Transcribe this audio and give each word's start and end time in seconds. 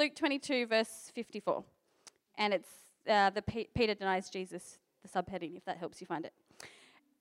Luke 0.00 0.14
22, 0.14 0.64
verse 0.64 1.12
54. 1.14 1.62
And 2.38 2.54
it's 2.54 2.70
uh, 3.06 3.28
the 3.28 3.42
P- 3.42 3.68
Peter 3.74 3.92
denies 3.92 4.30
Jesus, 4.30 4.78
the 5.02 5.08
subheading, 5.10 5.58
if 5.58 5.64
that 5.66 5.76
helps 5.76 6.00
you 6.00 6.06
find 6.06 6.24
it. 6.24 6.32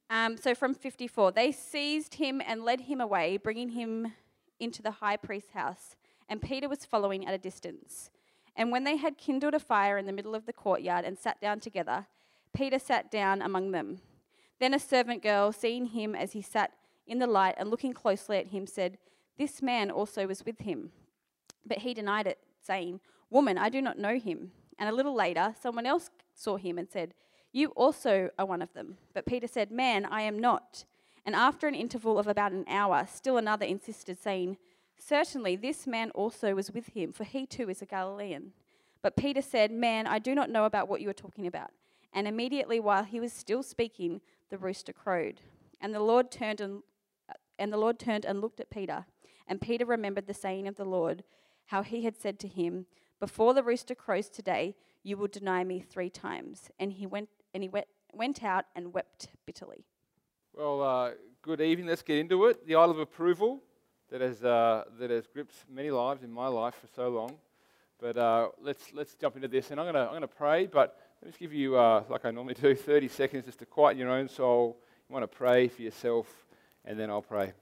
Um, 0.09 0.37
so 0.37 0.55
from 0.55 0.73
54, 0.73 1.33
they 1.33 1.51
seized 1.51 2.13
him 2.13 2.41
and 2.47 2.63
led 2.63 2.79
him 2.79 3.01
away, 3.01 3.35
bringing 3.35 3.71
him 3.71 4.13
into 4.61 4.81
the 4.81 4.91
high 4.91 5.17
priest's 5.17 5.51
house. 5.51 5.97
And 6.29 6.41
Peter 6.41 6.69
was 6.69 6.85
following 6.85 7.27
at 7.27 7.33
a 7.33 7.37
distance. 7.37 8.11
And 8.55 8.71
when 8.71 8.85
they 8.85 8.95
had 8.95 9.17
kindled 9.17 9.55
a 9.55 9.59
fire 9.59 9.97
in 9.97 10.05
the 10.05 10.13
middle 10.13 10.33
of 10.33 10.45
the 10.45 10.53
courtyard 10.53 11.03
and 11.03 11.19
sat 11.19 11.41
down 11.41 11.59
together, 11.59 12.07
Peter 12.53 12.79
sat 12.79 13.11
down 13.11 13.41
among 13.41 13.71
them. 13.71 13.99
Then 14.61 14.73
a 14.73 14.79
servant 14.79 15.21
girl, 15.21 15.51
seeing 15.51 15.87
him 15.87 16.15
as 16.15 16.31
he 16.31 16.41
sat 16.41 16.71
in 17.05 17.19
the 17.19 17.27
light 17.27 17.55
and 17.57 17.69
looking 17.69 17.91
closely 17.91 18.37
at 18.37 18.47
him, 18.47 18.65
said, 18.65 18.97
This 19.37 19.61
man 19.61 19.91
also 19.91 20.25
was 20.27 20.45
with 20.45 20.59
him. 20.59 20.91
But 21.65 21.79
he 21.79 21.93
denied 21.93 22.25
it, 22.25 22.39
saying, 22.69 22.99
Woman, 23.31 23.57
I 23.57 23.69
do 23.69 23.81
not 23.81 23.97
know 23.97 24.19
him. 24.19 24.51
And 24.77 24.87
a 24.87 24.93
little 24.93 25.15
later, 25.15 25.55
someone 25.59 25.87
else 25.87 26.09
saw 26.35 26.57
him 26.57 26.77
and 26.77 26.87
said, 26.87 27.13
You 27.51 27.69
also 27.69 28.29
are 28.37 28.45
one 28.45 28.61
of 28.61 28.73
them. 28.73 28.97
But 29.13 29.25
Peter 29.25 29.47
said, 29.47 29.71
Man, 29.71 30.05
I 30.05 30.21
am 30.21 30.37
not. 30.37 30.85
And 31.25 31.35
after 31.35 31.67
an 31.67 31.75
interval 31.75 32.19
of 32.19 32.27
about 32.27 32.51
an 32.51 32.65
hour, 32.67 33.07
still 33.11 33.37
another 33.37 33.65
insisted, 33.65 34.21
saying, 34.21 34.57
Certainly 34.99 35.55
this 35.55 35.87
man 35.87 36.11
also 36.11 36.53
was 36.53 36.71
with 36.71 36.87
him, 36.89 37.11
for 37.11 37.23
he 37.23 37.45
too 37.45 37.69
is 37.69 37.81
a 37.81 37.85
Galilean. 37.85 38.51
But 39.01 39.15
Peter 39.15 39.41
said, 39.41 39.71
Man, 39.71 40.05
I 40.05 40.19
do 40.19 40.35
not 40.35 40.51
know 40.51 40.65
about 40.65 40.87
what 40.87 41.01
you 41.01 41.09
are 41.09 41.23
talking 41.23 41.47
about. 41.47 41.71
And 42.13 42.27
immediately 42.27 42.79
while 42.79 43.03
he 43.03 43.19
was 43.19 43.33
still 43.33 43.63
speaking, 43.63 44.21
the 44.49 44.57
rooster 44.57 44.93
crowed. 44.93 45.41
And 45.81 45.93
the 45.93 45.99
Lord 45.99 46.31
turned 46.31 46.61
and 46.61 46.83
and 47.59 47.73
the 47.73 47.77
Lord 47.77 47.99
turned 47.99 48.25
and 48.25 48.39
looked 48.39 48.61
at 48.61 48.69
Peter. 48.69 49.05
And 49.45 49.59
Peter 49.59 49.85
remembered 49.85 50.27
the 50.27 50.33
saying 50.33 50.67
of 50.67 50.77
the 50.77 50.85
Lord, 50.85 51.23
how 51.69 51.83
he 51.83 52.03
had 52.03 52.17
said 52.17 52.39
to 52.39 52.47
him, 52.47 52.85
Before 53.19 53.53
the 53.53 53.61
rooster 53.61 53.93
crows 53.93 54.27
today, 54.27 54.75
you 55.03 55.17
will 55.17 55.27
deny 55.27 55.63
me 55.63 55.79
three 55.79 56.09
times. 56.09 56.71
And 56.79 56.91
he 56.91 57.05
went 57.05 57.29
and 57.53 57.61
he 57.63 57.69
went, 57.69 57.87
went 58.11 58.43
out 58.43 58.65
and 58.75 58.91
wept 58.91 59.27
bitterly. 59.45 59.85
Well, 60.53 60.81
uh, 60.81 61.11
good 61.43 61.61
evening. 61.61 61.87
Let's 61.87 62.01
get 62.01 62.17
into 62.17 62.45
it. 62.45 62.65
The 62.65 62.75
Isle 62.75 62.89
of 62.89 62.99
Approval 62.99 63.61
that 64.09 64.19
has, 64.19 64.43
uh, 64.43 64.85
that 64.99 65.11
has 65.11 65.27
gripped 65.27 65.53
many 65.71 65.91
lives 65.91 66.23
in 66.23 66.31
my 66.31 66.47
life 66.47 66.73
for 66.81 66.87
so 66.95 67.09
long. 67.09 67.35
But 67.99 68.17
uh, 68.17 68.49
let's, 68.59 68.91
let's 68.93 69.13
jump 69.13 69.35
into 69.35 69.47
this. 69.47 69.69
And 69.69 69.79
I'm 69.79 69.85
going 69.85 69.95
to 69.95 70.07
I'm 70.07 70.13
gonna 70.13 70.27
pray, 70.27 70.65
but 70.65 70.97
let 71.21 71.27
me 71.27 71.31
just 71.31 71.39
give 71.39 71.53
you, 71.53 71.77
uh, 71.77 72.03
like 72.09 72.25
I 72.25 72.31
normally 72.31 72.55
do, 72.55 72.73
30 72.73 73.07
seconds 73.09 73.45
just 73.45 73.59
to 73.59 73.67
quieten 73.67 73.99
your 73.99 74.09
own 74.09 74.27
soul. 74.27 74.77
You 75.07 75.13
want 75.13 75.23
to 75.23 75.37
pray 75.37 75.67
for 75.67 75.83
yourself, 75.83 76.27
and 76.83 76.99
then 76.99 77.11
I'll 77.11 77.21
pray. 77.21 77.53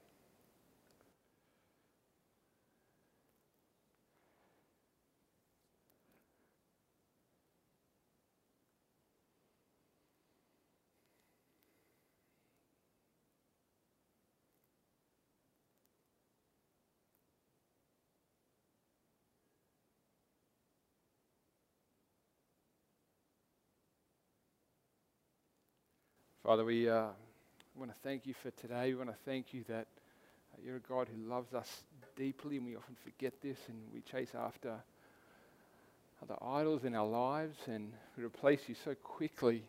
Father, 26.47 26.63
we 26.63 26.89
uh, 26.89 27.07
want 27.75 27.93
to 27.93 27.99
thank 28.03 28.25
you 28.25 28.33
for 28.33 28.51
today. 28.51 28.93
We 28.93 28.95
want 28.95 29.09
to 29.09 29.17
thank 29.25 29.53
you 29.53 29.65
that 29.67 29.85
uh, 29.85 30.61
you're 30.63 30.77
a 30.77 30.79
God 30.79 31.09
who 31.13 31.29
loves 31.29 31.53
us 31.53 31.83
deeply, 32.15 32.55
and 32.55 32.65
we 32.65 32.77
often 32.77 32.95
forget 33.03 33.33
this, 33.43 33.57
and 33.67 33.77
we 33.93 33.99
chase 33.99 34.29
after 34.33 34.75
other 36.23 36.37
idols 36.41 36.85
in 36.85 36.95
our 36.95 37.05
lives, 37.05 37.57
and 37.67 37.91
we 38.17 38.23
replace 38.23 38.61
you 38.69 38.75
so 38.85 38.95
quickly. 38.95 39.61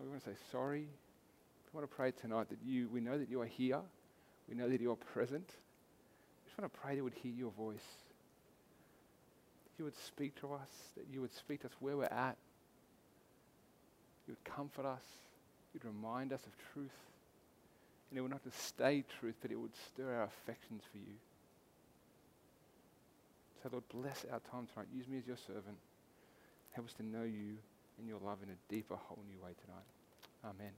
We 0.00 0.08
want 0.08 0.24
to 0.24 0.30
say 0.30 0.36
sorry. 0.50 0.88
We 1.74 1.78
want 1.78 1.90
to 1.90 1.94
pray 1.94 2.12
tonight 2.12 2.48
that 2.48 2.60
you, 2.64 2.88
we 2.90 3.02
know 3.02 3.18
that 3.18 3.28
you 3.28 3.42
are 3.42 3.46
here. 3.46 3.80
We 4.48 4.54
know 4.54 4.70
that 4.70 4.80
you 4.80 4.90
are 4.90 4.96
present. 4.96 5.50
We 5.50 6.48
just 6.48 6.58
want 6.58 6.72
to 6.72 6.80
pray 6.80 6.96
that 6.96 7.04
would 7.04 7.12
hear 7.12 7.32
your 7.32 7.50
voice. 7.50 7.76
That 9.64 9.78
you 9.78 9.84
would 9.84 9.98
speak 9.98 10.40
to 10.40 10.54
us, 10.54 10.70
that 10.96 11.04
you 11.12 11.20
would 11.20 11.34
speak 11.34 11.60
to 11.60 11.66
us 11.66 11.74
where 11.78 11.98
we're 11.98 12.04
at. 12.04 12.38
You 14.26 14.32
would 14.32 14.54
comfort 14.54 14.86
us. 14.86 15.02
You'd 15.76 15.92
remind 15.92 16.32
us 16.32 16.40
of 16.46 16.52
truth. 16.72 16.96
And 18.08 18.16
it 18.16 18.22
would 18.22 18.30
not 18.30 18.42
just 18.42 18.58
stay 18.62 19.04
truth, 19.20 19.34
but 19.42 19.50
it 19.50 19.60
would 19.60 19.76
stir 19.76 20.10
our 20.10 20.24
affections 20.24 20.82
for 20.90 20.96
you. 20.96 21.16
So, 23.62 23.68
Lord, 23.70 23.84
bless 23.92 24.24
our 24.32 24.40
time 24.50 24.66
tonight. 24.72 24.88
Use 24.96 25.06
me 25.06 25.18
as 25.18 25.26
your 25.26 25.36
servant. 25.36 25.76
Help 26.72 26.86
us 26.86 26.94
to 26.94 27.02
know 27.02 27.24
you 27.24 27.58
and 27.98 28.08
your 28.08 28.20
love 28.24 28.38
in 28.42 28.48
a 28.48 28.72
deeper, 28.72 28.96
whole 28.96 29.22
new 29.28 29.38
way 29.44 29.50
tonight. 29.60 30.54
Amen. 30.56 30.72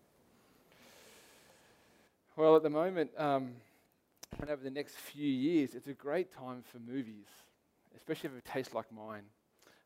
Well, 2.34 2.56
at 2.56 2.64
the 2.64 2.70
moment, 2.70 3.12
um, 3.16 3.52
and 4.40 4.50
over 4.50 4.64
the 4.64 4.70
next 4.70 4.96
few 4.96 5.28
years, 5.28 5.76
it's 5.76 5.86
a 5.86 5.92
great 5.92 6.34
time 6.34 6.64
for 6.72 6.80
movies, 6.80 7.26
especially 7.96 8.30
if 8.30 8.36
it 8.36 8.44
tastes 8.44 8.74
like 8.74 8.86
mine. 8.90 9.22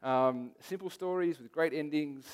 Um, 0.03 0.53
simple 0.61 0.89
stories 0.89 1.39
with 1.39 1.53
great 1.53 1.75
endings, 1.75 2.25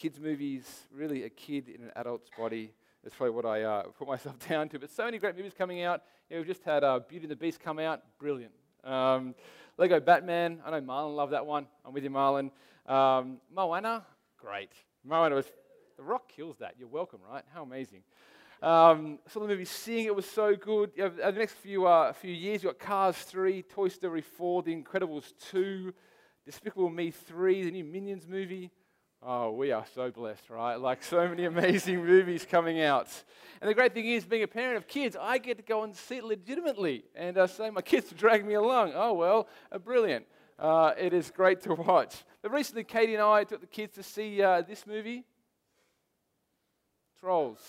kids' 0.00 0.18
movies, 0.18 0.64
really 0.90 1.24
a 1.24 1.28
kid 1.28 1.68
in 1.68 1.82
an 1.82 1.90
adult's 1.94 2.30
body. 2.38 2.72
That's 3.04 3.14
probably 3.14 3.34
what 3.34 3.44
I 3.44 3.62
uh, 3.64 3.82
put 3.98 4.08
myself 4.08 4.38
down 4.48 4.66
to. 4.70 4.78
But 4.78 4.90
so 4.90 5.04
many 5.04 5.18
great 5.18 5.36
movies 5.36 5.52
coming 5.56 5.82
out. 5.82 6.00
You 6.30 6.36
know, 6.36 6.40
we've 6.40 6.48
just 6.48 6.64
had 6.64 6.82
uh, 6.82 7.00
Beauty 7.06 7.24
and 7.24 7.30
the 7.30 7.36
Beast 7.36 7.60
come 7.60 7.78
out. 7.78 8.00
Brilliant. 8.18 8.52
Um, 8.82 9.34
Lego 9.76 10.00
Batman. 10.00 10.60
I 10.64 10.70
know 10.70 10.80
Marlon 10.80 11.14
loved 11.14 11.34
that 11.34 11.44
one. 11.44 11.66
I'm 11.84 11.92
with 11.92 12.02
you, 12.02 12.08
Marlon. 12.08 12.50
Um, 12.86 13.42
Moana. 13.54 14.06
Great. 14.38 14.70
Moana 15.04 15.34
was. 15.34 15.44
The 15.98 16.02
Rock 16.02 16.32
kills 16.34 16.56
that. 16.60 16.76
You're 16.78 16.88
welcome, 16.88 17.20
right? 17.30 17.44
How 17.52 17.62
amazing. 17.62 18.02
Um, 18.62 19.18
saw 19.28 19.40
the 19.40 19.48
movie 19.48 19.66
Sing. 19.66 20.06
It 20.06 20.16
was 20.16 20.24
so 20.24 20.56
good. 20.56 20.92
You 20.96 21.10
the 21.10 21.32
next 21.32 21.56
few 21.56 21.86
uh, 21.86 22.14
few 22.14 22.32
years, 22.32 22.62
you've 22.62 22.72
got 22.72 22.86
Cars 22.86 23.18
3, 23.18 23.64
Toy 23.64 23.88
Story 23.88 24.22
4, 24.22 24.62
The 24.62 24.74
Incredibles 24.74 25.34
2, 25.50 25.92
Despicable 26.46 26.88
Me 26.88 27.10
3, 27.10 27.64
the 27.64 27.70
new 27.70 27.84
Minions 27.84 28.26
movie. 28.26 28.70
Oh, 29.22 29.50
we 29.50 29.70
are 29.70 29.84
so 29.94 30.10
blessed, 30.10 30.48
right? 30.48 30.76
Like 30.76 31.02
so 31.02 31.28
many 31.28 31.44
amazing 31.44 32.04
movies 32.06 32.46
coming 32.50 32.80
out. 32.80 33.08
And 33.60 33.68
the 33.68 33.74
great 33.74 33.92
thing 33.92 34.06
is, 34.06 34.24
being 34.24 34.42
a 34.42 34.48
parent 34.48 34.78
of 34.78 34.88
kids, 34.88 35.14
I 35.20 35.36
get 35.36 35.58
to 35.58 35.62
go 35.62 35.82
and 35.82 35.94
see 35.94 36.16
it 36.16 36.24
legitimately 36.24 37.04
and 37.14 37.36
uh, 37.36 37.46
say 37.46 37.68
my 37.68 37.82
kids 37.82 38.10
drag 38.16 38.46
me 38.46 38.54
along. 38.54 38.92
Oh, 38.94 39.12
well, 39.12 39.46
uh, 39.70 39.76
brilliant. 39.76 40.24
Uh, 40.58 40.92
it 40.98 41.12
is 41.12 41.30
great 41.30 41.60
to 41.62 41.74
watch. 41.74 42.24
But 42.40 42.52
recently, 42.52 42.82
Katie 42.82 43.12
and 43.12 43.22
I 43.22 43.44
took 43.44 43.60
the 43.60 43.66
kids 43.66 43.94
to 43.96 44.02
see 44.02 44.40
uh, 44.42 44.62
this 44.62 44.86
movie 44.86 45.24
Trolls. 47.20 47.60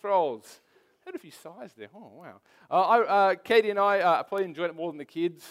Trolls. 0.00 0.60
Had 1.04 1.14
a 1.14 1.18
few 1.20 1.30
sighs 1.30 1.70
there. 1.78 1.86
Oh, 1.94 2.10
wow. 2.16 2.40
Uh, 2.68 2.80
I, 2.80 3.00
uh, 3.00 3.34
Katie 3.36 3.70
and 3.70 3.78
I 3.78 4.24
probably 4.26 4.44
enjoyed 4.44 4.70
it 4.70 4.74
more 4.74 4.90
than 4.90 4.98
the 4.98 5.04
kids. 5.04 5.44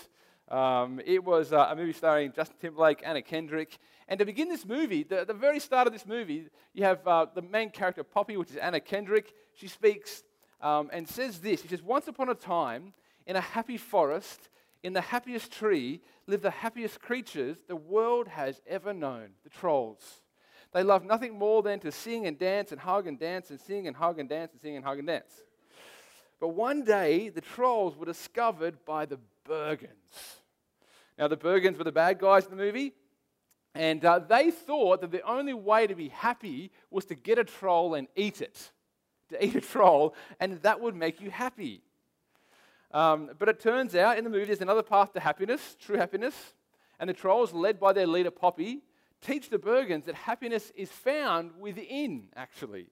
Um, 0.49 1.01
it 1.03 1.23
was 1.23 1.51
a 1.51 1.73
movie 1.75 1.93
starring 1.93 2.31
Justin 2.31 2.57
Timberlake, 2.61 3.01
Anna 3.03 3.21
Kendrick. 3.21 3.77
And 4.07 4.19
to 4.19 4.25
begin 4.25 4.47
this 4.47 4.65
movie, 4.65 5.03
the, 5.03 5.25
the 5.25 5.33
very 5.33 5.59
start 5.59 5.87
of 5.87 5.93
this 5.93 6.05
movie, 6.05 6.47
you 6.73 6.83
have 6.83 7.07
uh, 7.07 7.25
the 7.33 7.41
main 7.41 7.71
character, 7.71 8.03
Poppy, 8.03 8.37
which 8.37 8.51
is 8.51 8.57
Anna 8.57 8.79
Kendrick. 8.79 9.33
She 9.55 9.67
speaks 9.67 10.23
um, 10.61 10.89
and 10.93 11.07
says 11.07 11.39
this 11.39 11.61
She 11.61 11.67
says, 11.67 11.81
Once 11.81 12.07
upon 12.07 12.29
a 12.29 12.35
time, 12.35 12.93
in 13.25 13.35
a 13.35 13.41
happy 13.41 13.77
forest, 13.77 14.49
in 14.83 14.93
the 14.93 15.01
happiest 15.01 15.51
tree, 15.51 16.01
live 16.27 16.41
the 16.41 16.51
happiest 16.51 17.01
creatures 17.01 17.57
the 17.67 17.75
world 17.75 18.27
has 18.27 18.61
ever 18.67 18.93
known 18.93 19.29
the 19.43 19.49
trolls. 19.49 20.21
They 20.73 20.83
love 20.83 21.05
nothing 21.05 21.39
more 21.39 21.63
than 21.63 21.79
to 21.79 21.91
sing 21.91 22.27
and 22.27 22.37
dance 22.37 22.71
and 22.71 22.79
hug 22.79 23.07
and 23.07 23.17
dance 23.17 23.49
and 23.49 23.59
sing 23.59 23.87
and 23.87 23.95
hug 23.95 24.19
and 24.19 24.29
dance 24.29 24.51
and 24.51 24.61
sing 24.61 24.75
and 24.75 24.85
hug 24.85 24.99
and 24.99 25.07
dance. 25.07 25.43
But 26.39 26.49
one 26.49 26.83
day, 26.83 27.29
the 27.29 27.41
trolls 27.41 27.95
were 27.95 28.05
discovered 28.05 28.83
by 28.85 29.05
the 29.05 29.17
Bergens. 29.45 30.39
Now, 31.17 31.27
the 31.27 31.37
Bergens 31.37 31.77
were 31.77 31.83
the 31.83 31.91
bad 31.91 32.19
guys 32.19 32.45
in 32.45 32.51
the 32.51 32.57
movie. 32.57 32.93
And 33.75 34.03
uh, 34.05 34.19
they 34.19 34.51
thought 34.51 35.01
that 35.01 35.11
the 35.11 35.21
only 35.23 35.53
way 35.53 35.85
to 35.85 35.95
be 35.95 36.07
happy 36.07 36.71
was 36.89 37.05
to 37.05 37.15
get 37.15 37.37
a 37.37 37.43
troll 37.43 37.93
and 37.93 38.07
eat 38.15 38.41
it. 38.41 38.71
To 39.29 39.45
eat 39.45 39.55
a 39.55 39.61
troll, 39.61 40.15
and 40.39 40.61
that 40.61 40.79
would 40.79 40.95
make 40.95 41.19
you 41.19 41.31
happy. 41.31 41.81
Um, 42.91 43.31
but 43.37 43.49
it 43.49 43.59
turns 43.59 43.95
out 43.95 44.17
in 44.17 44.23
the 44.23 44.29
movie 44.29 44.45
there's 44.45 44.61
another 44.61 44.83
path 44.83 45.11
to 45.13 45.19
happiness, 45.19 45.75
true 45.79 45.97
happiness. 45.97 46.53
And 46.99 47.09
the 47.09 47.13
trolls, 47.13 47.51
led 47.51 47.79
by 47.79 47.91
their 47.91 48.07
leader 48.07 48.31
Poppy, 48.31 48.83
teach 49.19 49.49
the 49.49 49.57
Bergens 49.57 50.05
that 50.05 50.15
happiness 50.15 50.71
is 50.75 50.89
found 50.89 51.51
within, 51.59 52.29
actually. 52.35 52.85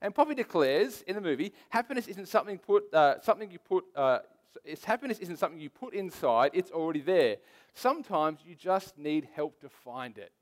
And 0.00 0.14
Poppy 0.14 0.34
declares 0.34 1.02
in 1.02 1.16
the 1.16 1.20
movie, 1.20 1.52
happiness 1.68 2.06
isn't 2.06 2.28
something, 2.28 2.58
put, 2.58 2.94
uh, 2.94 3.20
something 3.20 3.50
you 3.50 3.58
put, 3.58 3.84
uh, 3.94 4.20
it's, 4.64 4.84
happiness 4.84 5.18
isn't 5.18 5.38
something 5.38 5.60
you 5.60 5.70
put 5.70 5.94
inside, 5.94 6.52
it's 6.54 6.70
already 6.70 7.00
there. 7.00 7.36
Sometimes 7.74 8.40
you 8.44 8.54
just 8.54 8.98
need 8.98 9.28
help 9.34 9.60
to 9.60 9.68
find 9.68 10.18
it. 10.18 10.32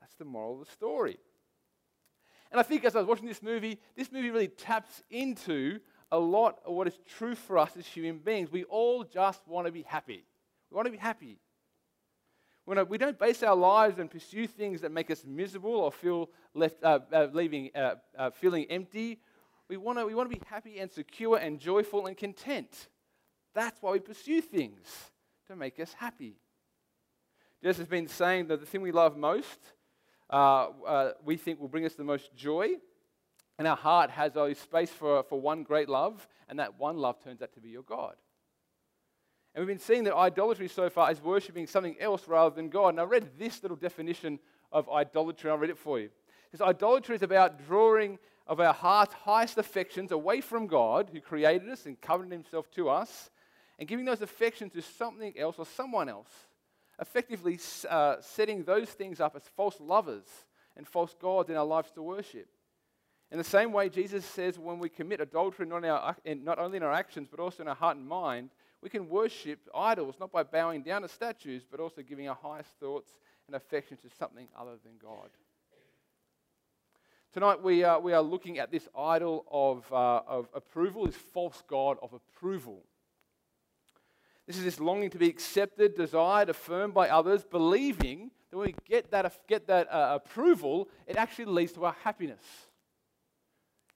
That's 0.00 0.14
the 0.14 0.24
moral 0.24 0.60
of 0.60 0.66
the 0.66 0.72
story. 0.72 1.18
And 2.50 2.60
I 2.60 2.62
think 2.62 2.84
as 2.84 2.94
I 2.94 3.00
was 3.00 3.08
watching 3.08 3.26
this 3.26 3.42
movie, 3.42 3.78
this 3.96 4.12
movie 4.12 4.30
really 4.30 4.48
taps 4.48 5.02
into 5.10 5.80
a 6.12 6.18
lot 6.18 6.60
of 6.64 6.74
what 6.74 6.86
is 6.86 6.98
true 7.18 7.34
for 7.34 7.58
us 7.58 7.76
as 7.76 7.86
human 7.86 8.18
beings. 8.18 8.50
We 8.50 8.64
all 8.64 9.02
just 9.04 9.46
want 9.48 9.66
to 9.66 9.72
be 9.72 9.82
happy. 9.82 10.24
We 10.70 10.76
want 10.76 10.86
to 10.86 10.92
be 10.92 10.98
happy. 10.98 11.38
We 12.66 12.98
don't 12.98 13.18
base 13.18 13.44
our 13.44 13.54
lives 13.54 14.00
and 14.00 14.10
pursue 14.10 14.48
things 14.48 14.80
that 14.80 14.90
make 14.90 15.08
us 15.10 15.24
miserable 15.24 15.76
or 15.76 15.92
feel 15.92 16.30
left, 16.52 16.82
uh, 16.82 16.98
uh, 17.12 17.28
leaving, 17.32 17.70
uh, 17.76 17.94
uh 18.18 18.30
feeling 18.30 18.66
empty. 18.68 19.20
We 19.68 19.76
want 19.76 19.98
to 19.98 20.06
we 20.06 20.14
wanna 20.14 20.28
be 20.28 20.40
happy 20.46 20.80
and 20.80 20.90
secure 20.90 21.38
and 21.38 21.60
joyful 21.60 22.06
and 22.06 22.16
content. 22.16 22.88
That's 23.56 23.80
why 23.80 23.92
we 23.92 24.00
pursue 24.00 24.42
things 24.42 24.86
to 25.46 25.56
make 25.56 25.80
us 25.80 25.94
happy. 25.94 26.36
Jesus 27.62 27.78
has 27.78 27.88
been 27.88 28.06
saying 28.06 28.48
that 28.48 28.60
the 28.60 28.66
thing 28.66 28.82
we 28.82 28.92
love 28.92 29.16
most, 29.16 29.58
uh, 30.28 30.66
uh, 30.86 31.12
we 31.24 31.38
think 31.38 31.58
will 31.58 31.66
bring 31.66 31.86
us 31.86 31.94
the 31.94 32.04
most 32.04 32.36
joy. 32.36 32.74
And 33.58 33.66
our 33.66 33.76
heart 33.76 34.10
has 34.10 34.36
only 34.36 34.52
space 34.52 34.90
for, 34.90 35.22
for 35.22 35.40
one 35.40 35.62
great 35.62 35.88
love, 35.88 36.28
and 36.50 36.58
that 36.58 36.78
one 36.78 36.98
love 36.98 37.24
turns 37.24 37.40
out 37.40 37.54
to 37.54 37.60
be 37.60 37.70
your 37.70 37.82
God. 37.82 38.16
And 39.54 39.62
we've 39.64 39.74
been 39.74 39.82
seeing 39.82 40.04
that 40.04 40.14
idolatry 40.14 40.68
so 40.68 40.90
far 40.90 41.10
is 41.10 41.22
worshipping 41.22 41.66
something 41.66 41.96
else 41.98 42.28
rather 42.28 42.54
than 42.54 42.68
God. 42.68 42.88
And 42.88 43.00
I 43.00 43.04
read 43.04 43.38
this 43.38 43.62
little 43.62 43.78
definition 43.78 44.38
of 44.70 44.86
idolatry, 44.90 45.50
I'll 45.50 45.56
read 45.56 45.70
it 45.70 45.78
for 45.78 45.98
you. 45.98 46.10
Says, 46.50 46.60
Idolatry 46.60 47.16
is 47.16 47.22
about 47.22 47.66
drawing 47.66 48.18
of 48.46 48.60
our 48.60 48.74
heart's 48.74 49.14
highest 49.14 49.56
affections 49.56 50.12
away 50.12 50.42
from 50.42 50.66
God, 50.66 51.08
who 51.10 51.22
created 51.22 51.70
us 51.70 51.86
and 51.86 51.98
covenanted 51.98 52.44
himself 52.44 52.70
to 52.72 52.90
us, 52.90 53.30
and 53.78 53.88
giving 53.88 54.04
those 54.04 54.22
affections 54.22 54.72
to 54.72 54.82
something 54.82 55.34
else 55.38 55.56
or 55.58 55.66
someone 55.66 56.08
else, 56.08 56.30
effectively 57.00 57.58
uh, 57.88 58.16
setting 58.20 58.64
those 58.64 58.88
things 58.88 59.20
up 59.20 59.36
as 59.36 59.42
false 59.56 59.80
lovers 59.80 60.26
and 60.76 60.86
false 60.86 61.14
gods 61.20 61.50
in 61.50 61.56
our 61.56 61.64
lives 61.64 61.90
to 61.92 62.02
worship. 62.02 62.48
In 63.30 63.38
the 63.38 63.44
same 63.44 63.72
way, 63.72 63.88
Jesus 63.88 64.24
says 64.24 64.58
when 64.58 64.78
we 64.78 64.88
commit 64.88 65.20
adultery, 65.20 65.66
not, 65.66 65.84
our, 65.84 66.16
not 66.24 66.58
only 66.58 66.76
in 66.76 66.82
our 66.82 66.92
actions, 66.92 67.28
but 67.30 67.40
also 67.40 67.62
in 67.62 67.68
our 67.68 67.74
heart 67.74 67.96
and 67.96 68.06
mind, 68.06 68.50
we 68.82 68.88
can 68.88 69.08
worship 69.08 69.58
idols 69.74 70.14
not 70.20 70.30
by 70.30 70.42
bowing 70.44 70.82
down 70.82 71.02
to 71.02 71.08
statues, 71.08 71.62
but 71.68 71.80
also 71.80 72.02
giving 72.02 72.28
our 72.28 72.38
highest 72.40 72.70
thoughts 72.78 73.10
and 73.46 73.56
affection 73.56 73.96
to 73.96 74.08
something 74.16 74.46
other 74.58 74.76
than 74.84 74.92
God. 75.02 75.30
Tonight 77.32 77.62
we 77.62 77.84
are, 77.84 78.00
we 78.00 78.12
are 78.12 78.22
looking 78.22 78.58
at 78.58 78.70
this 78.70 78.88
idol 78.96 79.44
of, 79.50 79.92
uh, 79.92 80.22
of 80.26 80.48
approval, 80.54 81.04
this 81.04 81.16
false 81.16 81.62
God 81.68 81.98
of 82.00 82.12
approval. 82.12 82.82
This 84.46 84.58
is 84.58 84.64
this 84.64 84.78
longing 84.78 85.10
to 85.10 85.18
be 85.18 85.28
accepted, 85.28 85.96
desired, 85.96 86.48
affirmed 86.48 86.94
by 86.94 87.08
others, 87.08 87.44
believing 87.44 88.30
that 88.50 88.56
when 88.56 88.66
we 88.66 88.74
get 88.88 89.10
that, 89.10 89.40
get 89.48 89.66
that 89.66 89.92
uh, 89.92 90.18
approval, 90.22 90.88
it 91.06 91.16
actually 91.16 91.46
leads 91.46 91.72
to 91.72 91.84
our 91.84 91.96
happiness. 92.04 92.42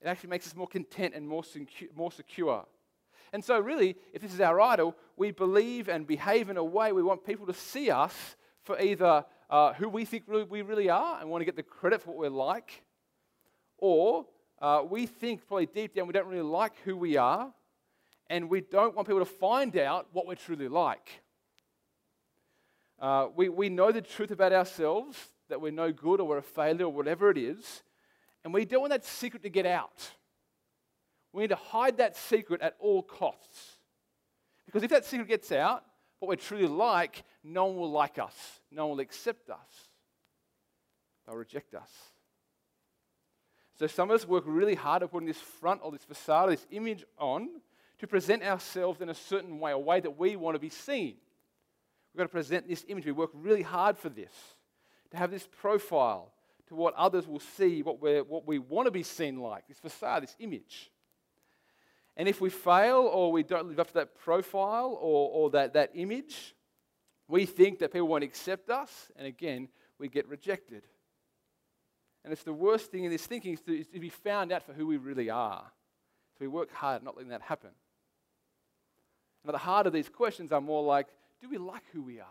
It 0.01 0.09
actually 0.09 0.31
makes 0.31 0.47
us 0.47 0.57
more 0.57 0.67
content 0.67 1.15
and 1.15 1.29
more, 1.29 1.43
secu- 1.43 1.95
more 1.95 2.11
secure. 2.11 2.65
And 3.33 3.45
so, 3.45 3.61
really, 3.61 3.97
if 4.13 4.23
this 4.23 4.35
is 4.35 4.41
our 4.41 4.61
idol, 4.61 4.97
we 5.17 5.31
believe 5.31 5.89
and 5.89 6.05
behave 6.05 6.51
in 6.51 6.57
a 6.57 6.65
way 6.65 6.91
we 6.91 7.03
want 7.03 7.25
people 7.25 7.47
to 7.47 7.55
see 7.55 7.91
us 7.91 8.15
for 8.65 8.81
either 8.81 9.25
uh, 9.49 9.73
who 9.75 9.89
we 9.89 10.05
think 10.05 10.25
we 10.27 10.63
really 10.63 10.91
are 10.91 11.21
and 11.21 11.31
want 11.31 11.43
to 11.43 11.45
get 11.45 11.55
the 11.55 11.63
credit 11.63 12.03
for 12.03 12.11
what 12.11 12.19
we're 12.19 12.29
like, 12.29 12.83
or 13.79 14.27
uh, 14.61 14.83
we 14.89 15.07
think 15.07 15.47
probably 15.47 15.67
deep 15.67 15.95
down 15.95 16.09
we 16.09 16.13
don't 16.13 16.27
really 16.27 16.43
like 16.43 16.73
who 16.85 16.97
we 16.97 17.17
are 17.17 17.53
and 18.31 18.49
we 18.49 18.61
don't 18.61 18.95
want 18.95 19.09
people 19.09 19.19
to 19.19 19.31
find 19.31 19.77
out 19.77 20.07
what 20.13 20.27
we're 20.27 20.37
truly 20.37 20.69
like. 20.69 21.21
Uh, 23.01 23.27
we, 23.35 23.49
we 23.49 23.69
know 23.69 23.91
the 23.91 24.01
truth 24.01 24.31
about 24.31 24.53
ourselves, 24.53 25.19
that 25.49 25.61
we're 25.61 25.73
no 25.73 25.93
good 25.93 26.21
or 26.21 26.29
we're 26.29 26.39
a 26.39 26.43
failure 26.43 26.85
or 26.87 26.93
whatever 26.93 27.31
it 27.31 27.37
is, 27.37 27.83
and 28.45 28.55
we 28.55 28.65
don't 28.65 28.83
want 28.83 28.93
that 28.93 29.05
secret 29.05 29.43
to 29.43 29.51
get 29.51 29.67
out. 29.67 30.13
We 31.33 31.43
need 31.43 31.49
to 31.49 31.57
hide 31.57 31.97
that 31.97 32.17
secret 32.17 32.61
at 32.63 32.77
all 32.79 33.03
costs. 33.03 33.79
Because 34.65 34.85
if 34.85 34.91
that 34.91 35.05
secret 35.05 35.29
gets 35.29 35.51
out, 35.51 35.85
what 36.21 36.29
we're 36.29 36.37
truly 36.37 36.69
like, 36.69 37.25
no 37.43 37.67
one 37.67 37.77
will 37.77 37.91
like 37.91 38.19
us. 38.19 38.61
No 38.71 38.87
one 38.87 38.97
will 38.97 39.03
accept 39.03 39.51
us. 39.51 39.89
They'll 41.27 41.37
reject 41.37 41.75
us. 41.75 41.91
So 43.77 43.87
some 43.89 44.11
of 44.11 44.15
us 44.15 44.29
work 44.29 44.45
really 44.47 44.75
hard 44.75 45.03
at 45.03 45.11
putting 45.11 45.27
this 45.27 45.39
front 45.39 45.81
or 45.83 45.91
this 45.91 46.05
facade, 46.05 46.51
this 46.51 46.67
image 46.71 47.05
on 47.19 47.49
to 48.01 48.07
present 48.07 48.43
ourselves 48.43 49.01
in 49.01 49.09
a 49.09 49.15
certain 49.15 49.61
way, 49.61 49.73
a 49.73 49.79
way 49.79 50.01
that 50.01 50.19
we 50.19 50.37
want 50.37 50.55
to 50.55 50.59
be 50.59 50.71
seen. 50.71 51.17
We've 52.13 52.19
got 52.19 52.25
to 52.25 52.29
present 52.29 52.67
this 52.67 52.85
image. 52.89 53.07
We 53.07 53.13
work 53.13 53.31
really 53.35 53.63
hard 53.63 53.97
for 53.97 54.09
this, 54.09 54.33
to 55.11 55.17
have 55.17 55.31
this 55.31 55.47
profile 55.61 56.33
to 56.69 56.75
what 56.75 56.95
others 56.95 57.27
will 57.27 57.41
see, 57.41 57.83
what, 57.83 58.01
we're, 58.01 58.23
what 58.23 58.47
we 58.47 58.59
want 58.59 58.87
to 58.87 58.91
be 58.91 59.03
seen 59.03 59.39
like, 59.39 59.69
this 59.69 59.79
facade, 59.79 60.23
this 60.23 60.37
image. 60.39 60.91
And 62.17 62.29
if 62.29 62.41
we 62.41 62.51
fail 62.51 62.99
or 62.99 63.33
we 63.33 63.43
don't 63.43 63.69
live 63.69 63.79
up 63.79 63.89
to 63.89 63.95
that 63.95 64.19
profile 64.19 64.97
or, 65.01 65.31
or 65.31 65.51
that, 65.51 65.75
that 65.75 65.91
image, 65.95 66.55
we 67.29 67.45
think 67.47 67.79
that 67.81 67.93
people 67.93 68.09
won't 68.09 68.25
accept 68.25 68.71
us, 68.71 69.11
and 69.17 69.27
again, 69.27 69.69
we 69.99 70.09
get 70.09 70.27
rejected. 70.29 70.85
And 72.25 72.33
it's 72.33 72.43
the 72.43 72.53
worst 72.53 72.91
thing 72.91 73.05
in 73.05 73.11
this 73.11 73.27
thinking 73.27 73.55
is 73.55 73.61
to, 73.63 73.79
is 73.79 73.87
to 73.89 74.01
be 74.01 74.09
found 74.09 74.53
out 74.53 74.63
for 74.63 74.73
who 74.73 74.87
we 74.87 74.97
really 74.97 75.31
are. 75.31 75.65
So 76.33 76.39
we 76.41 76.49
work 76.49 76.73
hard 76.73 76.97
at 76.97 77.05
not 77.05 77.17
letting 77.17 77.31
that 77.31 77.43
happen. 77.43 77.71
And 79.43 79.51
at 79.51 79.53
the 79.53 79.59
heart 79.59 79.87
of 79.87 79.93
these 79.93 80.09
questions 80.09 80.53
are 80.53 80.61
more 80.61 80.83
like 80.83 81.07
do 81.41 81.49
we 81.49 81.57
like 81.57 81.83
who 81.93 82.03
we 82.03 82.21
are? 82.21 82.27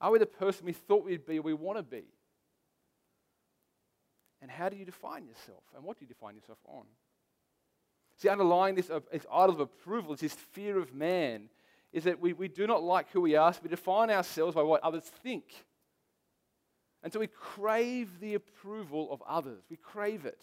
Are 0.00 0.10
we 0.10 0.18
the 0.18 0.26
person 0.26 0.64
we 0.64 0.72
thought 0.72 1.04
we'd 1.04 1.26
be 1.26 1.38
or 1.38 1.42
we 1.42 1.52
want 1.52 1.78
to 1.78 1.82
be? 1.82 2.04
And 4.40 4.50
how 4.50 4.70
do 4.70 4.76
you 4.76 4.86
define 4.86 5.26
yourself? 5.26 5.62
And 5.76 5.84
what 5.84 5.98
do 5.98 6.04
you 6.04 6.08
define 6.08 6.34
yourself 6.34 6.58
on? 6.64 6.84
See, 8.16 8.28
underlying 8.28 8.74
this, 8.74 8.90
this 9.12 9.26
idol 9.30 9.54
of 9.54 9.60
approval 9.60 10.14
is 10.14 10.20
this 10.20 10.34
fear 10.34 10.78
of 10.78 10.94
man, 10.94 11.50
is 11.92 12.04
that 12.04 12.20
we, 12.20 12.32
we 12.32 12.48
do 12.48 12.66
not 12.66 12.82
like 12.82 13.10
who 13.10 13.20
we 13.20 13.36
are, 13.36 13.52
so 13.52 13.60
we 13.62 13.68
define 13.68 14.10
ourselves 14.10 14.54
by 14.54 14.62
what 14.62 14.82
others 14.82 15.04
think. 15.22 15.44
And 17.02 17.12
so 17.12 17.20
we 17.20 17.26
crave 17.26 18.20
the 18.20 18.34
approval 18.34 19.10
of 19.10 19.22
others. 19.26 19.62
We 19.70 19.76
crave 19.76 20.26
it. 20.26 20.42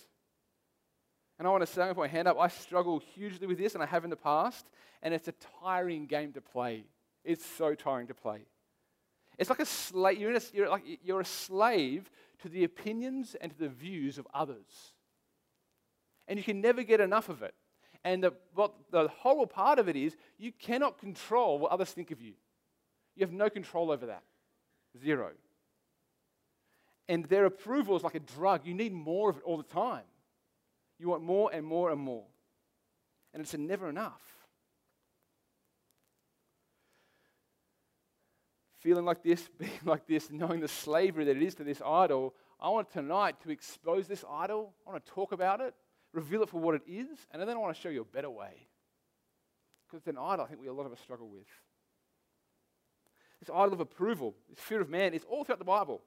And 1.37 1.47
I 1.47 1.51
want 1.51 1.65
to 1.65 1.71
say, 1.71 1.87
with 1.87 1.97
my 1.97 2.07
hand 2.07 2.27
up, 2.27 2.37
I 2.39 2.47
struggle 2.47 2.99
hugely 3.13 3.45
with 3.45 3.57
this, 3.57 3.75
and 3.75 3.83
I 3.83 3.85
have 3.85 4.03
in 4.03 4.09
the 4.09 4.15
past, 4.15 4.65
and 5.03 5.13
it's 5.13 5.27
a 5.27 5.33
tiring 5.61 6.07
game 6.07 6.33
to 6.33 6.41
play. 6.41 6.85
It's 7.23 7.45
so 7.45 7.75
tiring 7.75 8.07
to 8.07 8.13
play. 8.13 8.45
It's 9.37 9.49
like 9.49 9.59
a 9.59 9.65
slave, 9.65 10.17
you're, 10.17 10.35
a, 10.35 10.41
you're, 10.51 10.69
like, 10.69 10.83
you're 11.03 11.21
a 11.21 11.25
slave 11.25 12.09
to 12.41 12.49
the 12.49 12.63
opinions 12.63 13.35
and 13.39 13.51
to 13.51 13.57
the 13.57 13.69
views 13.69 14.17
of 14.17 14.27
others. 14.33 14.93
And 16.27 16.37
you 16.39 16.43
can 16.43 16.59
never 16.59 16.83
get 16.83 16.99
enough 16.99 17.29
of 17.29 17.43
it. 17.43 17.53
And 18.03 18.23
the, 18.23 18.33
what 18.53 18.73
the 18.91 19.07
horrible 19.07 19.47
part 19.47 19.79
of 19.79 19.87
it 19.87 19.95
is, 19.95 20.15
you 20.37 20.51
cannot 20.51 20.97
control 20.97 21.59
what 21.59 21.71
others 21.71 21.91
think 21.91 22.09
of 22.11 22.21
you. 22.21 22.33
You 23.15 23.25
have 23.25 23.33
no 23.33 23.49
control 23.49 23.91
over 23.91 24.07
that. 24.07 24.23
Zero. 24.99 25.31
And 27.07 27.25
their 27.25 27.45
approval 27.45 27.95
is 27.95 28.03
like 28.03 28.15
a 28.15 28.19
drug. 28.19 28.65
You 28.65 28.73
need 28.73 28.93
more 28.93 29.29
of 29.29 29.37
it 29.37 29.43
all 29.43 29.57
the 29.57 29.63
time. 29.63 30.03
You 30.99 31.09
want 31.09 31.23
more 31.23 31.51
and 31.53 31.65
more 31.65 31.91
and 31.91 31.99
more. 31.99 32.25
And 33.33 33.41
it's 33.41 33.53
never 33.53 33.89
enough. 33.89 34.21
Feeling 38.79 39.05
like 39.05 39.23
this, 39.23 39.47
being 39.59 39.71
like 39.83 40.07
this, 40.07 40.29
knowing 40.31 40.59
the 40.59 40.67
slavery 40.67 41.25
that 41.25 41.37
it 41.37 41.43
is 41.43 41.55
to 41.55 41.63
this 41.63 41.81
idol, 41.85 42.33
I 42.59 42.69
want 42.69 42.91
tonight 42.91 43.35
to 43.43 43.51
expose 43.51 44.07
this 44.07 44.23
idol. 44.29 44.73
I 44.85 44.91
want 44.91 45.05
to 45.05 45.11
talk 45.11 45.31
about 45.31 45.61
it 45.61 45.73
reveal 46.13 46.41
it 46.41 46.49
for 46.49 46.59
what 46.59 46.75
it 46.75 46.81
is, 46.87 47.07
and 47.31 47.41
then 47.41 47.49
I 47.49 47.55
want 47.55 47.75
to 47.75 47.81
show 47.81 47.89
you 47.89 48.01
a 48.01 48.05
better 48.05 48.29
way. 48.29 48.67
Because 49.85 49.99
it's 49.99 50.07
an 50.07 50.17
idol 50.17 50.45
I 50.45 50.47
think 50.49 50.59
we 50.59 50.67
a 50.67 50.73
lot 50.73 50.85
of 50.85 50.91
us 50.91 50.99
struggle 50.99 51.29
with. 51.29 51.47
This 53.39 53.49
idol 53.53 53.73
of 53.73 53.79
approval, 53.79 54.35
this 54.49 54.59
fear 54.59 54.81
of 54.81 54.89
man, 54.89 55.13
is 55.13 55.23
all 55.29 55.43
throughout 55.43 55.59
the 55.59 55.65
Bible. 55.65 56.01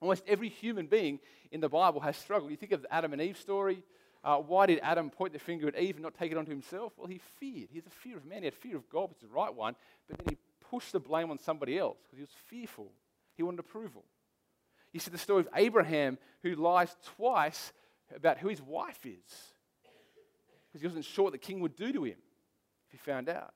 Almost 0.00 0.24
every 0.26 0.48
human 0.48 0.86
being 0.86 1.20
in 1.50 1.60
the 1.60 1.68
Bible 1.68 2.00
has 2.00 2.16
struggled. 2.16 2.50
You 2.50 2.56
think 2.56 2.72
of 2.72 2.82
the 2.82 2.92
Adam 2.92 3.12
and 3.12 3.22
Eve 3.22 3.38
story. 3.38 3.84
Uh, 4.24 4.36
why 4.36 4.66
did 4.66 4.80
Adam 4.82 5.10
point 5.10 5.32
the 5.32 5.38
finger 5.38 5.68
at 5.68 5.78
Eve 5.78 5.96
and 5.96 6.02
not 6.02 6.14
take 6.14 6.32
it 6.32 6.38
onto 6.38 6.50
himself? 6.50 6.92
Well, 6.96 7.06
he 7.06 7.20
feared. 7.38 7.68
He 7.70 7.78
has 7.78 7.86
a 7.86 7.90
fear 7.90 8.16
of 8.16 8.24
man. 8.24 8.38
He 8.38 8.46
had 8.46 8.54
fear 8.54 8.76
of 8.76 8.88
God, 8.90 9.10
which 9.10 9.18
is 9.18 9.28
the 9.28 9.34
right 9.34 9.54
one, 9.54 9.76
but 10.08 10.18
then 10.18 10.26
he 10.30 10.36
pushed 10.70 10.92
the 10.92 11.00
blame 11.00 11.30
on 11.30 11.38
somebody 11.38 11.78
else 11.78 11.98
because 12.02 12.18
he 12.18 12.22
was 12.22 12.30
fearful. 12.46 12.92
He 13.36 13.42
wanted 13.42 13.60
approval. 13.60 14.04
You 14.92 15.00
see 15.00 15.10
the 15.10 15.18
story 15.18 15.40
of 15.40 15.48
Abraham 15.54 16.18
who 16.42 16.54
lies 16.54 16.96
twice 17.16 17.72
about 18.14 18.38
who 18.38 18.48
his 18.48 18.62
wife 18.62 19.04
is 19.04 19.52
because 20.66 20.80
he 20.80 20.86
wasn't 20.86 21.04
sure 21.04 21.24
what 21.24 21.32
the 21.32 21.38
king 21.38 21.60
would 21.60 21.76
do 21.76 21.92
to 21.92 22.04
him 22.04 22.16
if 22.86 22.92
he 22.92 22.98
found 22.98 23.28
out. 23.28 23.52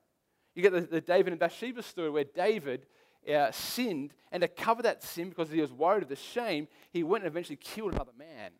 You 0.55 0.61
get 0.61 0.73
the, 0.73 0.81
the 0.81 1.01
David 1.01 1.33
and 1.33 1.39
Bathsheba 1.39 1.81
story 1.81 2.09
where 2.09 2.23
David 2.23 2.85
uh, 3.31 3.51
sinned, 3.51 4.13
and 4.31 4.41
to 4.41 4.47
cover 4.47 4.83
that 4.83 5.03
sin 5.03 5.29
because 5.29 5.49
he 5.49 5.61
was 5.61 5.71
worried 5.71 6.03
of 6.03 6.09
the 6.09 6.15
shame, 6.15 6.67
he 6.91 7.03
went 7.03 7.23
and 7.23 7.31
eventually 7.31 7.55
killed 7.55 7.93
another 7.93 8.11
man. 8.17 8.51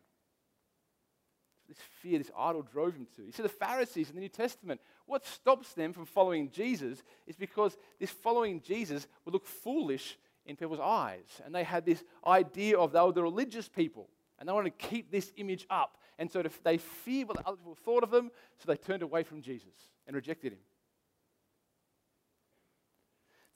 This 1.74 1.84
fear, 2.00 2.18
this 2.18 2.30
idol 2.38 2.62
drove 2.62 2.94
him 2.94 3.06
to. 3.16 3.24
You 3.24 3.32
see, 3.32 3.42
the 3.42 3.48
Pharisees 3.48 4.08
in 4.08 4.14
the 4.14 4.20
New 4.20 4.28
Testament, 4.28 4.80
what 5.06 5.26
stops 5.26 5.72
them 5.74 5.92
from 5.92 6.04
following 6.04 6.50
Jesus 6.50 7.02
is 7.26 7.36
because 7.36 7.76
this 7.98 8.10
following 8.10 8.60
Jesus 8.60 9.06
would 9.24 9.34
look 9.34 9.46
foolish 9.46 10.16
in 10.46 10.56
people's 10.56 10.80
eyes. 10.80 11.26
And 11.44 11.54
they 11.54 11.64
had 11.64 11.84
this 11.84 12.04
idea 12.26 12.78
of 12.78 12.92
they 12.92 13.00
were 13.00 13.12
the 13.12 13.22
religious 13.22 13.68
people. 13.68 14.08
And 14.38 14.48
they 14.48 14.52
wanted 14.52 14.78
to 14.78 14.86
keep 14.86 15.10
this 15.10 15.32
image 15.36 15.66
up. 15.68 15.98
And 16.18 16.30
so 16.30 16.44
they 16.62 16.78
feared 16.78 17.28
what 17.28 17.38
the 17.38 17.46
other 17.46 17.56
people 17.56 17.74
thought 17.74 18.04
of 18.04 18.10
them, 18.10 18.30
so 18.58 18.70
they 18.70 18.76
turned 18.76 19.02
away 19.02 19.24
from 19.24 19.42
Jesus 19.42 19.74
and 20.06 20.14
rejected 20.14 20.52
him. 20.52 20.58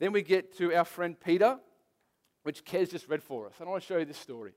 Then 0.00 0.12
we 0.12 0.22
get 0.22 0.56
to 0.58 0.74
our 0.74 0.84
friend 0.84 1.18
Peter, 1.18 1.58
which 2.42 2.64
Kez 2.64 2.90
just 2.90 3.08
read 3.08 3.22
for 3.22 3.46
us. 3.46 3.54
And 3.58 3.68
I 3.68 3.70
want 3.70 3.82
to 3.82 3.86
show 3.86 3.98
you 3.98 4.04
this 4.04 4.18
story. 4.18 4.52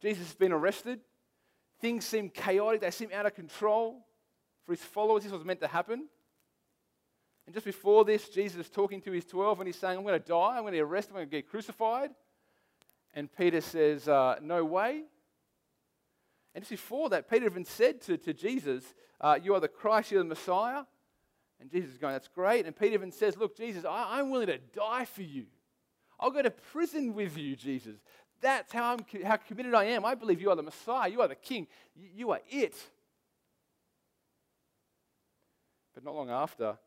Jesus 0.00 0.26
has 0.26 0.34
been 0.34 0.52
arrested. 0.52 1.00
Things 1.80 2.04
seem 2.04 2.28
chaotic, 2.28 2.80
they 2.80 2.90
seem 2.90 3.10
out 3.12 3.26
of 3.26 3.34
control. 3.34 4.06
For 4.66 4.72
his 4.72 4.82
followers, 4.82 5.24
this 5.24 5.32
was 5.32 5.44
meant 5.44 5.60
to 5.60 5.68
happen. 5.68 6.06
And 7.46 7.54
just 7.54 7.66
before 7.66 8.04
this, 8.04 8.28
Jesus 8.28 8.66
is 8.66 8.70
talking 8.70 9.00
to 9.02 9.12
his 9.12 9.24
12 9.24 9.60
and 9.60 9.66
he's 9.66 9.76
saying, 9.76 9.96
I'm 9.96 10.04
going 10.04 10.20
to 10.20 10.24
die, 10.24 10.56
I'm 10.56 10.62
going 10.62 10.66
to 10.66 10.76
be 10.76 10.80
arrested, 10.80 11.12
I'm 11.12 11.16
going 11.16 11.30
to 11.30 11.36
get 11.36 11.48
crucified. 11.48 12.10
And 13.14 13.28
Peter 13.32 13.60
says, 13.60 14.08
uh, 14.08 14.36
No 14.40 14.64
way. 14.64 15.02
And 16.54 16.62
just 16.62 16.70
before 16.70 17.08
that, 17.10 17.28
Peter 17.28 17.46
even 17.46 17.64
said 17.64 18.00
to, 18.02 18.16
to 18.18 18.32
Jesus, 18.32 18.84
uh, 19.20 19.38
You 19.42 19.54
are 19.54 19.60
the 19.60 19.68
Christ, 19.68 20.12
you're 20.12 20.22
the 20.22 20.28
Messiah. 20.28 20.84
And 21.60 21.70
Jesus 21.70 21.92
is 21.92 21.98
going, 21.98 22.12
That's 22.12 22.28
great. 22.28 22.66
And 22.66 22.76
Peter 22.76 22.94
even 22.94 23.10
says, 23.10 23.36
Look, 23.36 23.56
Jesus, 23.56 23.84
I, 23.84 24.18
I'm 24.18 24.30
willing 24.30 24.46
to 24.48 24.58
die 24.58 25.06
for 25.06 25.22
you. 25.22 25.46
I'll 26.20 26.30
go 26.30 26.42
to 26.42 26.50
prison 26.50 27.14
with 27.14 27.36
you, 27.36 27.56
Jesus. 27.56 27.96
That's 28.40 28.72
how, 28.72 28.94
I'm, 28.94 29.22
how 29.24 29.36
committed 29.36 29.74
I 29.74 29.84
am. 29.84 30.04
I 30.04 30.14
believe 30.14 30.40
you 30.40 30.50
are 30.50 30.56
the 30.56 30.62
Messiah. 30.62 31.08
You 31.08 31.20
are 31.20 31.28
the 31.28 31.34
King. 31.34 31.66
You, 31.94 32.30
are 32.30 32.40
it. 32.48 32.74
But 35.94 36.04
not 36.04 36.14
long 36.14 36.30
after, 36.30 36.78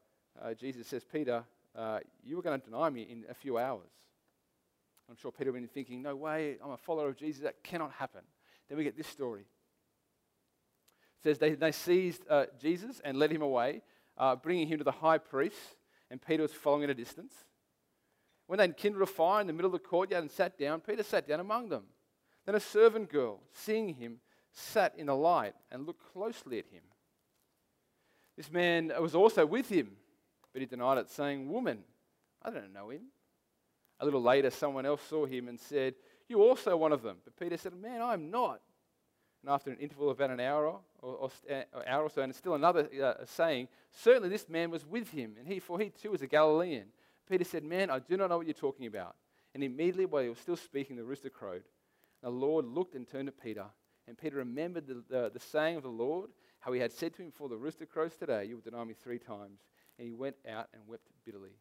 uh, 0.42 0.54
Jesus 0.54 0.88
says, 0.88 1.04
Peter, 1.04 1.44
uh, 1.76 2.00
you 2.24 2.36
were 2.36 2.42
going 2.42 2.60
to 2.60 2.66
deny 2.66 2.90
me 2.90 3.04
in 3.04 3.26
a 3.30 3.34
few 3.34 3.58
hours. 3.58 3.92
I'm 5.10 5.16
sure 5.16 5.32
Peter 5.32 5.52
would 5.52 5.60
been 5.60 5.68
thinking, 5.68 6.02
no 6.02 6.16
way, 6.16 6.58
I'm 6.64 6.72
a 6.72 6.78
follower 6.78 7.10
of 7.10 7.18
Jesus. 7.18 7.44
That 7.44 7.64
cannot 7.64 7.92
happen. 7.92 8.22
Then 8.68 8.78
we 8.78 8.84
get 8.84 8.98
this 8.98 9.08
story. 9.08 9.42
It 9.42 11.24
says 11.24 11.38
they, 11.38 11.52
they 11.52 11.72
seized 11.72 12.24
uh, 12.30 12.46
Jesus 12.60 13.02
and 13.04 13.18
led 13.18 13.32
him 13.32 13.42
away, 13.42 13.82
uh, 14.18 14.36
bringing 14.36 14.68
him 14.68 14.80
to 14.80 14.84
the 14.84 14.92
high 14.92 15.18
priest, 15.18 15.58
and 16.10 16.22
Peter 16.22 16.42
was 16.42 16.52
following 16.52 16.86
at 16.86 16.90
a 16.90 16.96
distance. 16.96 17.34
When 18.48 18.60
they 18.60 18.68
kindled 18.70 19.04
a 19.04 19.06
fire 19.06 19.42
in 19.42 19.48
the 19.48 19.54
middle 19.54 19.74
of 19.74 19.82
the 19.82 19.88
courtyard 19.88 20.24
and 20.24 20.32
sat 20.32 20.58
down, 20.58 20.82
Peter 20.82 21.04
sat 21.04 21.28
down 21.28 21.40
among 21.40 21.70
them. 21.70 21.84
Then 22.46 22.56
a 22.56 22.60
servant 22.60 23.10
girl, 23.10 23.40
seeing 23.54 23.90
him, 23.90 24.20
sat 24.52 24.94
in 24.98 25.08
the 25.08 25.16
light 25.16 25.54
and 25.72 25.86
looked 25.86 26.12
closely 26.12 26.60
at 26.60 26.66
him. 26.68 26.84
This 28.36 28.52
man 28.52 28.92
was 29.00 29.16
also 29.16 29.46
with 29.46 29.70
him, 29.70 29.92
but 30.52 30.62
he 30.62 30.66
denied 30.66 30.98
it, 30.98 31.10
saying, 31.10 31.50
Woman, 31.50 31.80
I 32.42 32.50
don't 32.50 32.74
know 32.74 32.90
him. 32.90 33.04
A 34.00 34.06
little 34.06 34.22
later, 34.22 34.50
someone 34.50 34.86
else 34.86 35.02
saw 35.08 35.26
him 35.26 35.48
and 35.48 35.60
said, 35.60 35.96
You 36.28 36.42
also 36.42 36.76
one 36.76 36.92
of 36.92 37.02
them. 37.02 37.18
But 37.24 37.38
Peter 37.38 37.58
said, 37.58 37.74
Man, 37.74 38.02
I'm 38.02 38.30
not. 38.30 38.60
And 39.42 39.52
after 39.52 39.72
an 39.72 39.78
interval 39.78 40.10
of 40.10 40.20
about 40.20 40.32
an 40.32 40.40
hour 40.40 40.68
or, 40.68 40.80
or, 41.02 41.30
or 41.74 41.88
hour 41.88 42.04
or 42.04 42.10
so, 42.10 42.22
and 42.22 42.34
still 42.34 42.56
another 42.56 42.90
uh, 43.02 43.26
saying, 43.26 43.68
Certainly 43.92 44.30
this 44.30 44.50
man 44.50 44.72
was 44.72 44.86
with 44.86 45.10
him, 45.10 45.36
and 45.38 45.48
he, 45.48 45.60
for 45.60 45.80
he 45.80 45.90
too 45.90 46.12
was 46.12 46.22
a 46.22 46.28
Galilean. 46.28 46.88
Peter 47.30 47.44
said, 47.44 47.64
Man, 47.64 47.90
I 47.90 48.00
do 48.00 48.18
not 48.18 48.30
know 48.30 48.38
what 48.38 48.48
you're 48.48 48.54
talking 48.54 48.86
about. 48.86 49.16
And 49.54 49.64
immediately, 49.64 50.06
while 50.06 50.24
he 50.24 50.30
was 50.30 50.40
still 50.40 50.56
speaking, 50.56 50.96
the 50.96 51.04
rooster 51.04 51.30
crowed. 51.30 51.64
The 52.22 52.30
Lord 52.30 52.66
looked 52.66 52.96
and 52.96 53.08
turned 53.08 53.28
to 53.28 53.32
Peter. 53.32 53.66
And 54.08 54.18
Peter 54.18 54.38
remembered 54.38 54.88
the, 54.88 55.04
the, 55.10 55.32
the 55.34 55.40
saying 55.40 55.78
of 55.78 55.84
the 55.84 55.90
Lord, 55.90 56.30
how 56.60 56.74
he 56.74 56.80
had 56.80 56.92
said 56.92 57.14
to 57.16 57.22
him, 57.22 57.30
Before 57.30 57.50
the 57.50 57.58
rooster 57.58 57.86
crows 57.86 58.16
today, 58.16 58.46
you 58.46 58.56
will 58.56 58.62
deny 58.62 58.84
me 58.84 58.94
three 58.94 59.20
times. 59.20 59.60
And 59.98 60.08
he 60.08 60.12
went 60.14 60.36
out 60.50 60.70
and 60.74 60.82
wept 60.88 61.08
bitterly. 61.26 61.56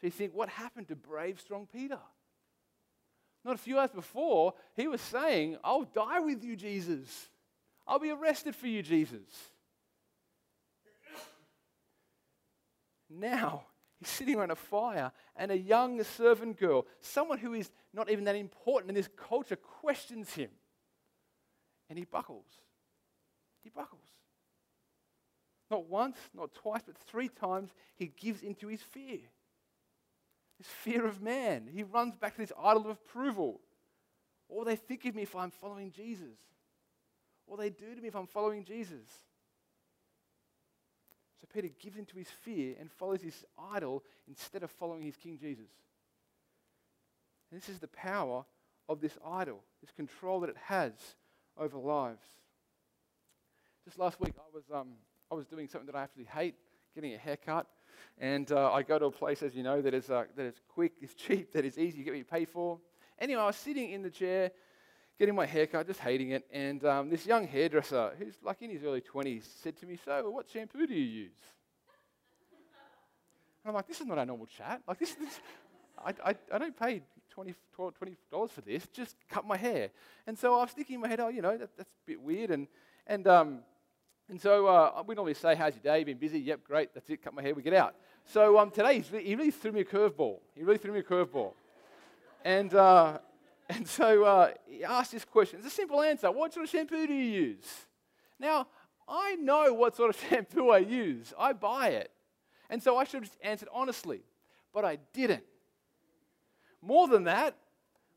So 0.00 0.06
you 0.06 0.10
think, 0.10 0.34
what 0.34 0.48
happened 0.48 0.88
to 0.88 0.96
brave, 0.96 1.40
strong 1.40 1.66
Peter? 1.72 1.98
Not 3.44 3.54
a 3.54 3.58
few 3.58 3.78
hours 3.78 3.92
before, 3.92 4.54
he 4.74 4.88
was 4.88 5.00
saying, 5.00 5.56
I'll 5.62 5.84
die 5.84 6.20
with 6.20 6.42
you, 6.42 6.56
Jesus. 6.56 7.28
I'll 7.86 8.00
be 8.00 8.10
arrested 8.10 8.56
for 8.56 8.66
you, 8.66 8.82
Jesus. 8.82 9.20
Now, 13.08 13.62
he's 13.98 14.08
sitting 14.08 14.36
around 14.36 14.50
a 14.50 14.56
fire, 14.56 15.12
and 15.36 15.50
a 15.50 15.58
young 15.58 16.02
servant 16.02 16.58
girl, 16.58 16.86
someone 17.00 17.38
who 17.38 17.54
is 17.54 17.70
not 17.92 18.10
even 18.10 18.24
that 18.24 18.36
important 18.36 18.90
in 18.90 18.94
this 18.94 19.08
culture, 19.16 19.56
questions 19.56 20.34
him. 20.34 20.50
And 21.88 21.98
he 21.98 22.04
buckles. 22.04 22.46
He 23.62 23.70
buckles. 23.70 24.02
Not 25.70 25.88
once, 25.88 26.16
not 26.34 26.54
twice, 26.54 26.82
but 26.86 26.96
three 26.96 27.28
times 27.28 27.70
he 27.96 28.12
gives 28.16 28.42
into 28.42 28.68
his 28.68 28.82
fear. 28.82 29.18
His 30.58 30.66
fear 30.66 31.06
of 31.06 31.20
man. 31.20 31.68
He 31.70 31.82
runs 31.82 32.16
back 32.16 32.34
to 32.34 32.40
this 32.40 32.52
idol 32.58 32.84
of 32.84 32.90
approval. 32.90 33.60
What 34.48 34.58
will 34.58 34.64
they 34.64 34.76
think 34.76 35.04
of 35.04 35.14
me 35.14 35.22
if 35.22 35.34
I'm 35.34 35.50
following 35.50 35.90
Jesus? 35.90 36.38
What 37.46 37.58
will 37.58 37.64
they 37.64 37.70
do 37.70 37.94
to 37.94 38.00
me 38.00 38.08
if 38.08 38.16
I'm 38.16 38.26
following 38.26 38.64
Jesus? 38.64 39.06
So 41.40 41.46
Peter 41.52 41.68
gives 41.80 41.98
into 41.98 42.16
his 42.16 42.28
fear 42.28 42.74
and 42.80 42.90
follows 42.90 43.20
his 43.22 43.44
idol 43.74 44.02
instead 44.28 44.62
of 44.62 44.70
following 44.70 45.02
his 45.02 45.16
King 45.16 45.38
Jesus. 45.38 45.68
And 47.50 47.60
this 47.60 47.68
is 47.68 47.78
the 47.78 47.88
power 47.88 48.44
of 48.88 49.00
this 49.00 49.16
idol, 49.26 49.60
this 49.82 49.92
control 49.92 50.40
that 50.40 50.50
it 50.50 50.56
has 50.64 50.92
over 51.58 51.78
lives. 51.78 52.24
Just 53.84 53.98
last 53.98 54.20
week, 54.20 54.34
I 54.36 54.54
was, 54.54 54.64
um, 54.74 54.88
I 55.30 55.34
was 55.34 55.46
doing 55.46 55.68
something 55.68 55.86
that 55.86 55.96
I 55.96 56.02
absolutely 56.02 56.32
hate, 56.32 56.54
getting 56.94 57.14
a 57.14 57.18
haircut. 57.18 57.66
And 58.18 58.50
uh, 58.50 58.72
I 58.72 58.82
go 58.82 58.98
to 58.98 59.06
a 59.06 59.10
place, 59.10 59.42
as 59.42 59.54
you 59.54 59.62
know, 59.62 59.80
that 59.82 59.94
is, 59.94 60.10
uh, 60.10 60.24
that 60.36 60.44
is 60.44 60.56
quick, 60.68 60.92
is 61.00 61.14
cheap, 61.14 61.52
that 61.52 61.64
is 61.64 61.78
easy 61.78 61.98
to 61.98 62.04
get 62.04 62.10
what 62.10 62.18
you 62.18 62.24
pay 62.24 62.44
for. 62.44 62.80
Anyway, 63.18 63.40
I 63.40 63.46
was 63.46 63.56
sitting 63.56 63.92
in 63.92 64.02
the 64.02 64.10
chair, 64.10 64.50
getting 65.18 65.34
my 65.34 65.46
haircut, 65.46 65.86
just 65.86 66.00
hating 66.00 66.30
it. 66.30 66.46
And 66.52 66.84
um, 66.84 67.10
this 67.10 67.26
young 67.26 67.46
hairdresser, 67.46 68.12
who's 68.18 68.34
like 68.42 68.62
in 68.62 68.70
his 68.70 68.84
early 68.84 69.00
20s, 69.00 69.44
said 69.62 69.76
to 69.78 69.86
me, 69.86 69.98
So, 70.04 70.30
what 70.30 70.48
shampoo 70.48 70.86
do 70.86 70.94
you 70.94 71.24
use? 71.24 71.38
And 73.64 73.70
I'm 73.70 73.74
like, 73.74 73.86
This 73.86 74.00
is 74.00 74.06
not 74.06 74.18
our 74.18 74.26
normal 74.26 74.46
chat. 74.46 74.82
Like, 74.86 74.98
this, 74.98 75.14
this 75.14 75.40
I, 76.04 76.14
I, 76.24 76.34
I 76.52 76.58
don't 76.58 76.78
pay 76.78 77.02
20 77.30 77.54
$20 77.78 78.50
for 78.50 78.60
this, 78.62 78.86
just 78.92 79.16
cut 79.28 79.46
my 79.46 79.56
hair. 79.56 79.90
And 80.26 80.38
so 80.38 80.54
I 80.54 80.62
was 80.62 80.70
thinking 80.70 80.94
in 80.94 81.00
my 81.02 81.08
head, 81.08 81.20
oh, 81.20 81.28
you 81.28 81.42
know, 81.42 81.56
that, 81.56 81.76
that's 81.76 81.90
a 81.90 82.06
bit 82.06 82.20
weird. 82.20 82.50
And, 82.50 82.66
and 83.06 83.26
um, 83.26 83.58
and 84.28 84.40
so 84.40 84.66
uh, 84.66 85.02
we 85.06 85.14
normally 85.14 85.34
say, 85.34 85.54
How's 85.54 85.74
your 85.74 85.82
day? 85.82 86.02
Been 86.02 86.18
busy? 86.18 86.40
Yep, 86.40 86.64
great. 86.64 86.92
That's 86.94 87.08
it. 87.10 87.22
Cut 87.22 87.32
my 87.34 87.42
hair. 87.42 87.54
We 87.54 87.62
get 87.62 87.74
out. 87.74 87.94
So 88.24 88.58
um, 88.58 88.70
today, 88.72 89.00
he 89.00 89.36
really 89.36 89.52
threw 89.52 89.70
me 89.70 89.82
a 89.82 89.84
curveball. 89.84 90.38
He 90.54 90.64
really 90.64 90.78
threw 90.78 90.92
me 90.92 90.98
a 90.98 91.04
curveball. 91.04 91.52
And, 92.44 92.74
uh, 92.74 93.18
and 93.70 93.86
so 93.86 94.24
uh, 94.24 94.50
he 94.66 94.84
asked 94.84 95.12
this 95.12 95.24
question. 95.24 95.58
It's 95.58 95.68
a 95.68 95.70
simple 95.70 96.00
answer 96.02 96.30
What 96.30 96.52
sort 96.52 96.64
of 96.64 96.70
shampoo 96.70 97.06
do 97.06 97.12
you 97.14 97.42
use? 97.42 97.86
Now, 98.38 98.68
I 99.08 99.36
know 99.36 99.72
what 99.72 99.96
sort 99.96 100.10
of 100.10 100.20
shampoo 100.30 100.70
I 100.70 100.78
use, 100.78 101.32
I 101.38 101.52
buy 101.52 101.88
it. 101.88 102.10
And 102.68 102.82
so 102.82 102.96
I 102.96 103.04
should 103.04 103.22
have 103.22 103.24
just 103.24 103.38
answered 103.42 103.68
honestly, 103.72 104.22
but 104.74 104.84
I 104.84 104.98
didn't. 105.12 105.44
More 106.82 107.06
than 107.08 107.24
that, 107.24 107.56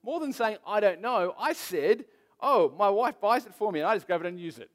more 0.03 0.19
than 0.19 0.33
saying 0.33 0.57
I 0.65 0.79
don't 0.79 1.01
know, 1.01 1.35
I 1.39 1.53
said, 1.53 2.05
Oh, 2.41 2.73
my 2.77 2.89
wife 2.89 3.19
buys 3.19 3.45
it 3.45 3.53
for 3.53 3.71
me, 3.71 3.81
and 3.81 3.89
I 3.89 3.95
just 3.95 4.07
grab 4.07 4.21
it 4.21 4.27
and 4.27 4.39
use 4.39 4.59
it. 4.59 4.69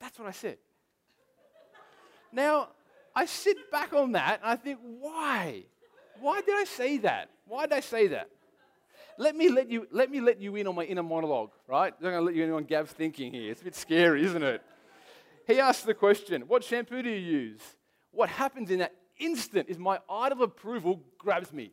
That's 0.00 0.18
what 0.18 0.28
I 0.28 0.32
said. 0.32 0.58
now, 2.32 2.68
I 3.14 3.26
sit 3.26 3.70
back 3.70 3.92
on 3.92 4.12
that 4.12 4.40
and 4.42 4.50
I 4.50 4.56
think, 4.56 4.80
why? 4.82 5.62
Why 6.20 6.40
did 6.40 6.54
I 6.56 6.64
say 6.64 6.98
that? 6.98 7.30
Why 7.46 7.66
did 7.66 7.74
I 7.74 7.80
say 7.80 8.08
that? 8.08 8.28
Let 9.16 9.36
me 9.36 9.48
let 9.48 9.70
you, 9.70 9.86
let 9.90 10.10
me 10.10 10.20
let 10.20 10.40
you 10.40 10.56
in 10.56 10.66
on 10.66 10.74
my 10.74 10.84
inner 10.84 11.02
monologue, 11.02 11.50
right? 11.68 11.92
I'm 11.96 12.02
going 12.02 12.14
to 12.14 12.20
let 12.20 12.34
you 12.34 12.44
in 12.44 12.50
on 12.50 12.64
Gav's 12.64 12.92
thinking 12.92 13.32
here. 13.32 13.50
It's 13.50 13.60
a 13.60 13.64
bit 13.64 13.76
scary, 13.76 14.24
isn't 14.24 14.42
it? 14.42 14.62
He 15.46 15.60
asks 15.60 15.84
the 15.84 15.94
question, 15.94 16.42
What 16.42 16.64
shampoo 16.64 17.02
do 17.02 17.10
you 17.10 17.16
use? 17.16 17.60
What 18.10 18.28
happens 18.28 18.70
in 18.70 18.80
that 18.80 18.94
instant 19.18 19.68
is 19.68 19.78
my 19.78 19.98
idol 20.10 20.42
of 20.42 20.50
approval 20.50 21.02
grabs 21.18 21.52
me. 21.52 21.72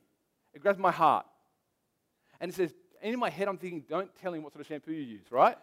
It 0.53 0.61
grabs 0.61 0.77
my 0.77 0.91
heart. 0.91 1.25
And 2.39 2.51
it 2.51 2.55
says, 2.55 2.73
and 3.01 3.13
in 3.13 3.19
my 3.19 3.29
head, 3.29 3.47
I'm 3.47 3.57
thinking, 3.57 3.83
Don't 3.89 4.13
tell 4.21 4.33
him 4.33 4.43
what 4.43 4.53
sort 4.53 4.61
of 4.61 4.67
shampoo 4.67 4.91
you 4.91 5.01
use, 5.01 5.31
right? 5.31 5.57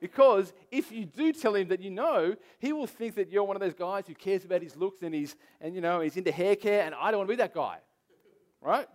Because 0.00 0.52
if 0.70 0.92
you 0.92 1.04
do 1.04 1.32
tell 1.32 1.54
him 1.54 1.68
that 1.68 1.80
you 1.80 1.90
know, 1.90 2.36
he 2.58 2.72
will 2.72 2.86
think 2.86 3.14
that 3.16 3.30
you're 3.30 3.44
one 3.44 3.56
of 3.56 3.60
those 3.60 3.74
guys 3.74 4.06
who 4.06 4.14
cares 4.14 4.44
about 4.44 4.62
his 4.62 4.76
looks 4.76 5.02
and 5.02 5.14
he's, 5.14 5.34
and, 5.60 5.74
you 5.74 5.80
know, 5.80 6.00
he's 6.00 6.16
into 6.16 6.32
hair 6.32 6.56
care, 6.56 6.82
and 6.82 6.94
I 6.94 7.10
don't 7.10 7.18
want 7.18 7.30
to 7.30 7.32
be 7.32 7.42
that 7.42 7.54
guy. 7.54 7.78
Right? 8.60 8.86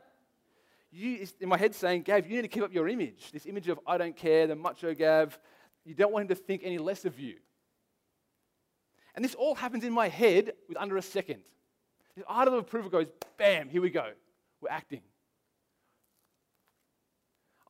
You, 0.92 1.28
in 1.40 1.50
my 1.50 1.58
head 1.58 1.76
saying, 1.76 2.04
Gav, 2.04 2.28
you 2.28 2.36
need 2.36 2.42
to 2.42 2.48
keep 2.48 2.64
up 2.64 2.74
your 2.74 2.88
image. 2.88 3.32
This 3.32 3.46
image 3.46 3.68
of 3.68 3.80
I 3.86 3.98
don't 3.98 4.16
care, 4.16 4.48
the 4.48 4.56
macho 4.56 4.94
Gav. 4.94 5.38
You 5.86 5.94
don't 5.94 6.12
want 6.12 6.24
him 6.24 6.30
to 6.30 6.36
think 6.36 6.62
any 6.64 6.78
less 6.78 7.06
of 7.06 7.20
you. 7.20 7.36
And 9.16 9.24
this 9.24 9.36
all 9.36 9.56
happens 9.56 9.84
in 9.84 9.94
my 9.94 10.08
head 10.08 10.54
with 10.68 10.78
under 10.78 10.98
a 10.98 11.02
second. 11.02 11.42
This 12.16 12.26
idol 12.28 12.56
of 12.56 12.62
approval 12.62 12.90
goes, 12.90 13.08
bam, 13.38 13.70
here 13.70 13.82
we 13.82 13.90
go. 13.90 14.12
We're 14.62 14.70
acting. 14.70 15.02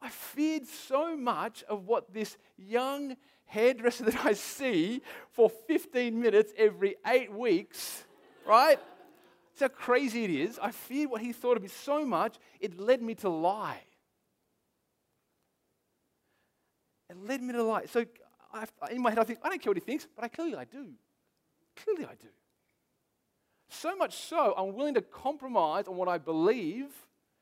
I 0.02 0.10
feared 0.10 0.66
so 0.66 1.18
much 1.18 1.64
of 1.64 1.86
what 1.86 2.14
this 2.14 2.38
young 2.58 3.18
hairdresser 3.46 4.04
that 4.06 4.26
I 4.26 4.34
see 4.34 5.02
for 5.32 5.50
15 5.50 6.20
minutes 6.20 6.54
every 6.58 6.96
eight 7.06 7.34
weeks, 7.34 8.04
right? 8.46 8.80
How 9.60 9.68
crazy 9.68 10.24
it 10.24 10.30
is. 10.30 10.60
I 10.62 10.72
feared 10.72 11.10
what 11.10 11.22
he 11.22 11.34
thought 11.34 11.58
of 11.58 11.63
me 11.63 11.70
so 11.70 12.06
much, 12.06 12.38
it 12.60 12.80
led 12.80 13.01
me 13.01 13.16
to 13.16 13.30
lie. 13.30 13.82
It 17.10 17.18
led 17.18 17.42
me 17.42 17.54
to 17.54 17.63
lie. 17.63 17.86
So 17.86 18.06
I, 18.54 18.66
in 18.92 19.01
my 19.01 19.10
head, 19.10 19.20
I 19.20 19.24
think, 19.24 19.39
I 19.44 19.50
don't 19.50 19.62
care 19.62 19.72
what 19.72 19.78
he 19.78 19.82
thinks, 19.82 20.08
but 20.16 20.24
I 20.24 20.28
clearly 20.28 20.56
I 20.56 20.66
do. 20.66 20.89
Clearly 21.75 22.06
I 22.06 22.16
do. 22.16 22.28
So 23.70 23.96
much 23.96 24.16
so, 24.16 24.54
I'm 24.58 24.74
willing 24.74 24.96
to 24.96 25.01
compromise 25.01 25.88
on 25.88 25.96
what 25.96 26.08
I 26.08 26.18
believe 26.18 26.88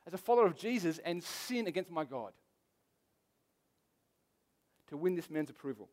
as 0.06 0.14
a 0.14 0.18
follower 0.18 0.46
of 0.46 0.58
Jesus 0.58 1.00
and 1.00 1.24
sin 1.24 1.68
against 1.68 1.92
my 1.92 2.04
God 2.04 2.34
to 4.88 4.98
win 4.98 5.16
this 5.16 5.30
man's 5.30 5.50
approval. 5.50 5.90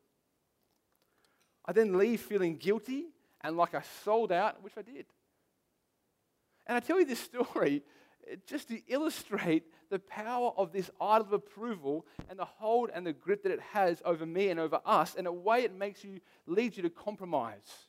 I 1.64 1.72
then 1.72 1.96
leave 1.96 2.20
feeling 2.20 2.56
guilty 2.56 3.06
and 3.40 3.56
like 3.56 3.74
I 3.74 3.82
sold 4.04 4.32
out, 4.32 4.62
which 4.62 4.74
I 4.76 4.82
did. 4.82 5.06
And 6.66 6.76
I 6.76 6.80
tell 6.80 6.98
you 6.98 7.04
this 7.04 7.20
story 7.20 7.82
just 8.46 8.68
to 8.68 8.80
illustrate 8.88 9.64
the 9.90 9.98
power 9.98 10.52
of 10.56 10.72
this 10.72 10.90
idol 11.00 11.26
of 11.26 11.32
approval 11.32 12.06
and 12.30 12.38
the 12.38 12.44
hold 12.44 12.90
and 12.94 13.06
the 13.06 13.12
grip 13.12 13.42
that 13.42 13.52
it 13.52 13.60
has 13.72 14.00
over 14.04 14.24
me 14.24 14.48
and 14.48 14.58
over 14.58 14.80
us, 14.84 15.14
and 15.16 15.26
a 15.26 15.32
way 15.32 15.62
it 15.62 15.74
makes 15.74 16.04
you, 16.04 16.20
leads 16.46 16.76
you 16.76 16.82
to 16.82 16.90
compromise 16.90 17.88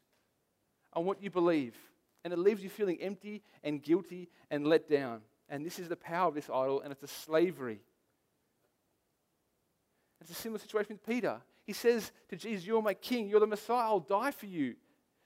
on 0.93 1.05
what 1.05 1.21
you 1.21 1.29
believe. 1.29 1.75
And 2.23 2.33
it 2.33 2.39
leaves 2.39 2.63
you 2.63 2.69
feeling 2.69 2.97
empty 3.01 3.43
and 3.63 3.81
guilty 3.81 4.29
and 4.49 4.65
let 4.65 4.89
down. 4.89 5.21
And 5.47 5.65
this 5.65 5.79
is 5.79 5.89
the 5.89 5.95
power 5.95 6.27
of 6.27 6.35
this 6.35 6.49
idol, 6.49 6.81
and 6.81 6.91
it's 6.91 7.03
a 7.03 7.07
slavery. 7.07 7.81
It's 10.21 10.31
a 10.31 10.33
similar 10.33 10.59
situation 10.59 10.95
with 10.95 11.05
Peter. 11.05 11.39
He 11.65 11.73
says 11.73 12.11
to 12.29 12.35
Jesus, 12.35 12.65
You're 12.65 12.81
my 12.81 12.95
king, 12.95 13.29
you're 13.29 13.39
the 13.39 13.47
Messiah, 13.47 13.85
I'll 13.85 13.99
die 13.99 14.31
for 14.31 14.47
you. 14.47 14.75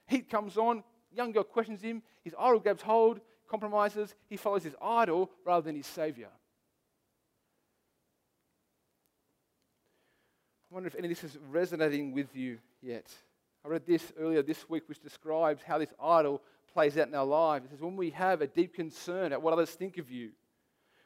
Heat 0.07 0.29
comes 0.29 0.57
on, 0.57 0.83
young 1.11 1.31
girl 1.31 1.43
questions 1.43 1.81
him, 1.81 2.01
his 2.23 2.35
idol 2.37 2.59
grabs 2.59 2.81
hold, 2.81 3.21
compromises, 3.49 4.15
he 4.27 4.37
follows 4.37 4.63
his 4.63 4.75
idol 4.81 5.29
rather 5.45 5.63
than 5.63 5.75
his 5.75 5.87
Savior. 5.87 6.29
I 10.71 10.73
wonder 10.73 10.87
if 10.87 10.95
any 10.95 11.07
of 11.07 11.09
this 11.09 11.23
is 11.23 11.37
resonating 11.49 12.13
with 12.13 12.35
you 12.35 12.59
yet. 12.81 13.11
I 13.65 13.69
read 13.69 13.87
this 13.87 14.13
earlier 14.19 14.43
this 14.43 14.69
week, 14.69 14.83
which 14.87 15.01
describes 15.01 15.63
how 15.63 15.79
this 15.79 15.93
idol 16.01 16.41
plays 16.73 16.97
out 16.97 17.07
in 17.07 17.15
our 17.15 17.25
lives. 17.25 17.65
It 17.65 17.71
says, 17.71 17.81
when 17.81 17.97
we 17.97 18.11
have 18.11 18.41
a 18.41 18.47
deep 18.47 18.75
concern 18.75 19.33
at 19.33 19.41
what 19.41 19.53
others 19.53 19.71
think 19.71 19.97
of 19.97 20.11
you, 20.11 20.29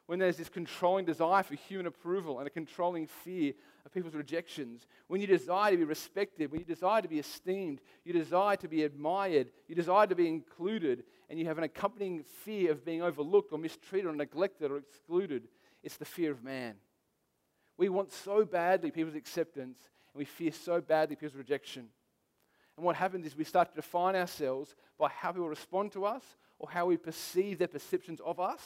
when 0.06 0.20
there's 0.20 0.36
this 0.36 0.50
controlling 0.50 1.06
desire 1.06 1.44
for 1.44 1.56
human 1.56 1.88
approval 1.88 2.40
and 2.40 2.48
a 2.48 2.52
controlling 2.52 3.08
fear 3.08 3.54
of 3.86 3.94
people's 3.94 4.16
rejections, 4.16 4.86
when 5.08 5.22
you 5.22 5.28
desire 5.28 5.72
to 5.72 5.78
be 5.78 5.86
respected, 5.86 6.52
when 6.52 6.60
you 6.60 6.66
desire 6.66 7.02
to 7.02 7.08
be 7.08 7.20
esteemed, 7.20 7.80
you 8.04 8.12
desire 8.12 8.58
to 8.58 8.68
be 8.68 8.84
admired, 8.84 9.48
you 9.70 9.76
desire 9.76 10.06
to 10.06 10.16
be 10.16 10.28
included, 10.28 11.06
and 11.30 11.40
you 11.40 11.46
have 11.46 11.58
an 11.58 11.64
accompanying 11.64 12.24
fear 12.24 12.72
of 12.72 12.86
being 12.86 13.02
overlooked 13.02 13.52
or 13.52 13.58
mistreated 13.58 14.10
or 14.10 14.16
neglected 14.16 14.72
or 14.72 14.78
excluded, 14.78 15.48
it's 15.82 15.98
the 15.98 16.06
fear 16.06 16.32
of 16.32 16.44
man. 16.44 16.76
We 17.78 17.90
want 17.90 18.12
so 18.12 18.46
badly 18.46 18.92
people's 18.92 19.16
acceptance, 19.16 19.80
and 20.14 20.20
we 20.20 20.26
fear 20.26 20.52
so 20.52 20.80
badly 20.80 21.16
people's 21.16 21.36
rejection. 21.36 21.90
And 22.78 22.86
what 22.86 22.96
happens 22.96 23.26
is 23.26 23.36
we 23.36 23.44
start 23.44 23.70
to 23.70 23.76
define 23.76 24.16
ourselves 24.16 24.76
by 24.98 25.10
how 25.10 25.32
people 25.32 25.50
respond 25.50 25.92
to 25.94 26.06
us 26.06 26.24
or 26.60 26.70
how 26.70 26.86
we 26.86 26.98
perceive 26.98 27.60
their 27.60 27.68
perceptions 27.68 28.20
of 28.26 28.40
us. 28.40 28.62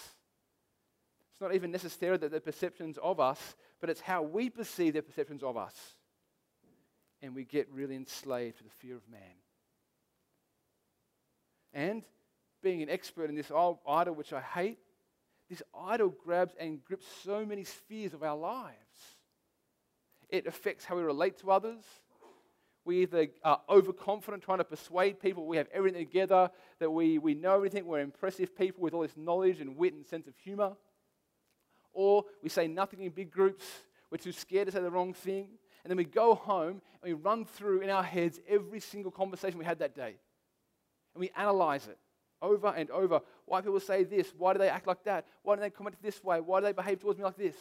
It's 1.31 1.41
not 1.41 1.53
even 1.53 1.71
necessarily 1.71 2.17
that 2.19 2.31
their 2.31 2.39
perceptions 2.39 2.97
of 3.01 3.19
us, 3.19 3.55
but 3.79 3.89
it's 3.89 4.01
how 4.01 4.21
we 4.23 4.49
perceive 4.49 4.93
their 4.93 5.01
perceptions 5.01 5.43
of 5.43 5.57
us. 5.57 5.75
And 7.21 7.35
we 7.35 7.43
get 7.43 7.69
really 7.71 7.95
enslaved 7.95 8.57
to 8.57 8.63
the 8.63 8.69
fear 8.69 8.95
of 8.95 9.07
man. 9.09 9.21
And 11.73 12.03
being 12.61 12.81
an 12.81 12.89
expert 12.89 13.29
in 13.29 13.35
this 13.35 13.51
idol, 13.51 14.15
which 14.15 14.33
I 14.33 14.41
hate, 14.41 14.79
this 15.49 15.63
idol 15.77 16.13
grabs 16.23 16.53
and 16.59 16.83
grips 16.83 17.05
so 17.23 17.45
many 17.45 17.63
spheres 17.63 18.13
of 18.13 18.23
our 18.23 18.35
lives. 18.35 18.75
It 20.29 20.45
affects 20.45 20.83
how 20.83 20.97
we 20.97 21.03
relate 21.03 21.39
to 21.39 21.51
others. 21.51 21.83
We 22.83 23.03
either 23.03 23.27
are 23.43 23.61
overconfident, 23.69 24.43
trying 24.43 24.57
to 24.59 24.63
persuade 24.63 25.19
people 25.21 25.45
we 25.45 25.57
have 25.57 25.67
everything 25.73 26.05
together, 26.05 26.49
that 26.79 26.89
we, 26.89 27.17
we 27.17 27.33
know 27.33 27.55
everything, 27.55 27.85
we're 27.85 27.99
impressive 27.99 28.57
people 28.57 28.81
with 28.81 28.93
all 28.93 29.01
this 29.01 29.17
knowledge 29.17 29.61
and 29.61 29.77
wit 29.77 29.93
and 29.93 30.05
sense 30.05 30.27
of 30.27 30.33
humor. 30.37 30.73
Or 31.93 32.25
we 32.43 32.49
say 32.49 32.67
nothing 32.67 33.01
in 33.01 33.11
big 33.11 33.31
groups, 33.31 33.65
we're 34.11 34.17
too 34.17 34.31
scared 34.31 34.67
to 34.67 34.71
say 34.71 34.81
the 34.81 34.91
wrong 34.91 35.13
thing. 35.13 35.49
And 35.83 35.89
then 35.89 35.97
we 35.97 36.05
go 36.05 36.35
home 36.35 36.81
and 37.01 37.03
we 37.03 37.13
run 37.13 37.45
through 37.45 37.81
in 37.81 37.89
our 37.89 38.03
heads 38.03 38.39
every 38.47 38.79
single 38.79 39.11
conversation 39.11 39.57
we 39.57 39.65
had 39.65 39.79
that 39.79 39.95
day. 39.95 40.15
And 41.13 41.21
we 41.21 41.31
analyze 41.35 41.87
it 41.87 41.97
over 42.41 42.67
and 42.67 42.89
over. 42.91 43.21
Why 43.45 43.61
people 43.61 43.79
say 43.79 44.03
this? 44.03 44.33
Why 44.37 44.53
do 44.53 44.59
they 44.59 44.69
act 44.69 44.87
like 44.87 45.03
that? 45.05 45.25
Why 45.43 45.55
do 45.55 45.61
they 45.61 45.69
comment 45.69 45.95
this 46.01 46.23
way? 46.23 46.39
Why 46.39 46.59
do 46.59 46.65
they 46.65 46.73
behave 46.73 46.99
towards 46.99 47.17
me 47.17 47.25
like 47.25 47.37
this? 47.37 47.55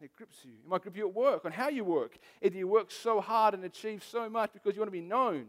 And 0.00 0.08
it 0.08 0.16
grips 0.16 0.44
you. 0.44 0.52
It 0.52 0.68
might 0.68 0.82
grip 0.82 0.96
you 0.96 1.08
at 1.08 1.14
work, 1.14 1.44
on 1.44 1.52
how 1.52 1.68
you 1.68 1.84
work. 1.84 2.18
Either 2.42 2.56
you 2.56 2.68
work 2.68 2.90
so 2.90 3.20
hard 3.20 3.54
and 3.54 3.64
achieve 3.64 4.04
so 4.08 4.28
much 4.28 4.52
because 4.52 4.74
you 4.74 4.80
want 4.80 4.88
to 4.88 4.98
be 4.98 5.00
known. 5.00 5.46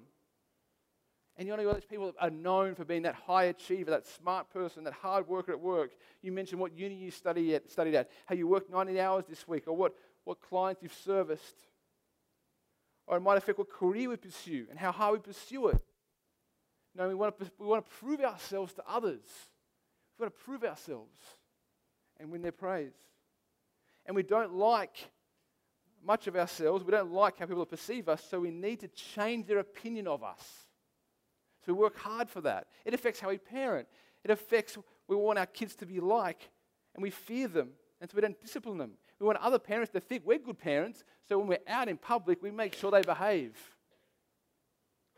And 1.37 1.47
you 1.47 1.55
know 1.55 1.71
those 1.71 1.85
people 1.85 2.07
that 2.07 2.15
are 2.19 2.29
known 2.29 2.75
for 2.75 2.83
being 2.83 3.03
that 3.03 3.15
high 3.15 3.45
achiever, 3.45 3.91
that 3.91 4.05
smart 4.05 4.51
person, 4.51 4.83
that 4.83 4.93
hard 4.93 5.27
worker 5.27 5.53
at 5.53 5.59
work. 5.59 5.91
You 6.21 6.33
mentioned 6.33 6.59
what 6.59 6.77
uni 6.77 6.95
you 6.95 7.11
study 7.11 7.55
at, 7.55 7.69
studied 7.71 7.95
at, 7.95 8.09
how 8.25 8.35
you 8.35 8.45
worked 8.45 8.69
90 8.69 8.99
hours 8.99 9.23
this 9.29 9.47
week, 9.47 9.63
or 9.67 9.73
what, 9.73 9.93
what 10.25 10.41
clients 10.41 10.83
you've 10.83 10.93
serviced. 10.93 11.55
Or 13.07 13.15
it 13.17 13.21
might 13.21 13.37
affect 13.37 13.57
what 13.57 13.71
career 13.71 14.09
we 14.09 14.17
pursue 14.17 14.67
and 14.69 14.77
how 14.77 14.91
hard 14.91 15.13
we 15.13 15.19
pursue 15.19 15.69
it. 15.69 15.81
No, 16.95 17.07
we 17.07 17.15
want, 17.15 17.39
to, 17.39 17.51
we 17.57 17.67
want 17.67 17.85
to 17.85 17.95
prove 17.97 18.19
ourselves 18.21 18.73
to 18.73 18.83
others. 18.87 19.21
We've 20.17 20.25
got 20.25 20.37
to 20.37 20.43
prove 20.43 20.63
ourselves 20.63 21.17
and 22.19 22.29
win 22.31 22.41
their 22.41 22.51
praise. 22.51 22.93
And 24.05 24.15
we 24.15 24.23
don't 24.23 24.55
like 24.55 24.97
much 26.03 26.27
of 26.27 26.35
ourselves. 26.35 26.83
We 26.83 26.91
don't 26.91 27.11
like 27.11 27.39
how 27.39 27.45
people 27.45 27.65
perceive 27.65 28.09
us, 28.09 28.23
so 28.29 28.39
we 28.39 28.51
need 28.51 28.79
to 28.81 28.87
change 28.87 29.47
their 29.47 29.59
opinion 29.59 30.07
of 30.07 30.23
us. 30.23 30.43
So 31.65 31.73
we 31.73 31.79
work 31.79 31.97
hard 31.97 32.29
for 32.29 32.41
that. 32.41 32.67
It 32.85 32.93
affects 32.93 33.19
how 33.19 33.29
we 33.29 33.37
parent. 33.37 33.87
It 34.23 34.31
affects 34.31 34.77
we 35.07 35.15
want 35.15 35.39
our 35.39 35.45
kids 35.45 35.75
to 35.75 35.85
be 35.85 35.99
like, 35.99 36.49
and 36.95 37.03
we 37.03 37.09
fear 37.09 37.47
them, 37.47 37.69
and 37.99 38.09
so 38.09 38.15
we 38.15 38.21
don't 38.21 38.39
discipline 38.39 38.77
them. 38.77 38.91
We 39.19 39.25
want 39.25 39.39
other 39.39 39.59
parents 39.59 39.91
to 39.93 39.99
think 39.99 40.23
we're 40.25 40.39
good 40.39 40.57
parents, 40.57 41.03
so 41.27 41.37
when 41.37 41.47
we're 41.47 41.59
out 41.67 41.89
in 41.89 41.97
public, 41.97 42.41
we 42.41 42.51
make 42.51 42.73
sure 42.73 42.91
they 42.91 43.01
behave. 43.01 43.57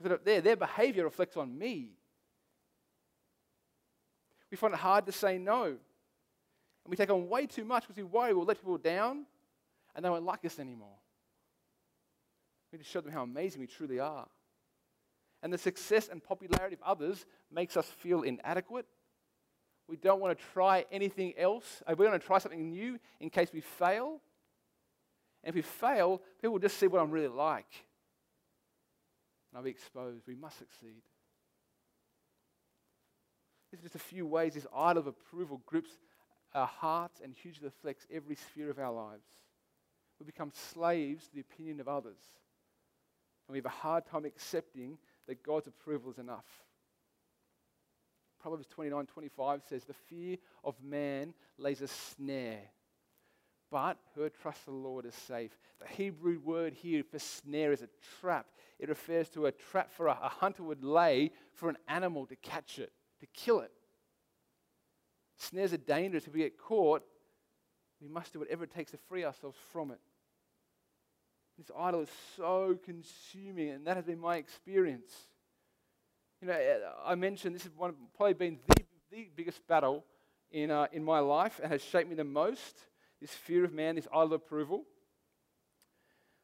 Because 0.01 0.19
their, 0.23 0.41
their 0.41 0.55
behavior 0.55 1.03
reflects 1.03 1.37
on 1.37 1.57
me. 1.57 1.91
We 4.49 4.57
find 4.57 4.73
it 4.73 4.79
hard 4.79 5.05
to 5.05 5.11
say 5.11 5.37
no. 5.37 5.65
And 5.65 5.77
we 6.89 6.95
take 6.95 7.09
on 7.09 7.29
way 7.29 7.45
too 7.45 7.63
much 7.63 7.83
because 7.83 7.97
we 7.97 8.03
worry 8.03 8.33
we'll 8.33 8.45
let 8.45 8.57
people 8.57 8.77
down 8.77 9.25
and 9.95 10.03
they 10.03 10.09
won't 10.09 10.25
like 10.25 10.43
us 10.45 10.59
anymore. 10.59 10.97
We 12.71 12.77
need 12.77 12.83
to 12.83 12.89
show 12.89 13.01
them 13.01 13.11
how 13.11 13.23
amazing 13.23 13.61
we 13.61 13.67
truly 13.67 13.99
are. 13.99 14.27
And 15.43 15.51
the 15.51 15.57
success 15.57 16.09
and 16.09 16.23
popularity 16.23 16.75
of 16.75 16.81
others 16.83 17.25
makes 17.51 17.75
us 17.77 17.85
feel 17.85 18.21
inadequate. 18.21 18.85
We 19.87 19.97
don't 19.97 20.21
want 20.21 20.37
to 20.37 20.45
try 20.53 20.85
anything 20.91 21.33
else. 21.37 21.83
Uh, 21.85 21.95
we 21.97 22.05
want 22.05 22.19
to 22.21 22.25
try 22.25 22.37
something 22.37 22.69
new 22.69 22.99
in 23.19 23.29
case 23.29 23.49
we 23.53 23.61
fail. 23.61 24.21
And 25.43 25.49
if 25.49 25.55
we 25.55 25.61
fail, 25.61 26.21
people 26.39 26.53
will 26.53 26.59
just 26.59 26.77
see 26.77 26.87
what 26.87 27.01
I'm 27.01 27.11
really 27.11 27.27
like 27.27 27.67
and 29.51 29.57
I'll 29.57 29.63
be 29.63 29.69
exposed. 29.69 30.27
We 30.27 30.35
must 30.35 30.57
succeed. 30.57 31.01
These 33.71 33.79
are 33.79 33.83
just 33.83 33.95
a 33.95 33.99
few 33.99 34.25
ways 34.25 34.53
this 34.53 34.67
idol 34.75 35.01
of 35.01 35.07
approval 35.07 35.61
grips 35.65 35.91
our 36.53 36.67
hearts 36.67 37.21
and 37.23 37.33
hugely 37.33 37.67
affects 37.67 38.05
every 38.11 38.35
sphere 38.35 38.69
of 38.69 38.79
our 38.79 38.91
lives. 38.91 39.25
We 40.19 40.25
become 40.25 40.51
slaves 40.53 41.27
to 41.27 41.35
the 41.35 41.41
opinion 41.41 41.79
of 41.79 41.87
others. 41.87 42.19
And 43.47 43.53
we 43.53 43.57
have 43.57 43.65
a 43.65 43.69
hard 43.69 44.05
time 44.05 44.25
accepting 44.25 44.97
that 45.27 45.43
God's 45.43 45.67
approval 45.67 46.11
is 46.11 46.17
enough. 46.17 46.45
Proverbs 48.41 48.67
29 48.67 49.05
25 49.05 49.61
says, 49.67 49.83
The 49.83 49.93
fear 49.93 50.37
of 50.63 50.75
man 50.83 51.33
lays 51.57 51.81
a 51.81 51.87
snare, 51.87 52.61
but 53.71 53.97
whoever 54.13 54.29
trusts 54.29 54.65
the 54.65 54.71
Lord 54.71 55.05
is 55.05 55.15
safe. 55.15 55.57
The 55.79 55.87
Hebrew 55.87 56.39
word 56.43 56.73
here 56.73 57.03
for 57.09 57.17
snare 57.17 57.71
is 57.71 57.81
a 57.81 57.89
trap. 58.19 58.47
It 58.77 58.89
refers 58.89 59.29
to 59.29 59.45
a 59.45 59.51
trap 59.51 59.89
for 59.89 60.07
a, 60.07 60.17
a 60.21 60.29
hunter 60.29 60.63
would 60.63 60.83
lay 60.83 61.31
for 61.53 61.69
an 61.69 61.77
animal 61.87 62.25
to 62.27 62.35
catch 62.35 62.77
it, 62.77 62.91
to 63.21 63.25
kill 63.27 63.61
it. 63.61 63.71
Snares 65.37 65.73
are 65.73 65.77
dangerous. 65.77 66.27
If 66.27 66.33
we 66.33 66.41
get 66.41 66.57
caught, 66.57 67.01
we 68.01 68.09
must 68.09 68.33
do 68.33 68.39
whatever 68.39 68.65
it 68.65 68.73
takes 68.73 68.91
to 68.91 68.97
free 68.97 69.23
ourselves 69.23 69.57
from 69.71 69.91
it. 69.91 69.99
This 71.57 71.71
idol 71.77 72.01
is 72.01 72.09
so 72.35 72.77
consuming, 72.83 73.69
and 73.69 73.87
that 73.87 73.95
has 73.95 74.05
been 74.05 74.19
my 74.19 74.37
experience. 74.37 75.11
You 76.41 76.47
know, 76.47 76.59
I 77.05 77.15
mentioned 77.15 77.55
this 77.55 77.63
has 77.63 77.71
probably 78.17 78.33
been 78.33 78.59
the, 78.67 78.83
the 79.11 79.29
biggest 79.35 79.65
battle 79.67 80.03
in, 80.51 80.71
uh, 80.71 80.87
in 80.91 81.03
my 81.03 81.19
life 81.19 81.59
and 81.61 81.71
has 81.71 81.83
shaped 81.83 82.09
me 82.09 82.15
the 82.15 82.23
most 82.23 82.77
this 83.21 83.31
fear 83.31 83.63
of 83.63 83.71
man, 83.71 83.95
this 83.95 84.07
idol 84.11 84.33
approval. 84.33 84.83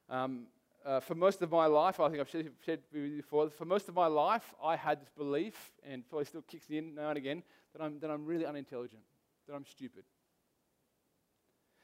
Um, 0.10 0.46
uh, 0.86 1.00
for 1.02 1.16
most 1.16 1.42
of 1.42 1.52
my 1.52 1.66
life, 1.66 2.00
I 2.00 2.08
think 2.08 2.22
I've 2.22 2.30
shared, 2.30 2.82
with 2.94 3.04
you 3.04 3.18
before, 3.18 3.50
for 3.50 3.66
most 3.66 3.90
of 3.90 3.96
my 3.96 4.08
life, 4.08 4.54
I 4.64 4.78
had 4.78 5.02
this 5.02 5.10
belief, 5.10 5.56
and 5.84 6.08
probably 6.08 6.26
still 6.26 6.44
kicks 6.44 6.70
in 6.70 6.96
now 6.96 7.10
and 7.10 7.18
again, 7.18 7.44
that 7.74 7.84
I'm, 7.84 8.00
that 8.00 8.10
I'm 8.10 8.26
really 8.26 8.46
unintelligent, 8.46 9.02
that 9.48 9.54
I'm 9.56 9.66
stupid. 9.66 10.04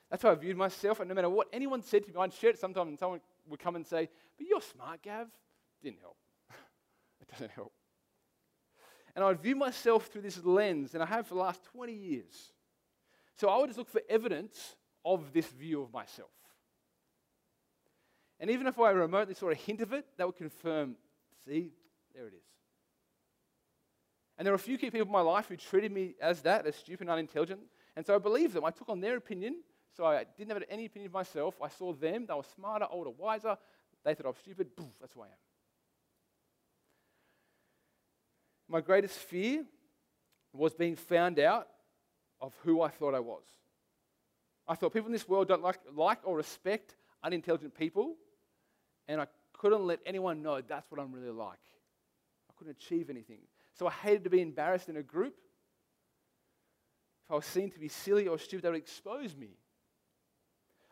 That's 0.10 0.24
how 0.24 0.32
I 0.32 0.36
viewed 0.36 0.56
myself, 0.56 1.00
and 1.00 1.10
no 1.10 1.16
matter 1.16 1.30
what 1.30 1.48
anyone 1.52 1.82
said 1.82 2.06
to 2.06 2.12
me, 2.12 2.18
I'd 2.18 2.32
share 2.32 2.52
it 2.52 2.60
sometimes, 2.60 2.88
and 2.90 3.00
someone 3.00 3.20
would 3.50 3.60
come 3.60 3.76
and 3.76 3.86
say, 3.86 4.10
But 4.38 4.48
you're 4.48 4.62
smart, 4.62 5.02
Gav. 5.02 5.28
Didn't 5.82 6.00
help. 6.00 6.18
it 7.20 7.28
doesn't 7.30 7.52
help. 7.52 7.74
And 9.16 9.26
I 9.26 9.28
would 9.28 9.42
view 9.42 9.56
myself 9.56 10.08
through 10.08 10.22
this 10.22 10.42
lens, 10.46 10.94
and 10.94 11.04
I 11.04 11.08
have 11.08 11.28
for 11.28 11.34
the 11.34 11.42
last 11.42 11.64
20 11.66 11.94
years. 11.94 12.54
So 13.36 13.50
I 13.50 13.58
would 13.58 13.68
just 13.68 13.80
look 13.80 13.90
for 13.90 14.02
evidence 14.08 14.76
of 15.06 15.34
this 15.34 15.48
view 15.48 15.82
of 15.82 15.92
myself. 15.94 16.30
And 18.40 18.50
even 18.50 18.68
if 18.68 18.78
I 18.80 18.92
remotely 18.92 19.34
saw 19.36 19.50
a 19.50 19.56
hint 19.56 19.82
of 19.82 19.94
it, 19.94 20.06
that 20.18 20.28
would 20.28 20.36
confirm 20.36 20.96
see, 21.46 21.72
there 22.14 22.28
it 22.28 22.34
is. 22.34 22.44
And 24.38 24.46
there 24.46 24.52
were 24.52 24.56
a 24.56 24.60
few 24.60 24.78
key 24.78 24.90
people 24.90 25.08
in 25.08 25.12
my 25.12 25.22
life 25.22 25.48
who 25.48 25.58
treated 25.58 25.92
me 25.92 26.16
as 26.22 26.42
that, 26.42 26.66
as 26.66 26.76
stupid 26.76 27.02
and 27.02 27.10
unintelligent. 27.12 27.62
And 27.96 28.06
so 28.06 28.16
I 28.16 28.18
believed 28.18 28.54
them. 28.54 28.66
I 28.66 28.72
took 28.72 28.90
on 28.90 29.00
their 29.00 29.18
opinion. 29.18 29.62
So 29.96 30.06
I 30.06 30.26
didn't 30.38 30.52
have 30.52 30.64
any 30.70 30.86
opinion 30.86 31.08
of 31.08 31.14
myself. 31.14 31.56
I 31.62 31.70
saw 31.70 31.94
them. 31.94 32.26
They 32.26 32.34
were 32.34 32.44
smarter, 32.56 32.88
older, 32.90 33.12
wiser. 33.12 33.58
They 34.04 34.16
thought 34.16 34.26
I 34.26 34.30
was 34.30 34.38
stupid. 34.40 34.70
That's 35.00 35.14
who 35.14 35.22
I 35.22 35.26
am. 35.26 35.32
My 38.68 38.82
greatest 38.82 39.18
fear 39.18 39.66
was 40.52 40.74
being 40.74 40.96
found 40.96 41.38
out 41.40 41.68
of 42.42 42.56
who 42.64 42.82
I 42.82 42.90
thought 42.90 43.14
I 43.14 43.20
was. 43.20 43.44
I 44.68 44.76
thought 44.76 44.94
people 44.94 45.08
in 45.08 45.14
this 45.14 45.28
world 45.28 45.48
don't 45.48 45.62
like, 45.62 45.80
like 45.96 46.20
or 46.24 46.38
respect 46.38 46.96
unintelligent 47.24 47.78
people, 47.78 48.16
and 49.08 49.20
I 49.20 49.28
couldn't 49.54 49.86
let 49.86 50.00
anyone 50.06 50.42
know 50.42 50.62
that's 50.62 50.90
what 50.90 51.02
I'm 51.02 51.12
really 51.12 51.32
like. 51.32 51.60
I 52.50 52.54
couldn't 52.58 52.78
achieve 52.78 53.10
anything. 53.10 53.40
So 53.74 53.88
I 53.88 53.92
hated 53.92 54.24
to 54.26 54.30
be 54.30 54.42
embarrassed 54.42 54.90
in 54.90 54.98
a 54.98 55.04
group. 55.04 55.36
If 57.26 57.32
I 57.32 57.36
was 57.36 57.46
seen 57.46 57.72
to 57.72 57.80
be 57.80 57.88
silly 57.88 58.28
or 58.28 58.38
stupid, 58.38 58.64
that 58.64 58.72
would 58.72 58.82
expose 58.82 59.36
me. 59.36 59.50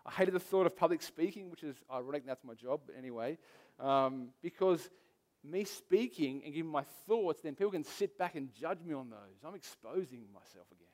I 0.06 0.12
hated 0.12 0.34
the 0.34 0.40
thought 0.40 0.66
of 0.66 0.76
public 0.76 1.02
speaking, 1.02 1.52
which 1.52 1.64
is 1.64 1.76
ironic, 1.94 2.26
that's 2.26 2.44
my 2.44 2.56
job, 2.56 2.82
but 2.88 2.96
anyway, 2.98 3.38
um, 3.80 4.30
because 4.42 4.90
me 5.44 5.64
speaking 5.64 6.42
and 6.44 6.54
giving 6.54 6.72
my 6.72 6.84
thoughts, 7.08 7.42
then 7.42 7.56
people 7.56 7.72
can 7.72 7.84
sit 7.84 8.18
back 8.18 8.36
and 8.36 8.54
judge 8.54 8.80
me 8.84 8.94
on 8.94 9.10
those. 9.10 9.44
I'm 9.46 9.56
exposing 9.56 10.26
myself 10.34 10.66
again. 10.72 10.91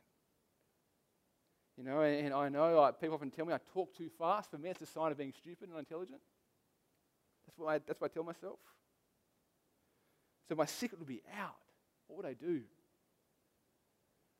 You 1.77 1.83
know, 1.83 2.01
and, 2.01 2.33
I 2.33 2.49
know 2.49 2.81
like, 2.81 2.99
people 2.99 3.15
often 3.15 3.29
tell 3.29 3.45
me 3.45 3.53
I 3.53 3.59
talk 3.73 3.95
too 3.95 4.09
fast. 4.17 4.49
For 4.49 4.57
me, 4.57 4.69
it's 4.69 4.81
a 4.81 4.87
sign 4.87 5.11
of 5.11 5.17
being 5.17 5.33
stupid 5.37 5.69
and 5.69 5.73
unintelligent. 5.73 6.19
That's 7.45 7.57
what 7.57 7.69
I, 7.69 7.77
that's 7.77 8.01
what 8.01 8.11
I 8.11 8.13
tell 8.13 8.23
myself. 8.23 8.59
So 10.49 10.55
my 10.55 10.65
secret 10.65 10.97
would 10.99 11.07
be 11.07 11.21
out. 11.39 11.55
What 12.07 12.17
would 12.17 12.25
I 12.25 12.33
do? 12.33 12.61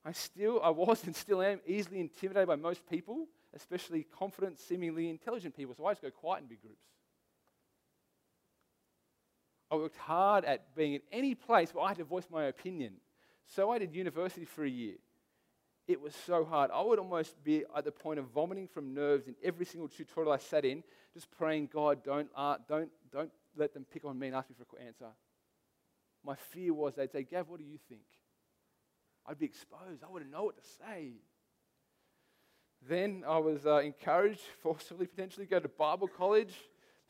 I 0.03 0.13
still, 0.13 0.61
I 0.63 0.69
was 0.69 1.03
and 1.03 1.15
still 1.15 1.41
am 1.41 1.59
easily 1.67 1.99
intimidated 1.99 2.47
by 2.47 2.55
most 2.55 2.89
people, 2.89 3.27
especially 3.53 4.07
confident, 4.17 4.57
seemingly 4.57 5.09
intelligent 5.09 5.55
people. 5.55 5.75
So 5.75 5.85
I 5.85 5.91
just 5.91 6.01
go 6.01 6.09
quiet 6.09 6.43
in 6.43 6.47
big 6.47 6.61
groups. 6.61 6.85
I 9.69 9.75
worked 9.75 9.97
hard 9.97 10.45
at 10.45 10.73
being 10.75 10.93
in 10.93 11.01
any 11.11 11.35
place 11.35 11.73
where 11.73 11.83
I 11.83 11.89
had 11.89 11.97
to 11.97 12.05
voice 12.05 12.27
my 12.31 12.45
opinion. 12.45 12.93
So 13.47 13.69
I 13.69 13.79
did 13.79 13.93
university 13.93 14.45
for 14.45 14.63
a 14.63 14.69
year. 14.69 14.95
It 15.87 16.01
was 16.01 16.13
so 16.25 16.43
hard. 16.43 16.69
I 16.73 16.81
would 16.81 16.99
almost 16.99 17.41
be 17.43 17.63
at 17.75 17.85
the 17.85 17.91
point 17.91 18.19
of 18.19 18.25
vomiting 18.25 18.67
from 18.67 18.93
nerves 18.93 19.27
in 19.27 19.35
every 19.43 19.65
single 19.65 19.87
tutorial 19.87 20.33
I 20.33 20.37
sat 20.37 20.65
in, 20.65 20.83
just 21.13 21.31
praying, 21.31 21.69
God, 21.73 22.03
don't, 22.03 22.29
uh, 22.35 22.57
don't, 22.67 22.89
don't 23.11 23.31
let 23.55 23.73
them 23.73 23.85
pick 23.91 24.03
on 24.03 24.19
me 24.19 24.27
and 24.27 24.35
ask 24.35 24.49
me 24.49 24.55
for 24.57 24.77
an 24.77 24.87
answer. 24.87 25.07
My 26.25 26.35
fear 26.35 26.73
was 26.73 26.95
they'd 26.95 27.11
say, 27.11 27.23
Gav, 27.23 27.47
what 27.47 27.59
do 27.59 27.65
you 27.65 27.79
think? 27.87 28.01
I'd 29.25 29.39
be 29.39 29.45
exposed. 29.45 30.03
I 30.03 30.11
wouldn't 30.11 30.31
know 30.31 30.43
what 30.43 30.57
to 30.57 30.69
say. 30.85 31.13
Then 32.87 33.23
I 33.25 33.37
was 33.37 33.65
uh, 33.65 33.77
encouraged, 33.77 34.41
forcibly 34.61 35.07
potentially, 35.07 35.45
to 35.45 35.49
go 35.49 35.59
to 35.59 35.69
Bible 35.69 36.07
college 36.07 36.53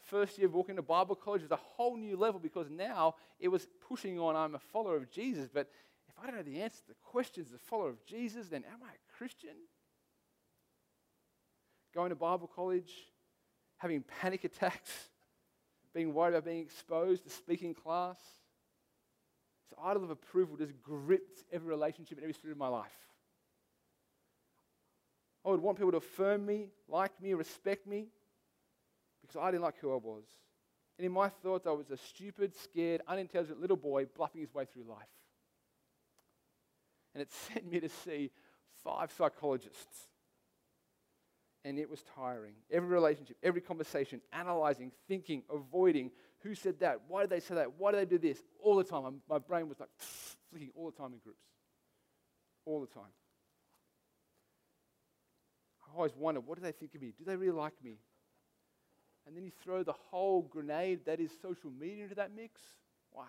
first 0.07 0.37
year 0.37 0.47
of 0.47 0.53
walking 0.53 0.75
to 0.75 0.81
Bible 0.81 1.15
college 1.15 1.41
was 1.41 1.51
a 1.51 1.57
whole 1.57 1.97
new 1.97 2.17
level 2.17 2.39
because 2.39 2.69
now 2.69 3.15
it 3.39 3.49
was 3.49 3.67
pushing 3.87 4.19
on 4.19 4.35
I'm 4.35 4.55
a 4.55 4.59
follower 4.59 4.95
of 4.95 5.11
Jesus. 5.11 5.49
But 5.53 5.69
if 6.17 6.23
I 6.23 6.27
don't 6.27 6.35
know 6.35 6.43
the 6.43 6.61
answer 6.61 6.77
to 6.77 6.87
the 6.87 6.95
questions 7.03 7.47
as 7.47 7.53
a 7.53 7.59
follower 7.59 7.89
of 7.89 8.05
Jesus, 8.05 8.47
then 8.47 8.63
am 8.71 8.79
I 8.83 8.89
a 8.89 9.17
Christian? 9.17 9.55
Going 11.93 12.09
to 12.09 12.15
Bible 12.15 12.49
college, 12.53 12.91
having 13.77 14.03
panic 14.21 14.43
attacks, 14.43 14.91
being 15.93 16.13
worried 16.13 16.29
about 16.29 16.45
being 16.45 16.61
exposed 16.61 17.23
to 17.23 17.29
speaking 17.29 17.73
class. 17.73 18.17
This 19.69 19.79
idol 19.83 20.03
of 20.03 20.09
approval 20.09 20.57
just 20.57 20.73
gripped 20.81 21.43
every 21.51 21.67
relationship 21.67 22.17
and 22.17 22.23
every 22.23 22.33
sphere 22.33 22.51
of 22.51 22.57
my 22.57 22.67
life. 22.67 22.91
I 25.45 25.49
would 25.49 25.61
want 25.61 25.77
people 25.77 25.91
to 25.91 25.97
affirm 25.97 26.45
me, 26.45 26.69
like 26.87 27.21
me, 27.21 27.33
respect 27.33 27.87
me 27.87 28.07
because 29.21 29.37
I 29.41 29.51
didn't 29.51 29.63
like 29.63 29.77
who 29.79 29.93
I 29.93 29.97
was. 29.97 30.23
And 30.97 31.05
in 31.05 31.11
my 31.11 31.29
thoughts, 31.29 31.67
I 31.67 31.71
was 31.71 31.91
a 31.91 31.97
stupid, 31.97 32.55
scared, 32.55 33.01
unintelligent 33.07 33.61
little 33.61 33.77
boy 33.77 34.05
bluffing 34.05 34.41
his 34.41 34.53
way 34.53 34.65
through 34.65 34.83
life. 34.89 35.07
And 37.17 37.23
it 37.23 37.31
sent 37.53 37.71
me 37.71 37.79
to 37.79 37.89
see 37.89 38.29
five 38.83 39.11
psychologists. 39.17 40.07
And 41.65 41.79
it 41.79 41.89
was 41.89 42.03
tiring. 42.15 42.53
Every 42.71 42.87
relationship, 42.87 43.37
every 43.41 43.59
conversation, 43.59 44.21
analyzing, 44.31 44.91
thinking, 45.07 45.41
avoiding. 45.49 46.11
Who 46.43 46.53
said 46.53 46.79
that? 46.81 47.01
Why 47.07 47.21
did 47.21 47.31
they 47.31 47.39
say 47.39 47.55
that? 47.55 47.73
Why 47.79 47.91
did 47.91 48.01
they 48.01 48.05
do 48.05 48.19
this? 48.19 48.37
All 48.61 48.75
the 48.75 48.83
time. 48.83 49.21
My 49.27 49.39
brain 49.39 49.67
was 49.67 49.79
like 49.79 49.89
flicking 50.51 50.69
all 50.75 50.91
the 50.91 50.95
time 50.95 51.13
in 51.13 51.19
groups. 51.19 51.41
All 52.65 52.81
the 52.81 52.87
time. 52.87 53.11
I 55.81 55.97
always 55.97 56.15
wondered, 56.15 56.45
what 56.45 56.57
do 56.57 56.61
they 56.61 56.71
think 56.71 56.93
of 56.93 57.01
me? 57.01 57.13
Do 57.17 57.25
they 57.25 57.35
really 57.35 57.57
like 57.57 57.73
me? 57.83 57.97
and 59.27 59.35
then 59.35 59.43
you 59.43 59.51
throw 59.63 59.83
the 59.83 59.93
whole 60.09 60.43
grenade 60.43 61.05
that 61.05 61.19
is 61.19 61.31
social 61.41 61.69
media 61.69 62.03
into 62.03 62.15
that 62.15 62.33
mix, 62.33 62.61
wow. 63.11 63.25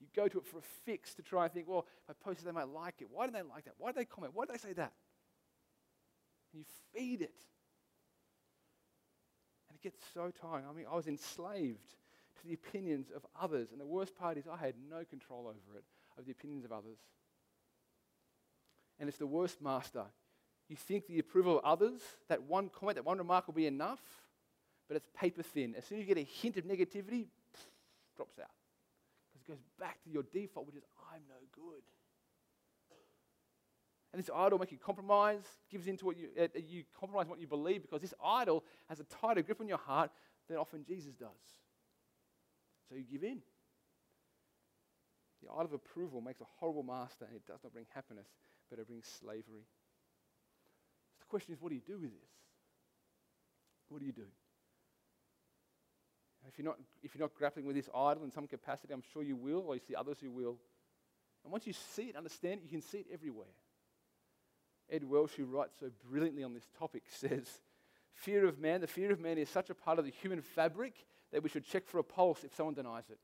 You 0.00 0.06
go 0.14 0.28
to 0.28 0.38
it 0.38 0.46
for 0.46 0.58
a 0.58 0.62
fix 0.84 1.14
to 1.14 1.22
try 1.22 1.44
and 1.44 1.52
think, 1.52 1.68
well, 1.68 1.86
if 2.04 2.10
I 2.10 2.24
post 2.24 2.40
it, 2.40 2.44
they 2.44 2.52
might 2.52 2.68
like 2.68 2.96
it. 3.00 3.08
Why 3.10 3.26
do 3.26 3.32
they 3.32 3.42
like 3.42 3.64
that? 3.64 3.74
Why 3.78 3.90
do 3.90 3.98
they 3.98 4.04
comment? 4.04 4.32
Why 4.34 4.44
do 4.44 4.52
they 4.52 4.58
say 4.58 4.72
that? 4.74 4.92
And 6.52 6.60
you 6.60 6.64
feed 6.94 7.22
it. 7.22 7.34
And 9.68 9.76
it 9.76 9.82
gets 9.82 9.98
so 10.14 10.30
tiring. 10.40 10.64
I 10.68 10.72
mean, 10.72 10.86
I 10.90 10.94
was 10.94 11.06
enslaved 11.06 11.90
to 12.40 12.46
the 12.46 12.54
opinions 12.54 13.10
of 13.14 13.26
others. 13.40 13.72
And 13.72 13.80
the 13.80 13.86
worst 13.86 14.16
part 14.16 14.38
is 14.38 14.44
I 14.46 14.56
had 14.56 14.74
no 14.88 15.04
control 15.04 15.46
over 15.46 15.78
it, 15.78 15.84
of 16.16 16.26
the 16.26 16.32
opinions 16.32 16.64
of 16.64 16.72
others. 16.72 16.98
And 19.00 19.08
it's 19.08 19.18
the 19.18 19.26
worst 19.26 19.60
master. 19.60 20.04
You 20.68 20.76
think 20.76 21.06
the 21.06 21.18
approval 21.18 21.58
of 21.58 21.64
others, 21.64 22.00
that 22.28 22.42
one 22.42 22.68
comment, 22.68 22.96
that 22.96 23.04
one 23.04 23.18
remark 23.18 23.46
will 23.46 23.54
be 23.54 23.66
enough 23.66 24.00
but 24.88 24.96
it's 24.96 25.06
paper 25.14 25.42
thin. 25.42 25.74
As 25.76 25.84
soon 25.84 25.98
as 25.98 26.08
you 26.08 26.14
get 26.14 26.20
a 26.20 26.26
hint 26.26 26.56
of 26.56 26.64
negativity, 26.64 27.26
pff, 27.26 27.66
drops 28.16 28.38
out. 28.38 28.48
Goes 29.48 29.64
back 29.80 30.02
to 30.04 30.10
your 30.10 30.24
default, 30.24 30.66
which 30.66 30.76
is, 30.76 30.84
I'm 31.10 31.22
no 31.26 31.36
good. 31.54 31.82
And 34.12 34.22
this 34.22 34.30
idol 34.34 34.58
makes 34.58 34.72
you 34.72 34.78
compromise, 34.78 35.44
gives 35.70 35.86
into 35.86 36.04
what 36.04 36.16
you, 36.16 36.28
uh, 36.38 36.48
you 36.66 36.84
compromise 36.98 37.28
what 37.28 37.40
you 37.40 37.46
believe, 37.46 37.82
because 37.82 38.02
this 38.02 38.14
idol 38.22 38.64
has 38.88 39.00
a 39.00 39.04
tighter 39.04 39.42
grip 39.42 39.60
on 39.60 39.68
your 39.68 39.78
heart 39.78 40.10
than 40.48 40.58
often 40.58 40.84
Jesus 40.84 41.14
does. 41.14 41.28
So 42.88 42.94
you 42.94 43.04
give 43.04 43.22
in. 43.22 43.40
The 45.42 45.50
idol 45.50 45.66
of 45.66 45.72
approval 45.72 46.20
makes 46.20 46.40
a 46.40 46.46
horrible 46.58 46.82
master, 46.82 47.24
and 47.26 47.36
it 47.36 47.46
does 47.46 47.60
not 47.62 47.72
bring 47.72 47.86
happiness, 47.94 48.28
but 48.68 48.78
it 48.78 48.86
brings 48.86 49.06
slavery. 49.06 49.66
So 51.16 51.20
the 51.20 51.26
question 51.26 51.54
is, 51.54 51.60
what 51.60 51.68
do 51.70 51.74
you 51.74 51.82
do 51.86 51.98
with 51.98 52.10
this? 52.10 52.30
What 53.88 54.00
do 54.00 54.06
you 54.06 54.12
do? 54.12 54.26
If 56.48 56.58
you're, 56.58 56.64
not, 56.64 56.78
if 57.02 57.14
you're 57.14 57.22
not 57.22 57.34
grappling 57.34 57.66
with 57.66 57.76
this 57.76 57.88
idol 57.94 58.24
in 58.24 58.30
some 58.30 58.46
capacity, 58.46 58.92
I'm 58.92 59.02
sure 59.12 59.22
you 59.22 59.36
will, 59.36 59.64
or 59.66 59.74
you 59.74 59.80
see 59.86 59.94
others 59.94 60.18
who 60.20 60.30
will. 60.30 60.56
And 61.44 61.52
once 61.52 61.66
you 61.66 61.72
see 61.72 62.04
it, 62.04 62.16
understand 62.16 62.60
it, 62.60 62.64
you 62.64 62.70
can 62.70 62.82
see 62.82 62.98
it 62.98 63.06
everywhere. 63.12 63.46
Ed 64.90 65.04
Welch, 65.04 65.32
who 65.32 65.44
writes 65.44 65.74
so 65.78 65.90
brilliantly 66.10 66.42
on 66.42 66.54
this 66.54 66.66
topic, 66.78 67.02
says, 67.08 67.46
Fear 68.14 68.46
of 68.46 68.58
man, 68.58 68.80
the 68.80 68.86
fear 68.86 69.12
of 69.12 69.20
man 69.20 69.38
is 69.38 69.48
such 69.48 69.70
a 69.70 69.74
part 69.74 69.98
of 69.98 70.04
the 70.04 70.10
human 70.10 70.40
fabric 70.40 70.94
that 71.32 71.42
we 71.42 71.48
should 71.48 71.64
check 71.64 71.86
for 71.86 71.98
a 71.98 72.02
pulse 72.02 72.42
if 72.42 72.54
someone 72.54 72.74
denies 72.74 73.04
it. 73.10 73.18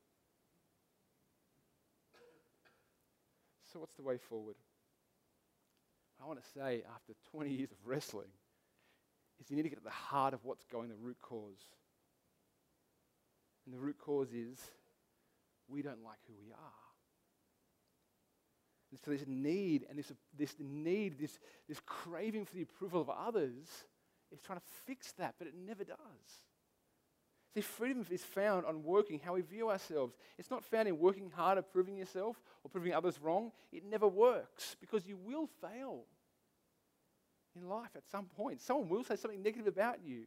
So, 3.73 3.79
what's 3.79 3.95
the 3.95 4.03
way 4.03 4.17
forward? 4.17 4.55
I 6.23 6.27
want 6.27 6.41
to 6.41 6.49
say, 6.57 6.83
after 6.95 7.13
20 7.31 7.49
years 7.49 7.71
of 7.71 7.77
wrestling, 7.85 8.29
is 9.41 9.49
you 9.49 9.57
need 9.57 9.63
to 9.63 9.69
get 9.69 9.79
at 9.79 9.83
the 9.83 9.89
heart 9.89 10.33
of 10.33 10.45
what's 10.45 10.63
going, 10.65 10.87
the 10.87 10.95
root 10.95 11.17
cause. 11.21 11.59
And 13.65 13.73
the 13.73 13.79
root 13.79 13.97
cause 13.97 14.31
is 14.31 14.59
we 15.67 15.81
don't 15.81 16.03
like 16.03 16.19
who 16.27 16.33
we 16.39 16.51
are. 16.51 16.85
And 18.91 18.99
so 19.03 19.11
this 19.11 19.25
need 19.27 19.85
and 19.89 19.97
this, 19.97 20.11
this 20.37 20.55
need, 20.59 21.19
this, 21.19 21.39
this 21.67 21.81
craving 21.85 22.45
for 22.45 22.55
the 22.55 22.61
approval 22.61 23.01
of 23.01 23.09
others 23.09 23.67
is 24.31 24.39
trying 24.45 24.59
to 24.59 24.65
fix 24.85 25.11
that, 25.13 25.35
but 25.37 25.47
it 25.47 25.53
never 25.55 25.83
does. 25.83 25.97
See, 27.53 27.61
freedom 27.61 28.05
is 28.09 28.23
found 28.23 28.65
on 28.65 28.83
working 28.83 29.19
how 29.23 29.35
we 29.35 29.41
view 29.41 29.69
ourselves. 29.69 30.15
It's 30.37 30.51
not 30.51 30.63
found 30.63 30.87
in 30.87 30.99
working 30.99 31.31
hard 31.33 31.57
at 31.57 31.71
proving 31.71 31.97
yourself 31.97 32.41
or 32.63 32.69
proving 32.69 32.93
others 32.93 33.19
wrong. 33.21 33.51
It 33.71 33.83
never 33.85 34.07
works 34.07 34.75
because 34.79 35.05
you 35.05 35.17
will 35.17 35.47
fail 35.61 36.03
in 37.55 37.67
life 37.67 37.91
at 37.95 38.03
some 38.11 38.25
point. 38.25 38.61
Someone 38.61 38.89
will 38.89 39.03
say 39.03 39.15
something 39.15 39.41
negative 39.41 39.67
about 39.67 39.99
you. 40.05 40.25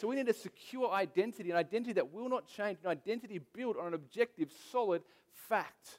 So 0.00 0.08
we 0.08 0.16
need 0.16 0.30
a 0.30 0.32
secure 0.32 0.90
identity, 0.90 1.50
an 1.50 1.58
identity 1.58 1.92
that 1.92 2.10
will 2.10 2.30
not 2.30 2.46
change, 2.48 2.78
an 2.82 2.88
identity 2.88 3.38
built 3.54 3.76
on 3.76 3.88
an 3.88 3.92
objective, 3.92 4.50
solid 4.72 5.02
fact. 5.48 5.98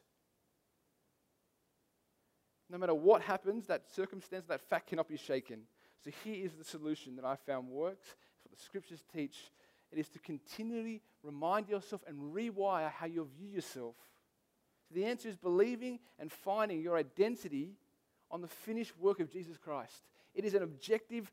No 2.68 2.80
matter 2.80 2.96
what 2.96 3.22
happens, 3.22 3.68
that 3.68 3.84
circumstance, 3.94 4.46
that 4.48 4.62
fact 4.62 4.88
cannot 4.88 5.08
be 5.08 5.18
shaken. 5.18 5.60
So 6.04 6.10
here 6.24 6.44
is 6.44 6.54
the 6.54 6.64
solution 6.64 7.16
that 7.18 7.26
I 7.26 7.36
found 7.36 7.68
works. 7.68 8.08
It's 8.08 8.46
what 8.46 8.58
the 8.58 8.64
scriptures 8.64 9.04
teach. 9.14 9.38
It 9.92 10.00
is 10.00 10.10
to 10.10 10.20
continually 10.20 11.04
remind 11.22 11.70
yourself 11.70 12.02
and 12.08 12.34
rewire 12.34 12.90
how 12.90 13.06
you 13.06 13.28
view 13.38 13.50
yourself. 13.50 13.96
So 14.88 14.96
the 14.96 15.06
answer 15.06 15.30
is 15.30 15.36
believing 15.36 16.00
and 16.18 16.32
finding 16.32 16.82
your 16.82 16.98
identity 16.98 17.76
on 18.32 18.42
the 18.42 18.48
finished 18.48 18.98
work 18.98 19.20
of 19.20 19.32
Jesus 19.32 19.58
Christ. 19.58 20.08
It 20.34 20.44
is 20.44 20.56
an 20.56 20.64
objective 20.64 21.32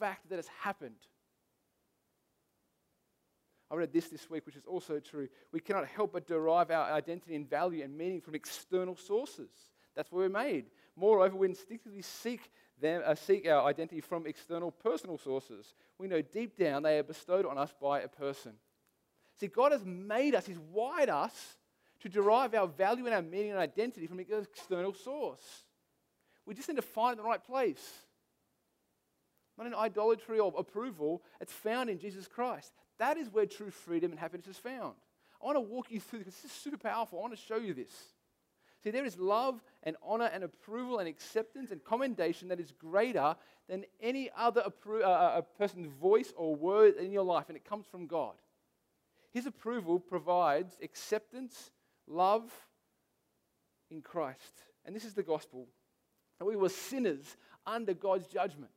fact 0.00 0.30
that 0.30 0.36
has 0.36 0.48
happened. 0.62 0.96
I 3.70 3.74
read 3.74 3.92
this 3.92 4.08
this 4.08 4.30
week, 4.30 4.46
which 4.46 4.56
is 4.56 4.66
also 4.66 4.98
true. 4.98 5.28
We 5.52 5.60
cannot 5.60 5.86
help 5.86 6.12
but 6.12 6.26
derive 6.26 6.70
our 6.70 6.90
identity 6.90 7.34
and 7.34 7.48
value 7.48 7.84
and 7.84 7.96
meaning 7.96 8.20
from 8.20 8.34
external 8.34 8.96
sources. 8.96 9.50
That's 9.94 10.10
where 10.10 10.22
we're 10.22 10.44
made. 10.44 10.66
Moreover, 10.96 11.36
we 11.36 11.48
instinctively 11.48 12.02
seek, 12.02 12.50
them, 12.80 13.02
uh, 13.04 13.14
seek 13.14 13.46
our 13.46 13.64
identity 13.66 14.00
from 14.00 14.26
external 14.26 14.70
personal 14.70 15.18
sources. 15.18 15.74
We 15.98 16.08
know 16.08 16.22
deep 16.22 16.56
down 16.56 16.82
they 16.82 16.98
are 16.98 17.02
bestowed 17.02 17.44
on 17.44 17.58
us 17.58 17.74
by 17.80 18.00
a 18.00 18.08
person. 18.08 18.52
See, 19.38 19.48
God 19.48 19.72
has 19.72 19.84
made 19.84 20.34
us, 20.34 20.46
He's 20.46 20.58
wired 20.58 21.10
us 21.10 21.56
to 22.00 22.08
derive 22.08 22.54
our 22.54 22.68
value 22.68 23.04
and 23.06 23.14
our 23.14 23.22
meaning 23.22 23.50
and 23.50 23.60
identity 23.60 24.06
from 24.06 24.18
an 24.18 24.26
external 24.30 24.94
source. 24.94 25.42
We 26.46 26.54
just 26.54 26.68
need 26.68 26.76
to 26.76 26.82
find 26.82 27.18
the 27.18 27.22
right 27.22 27.42
place. 27.42 27.86
Not 29.58 29.66
in 29.66 29.74
idolatry 29.74 30.38
or 30.38 30.54
approval, 30.56 31.22
it's 31.40 31.52
found 31.52 31.90
in 31.90 31.98
Jesus 31.98 32.28
Christ. 32.28 32.72
That 32.98 33.16
is 33.16 33.32
where 33.32 33.46
true 33.46 33.70
freedom 33.70 34.10
and 34.10 34.20
happiness 34.20 34.46
is 34.46 34.56
found. 34.56 34.94
I 35.40 35.46
want 35.46 35.56
to 35.56 35.60
walk 35.60 35.90
you 35.90 36.00
through 36.00 36.24
this. 36.24 36.36
This 36.36 36.50
is 36.50 36.52
super 36.52 36.76
powerful. 36.76 37.18
I 37.18 37.22
want 37.22 37.36
to 37.36 37.40
show 37.40 37.56
you 37.58 37.74
this. 37.74 37.92
See, 38.82 38.90
there 38.90 39.04
is 39.04 39.18
love 39.18 39.62
and 39.82 39.96
honor 40.02 40.30
and 40.32 40.44
approval 40.44 40.98
and 40.98 41.08
acceptance 41.08 41.70
and 41.70 41.82
commendation 41.82 42.48
that 42.48 42.60
is 42.60 42.72
greater 42.72 43.36
than 43.68 43.84
any 44.00 44.30
other 44.36 44.62
appro- 44.62 45.02
uh, 45.02 45.06
uh 45.06 45.40
person's 45.58 45.88
voice 46.00 46.32
or 46.36 46.54
word 46.54 46.96
in 46.96 47.12
your 47.12 47.24
life, 47.24 47.48
and 47.48 47.56
it 47.56 47.64
comes 47.64 47.86
from 47.86 48.06
God. 48.06 48.34
His 49.32 49.46
approval 49.46 49.98
provides 50.00 50.76
acceptance, 50.82 51.70
love 52.06 52.50
in 53.90 54.00
Christ. 54.00 54.62
And 54.84 54.94
this 54.94 55.04
is 55.04 55.14
the 55.14 55.22
gospel. 55.22 55.66
That 56.38 56.46
we 56.46 56.56
were 56.56 56.68
sinners 56.68 57.36
under 57.66 57.94
God's 57.94 58.28
judgment. 58.28 58.70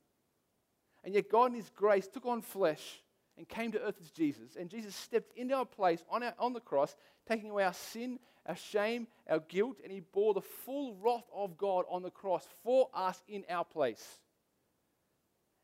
And 1.03 1.13
yet 1.13 1.29
God 1.29 1.51
in 1.51 1.57
His 1.57 1.69
grace 1.69 2.07
took 2.07 2.25
on 2.25 2.41
flesh 2.41 3.01
and 3.37 3.47
came 3.47 3.71
to 3.71 3.81
earth 3.81 3.97
as 4.01 4.11
Jesus. 4.11 4.55
And 4.59 4.69
Jesus 4.69 4.95
stepped 4.95 5.35
into 5.37 5.55
our 5.55 5.65
place 5.65 6.03
on, 6.09 6.23
our, 6.23 6.33
on 6.37 6.53
the 6.53 6.59
cross, 6.59 6.95
taking 7.27 7.49
away 7.49 7.63
our 7.63 7.73
sin, 7.73 8.19
our 8.45 8.55
shame, 8.55 9.07
our 9.29 9.39
guilt, 9.39 9.77
and 9.83 9.91
he 9.91 10.01
bore 10.01 10.33
the 10.33 10.41
full 10.41 10.95
wrath 11.01 11.29
of 11.33 11.57
God 11.57 11.85
on 11.89 12.03
the 12.03 12.09
cross 12.09 12.45
for 12.63 12.89
us 12.93 13.21
in 13.27 13.43
our 13.49 13.65
place. 13.65 14.19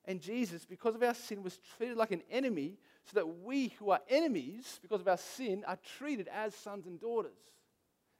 And 0.05 0.21
Jesus, 0.21 0.65
because 0.65 0.95
of 0.95 1.03
our 1.03 1.13
sin, 1.13 1.43
was 1.43 1.59
treated 1.77 1.97
like 1.97 2.11
an 2.11 2.23
enemy, 2.31 2.77
so 3.05 3.15
that 3.15 3.43
we 3.43 3.69
who 3.79 3.89
are 3.89 3.99
enemies, 4.09 4.79
because 4.81 5.01
of 5.01 5.07
our 5.07 5.17
sin, 5.17 5.63
are 5.67 5.77
treated 5.97 6.29
as 6.29 6.55
sons 6.55 6.85
and 6.85 6.99
daughters. 6.99 7.37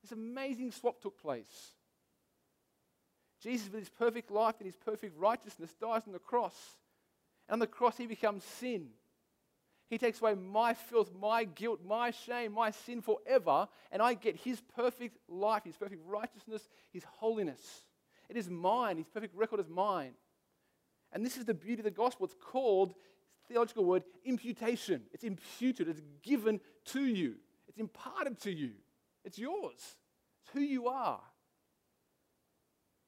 This 0.02 0.12
amazing 0.12 0.72
swap 0.72 1.02
took 1.02 1.20
place. 1.22 1.72
Jesus, 3.42 3.72
with 3.72 3.80
his 3.80 3.90
perfect 3.90 4.32
life 4.32 4.56
and 4.60 4.66
his 4.66 4.76
perfect 4.76 5.18
righteousness, 5.18 5.74
dies 5.80 6.04
on 6.08 6.14
the 6.14 6.20
cross. 6.20 6.56
And 7.48 7.54
on 7.54 7.60
the 7.60 7.68
cross, 7.68 7.98
he 7.98 8.08
becomes 8.08 8.44
sin 8.44 8.90
he 9.90 9.98
takes 9.98 10.22
away 10.22 10.36
my 10.36 10.74
filth, 10.74 11.12
my 11.18 11.46
guilt, 11.46 11.80
my 11.86 12.12
shame, 12.12 12.54
my 12.54 12.72
sin 12.72 13.02
forever, 13.02 13.68
and 13.92 14.02
I 14.02 14.16
get 14.16 14.36
His 14.36 14.62
perfect 14.76 15.18
life, 15.30 15.64
His 15.64 15.78
perfect 15.78 16.02
righteousness, 16.06 16.68
His 16.92 17.04
holiness. 17.06 17.62
It 18.28 18.36
is 18.36 18.50
mine. 18.50 18.98
His 18.98 19.08
perfect 19.08 19.34
record 19.36 19.62
is 19.62 19.70
mine. 19.70 20.12
And 21.14 21.26
this 21.26 21.38
is 21.38 21.46
the 21.46 21.54
beauty 21.54 21.80
of 21.80 21.86
the 21.86 21.92
gospel. 21.92 22.26
It's 22.26 22.36
called, 22.40 22.96
theological 23.48 23.86
word, 23.86 24.04
imputation. 24.26 25.04
It's 25.14 25.24
imputed, 25.24 25.88
it's 25.88 26.02
given 26.22 26.60
to 26.88 27.06
you, 27.06 27.36
it's 27.70 27.78
imparted 27.78 28.40
to 28.42 28.52
you. 28.52 28.72
It's 29.24 29.40
yours, 29.40 29.96
it's 30.42 30.52
who 30.54 30.60
you 30.60 30.88
are. 30.88 31.22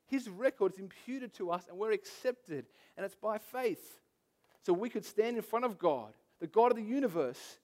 His 0.08 0.28
record 0.30 0.74
is 0.74 0.80
imputed 0.80 1.34
to 1.36 1.52
us, 1.52 1.68
and 1.70 1.78
we're 1.78 1.92
accepted, 1.92 2.66
and 2.96 3.06
it's 3.06 3.16
by 3.16 3.38
faith. 3.38 4.00
So 4.66 4.74
we 4.74 4.90
could 4.90 5.06
stand 5.06 5.36
in 5.36 5.44
front 5.44 5.66
of 5.66 5.78
God 5.78 6.14
the 6.40 6.48
God 6.48 6.72
of 6.72 6.78
the 6.78 6.84
universe, 6.84 7.60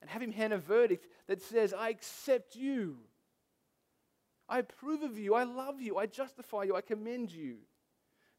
and 0.00 0.10
have 0.10 0.22
him 0.22 0.32
hand 0.32 0.52
a 0.52 0.58
verdict 0.58 1.06
that 1.26 1.42
says, 1.42 1.72
I 1.72 1.88
accept 1.88 2.56
you. 2.56 2.96
I 4.48 4.60
approve 4.60 5.02
of 5.02 5.18
you. 5.18 5.34
I 5.34 5.44
love 5.44 5.80
you. 5.80 5.96
I 5.96 6.06
justify 6.06 6.64
you. 6.64 6.76
I 6.76 6.80
commend 6.80 7.32
you. 7.32 7.56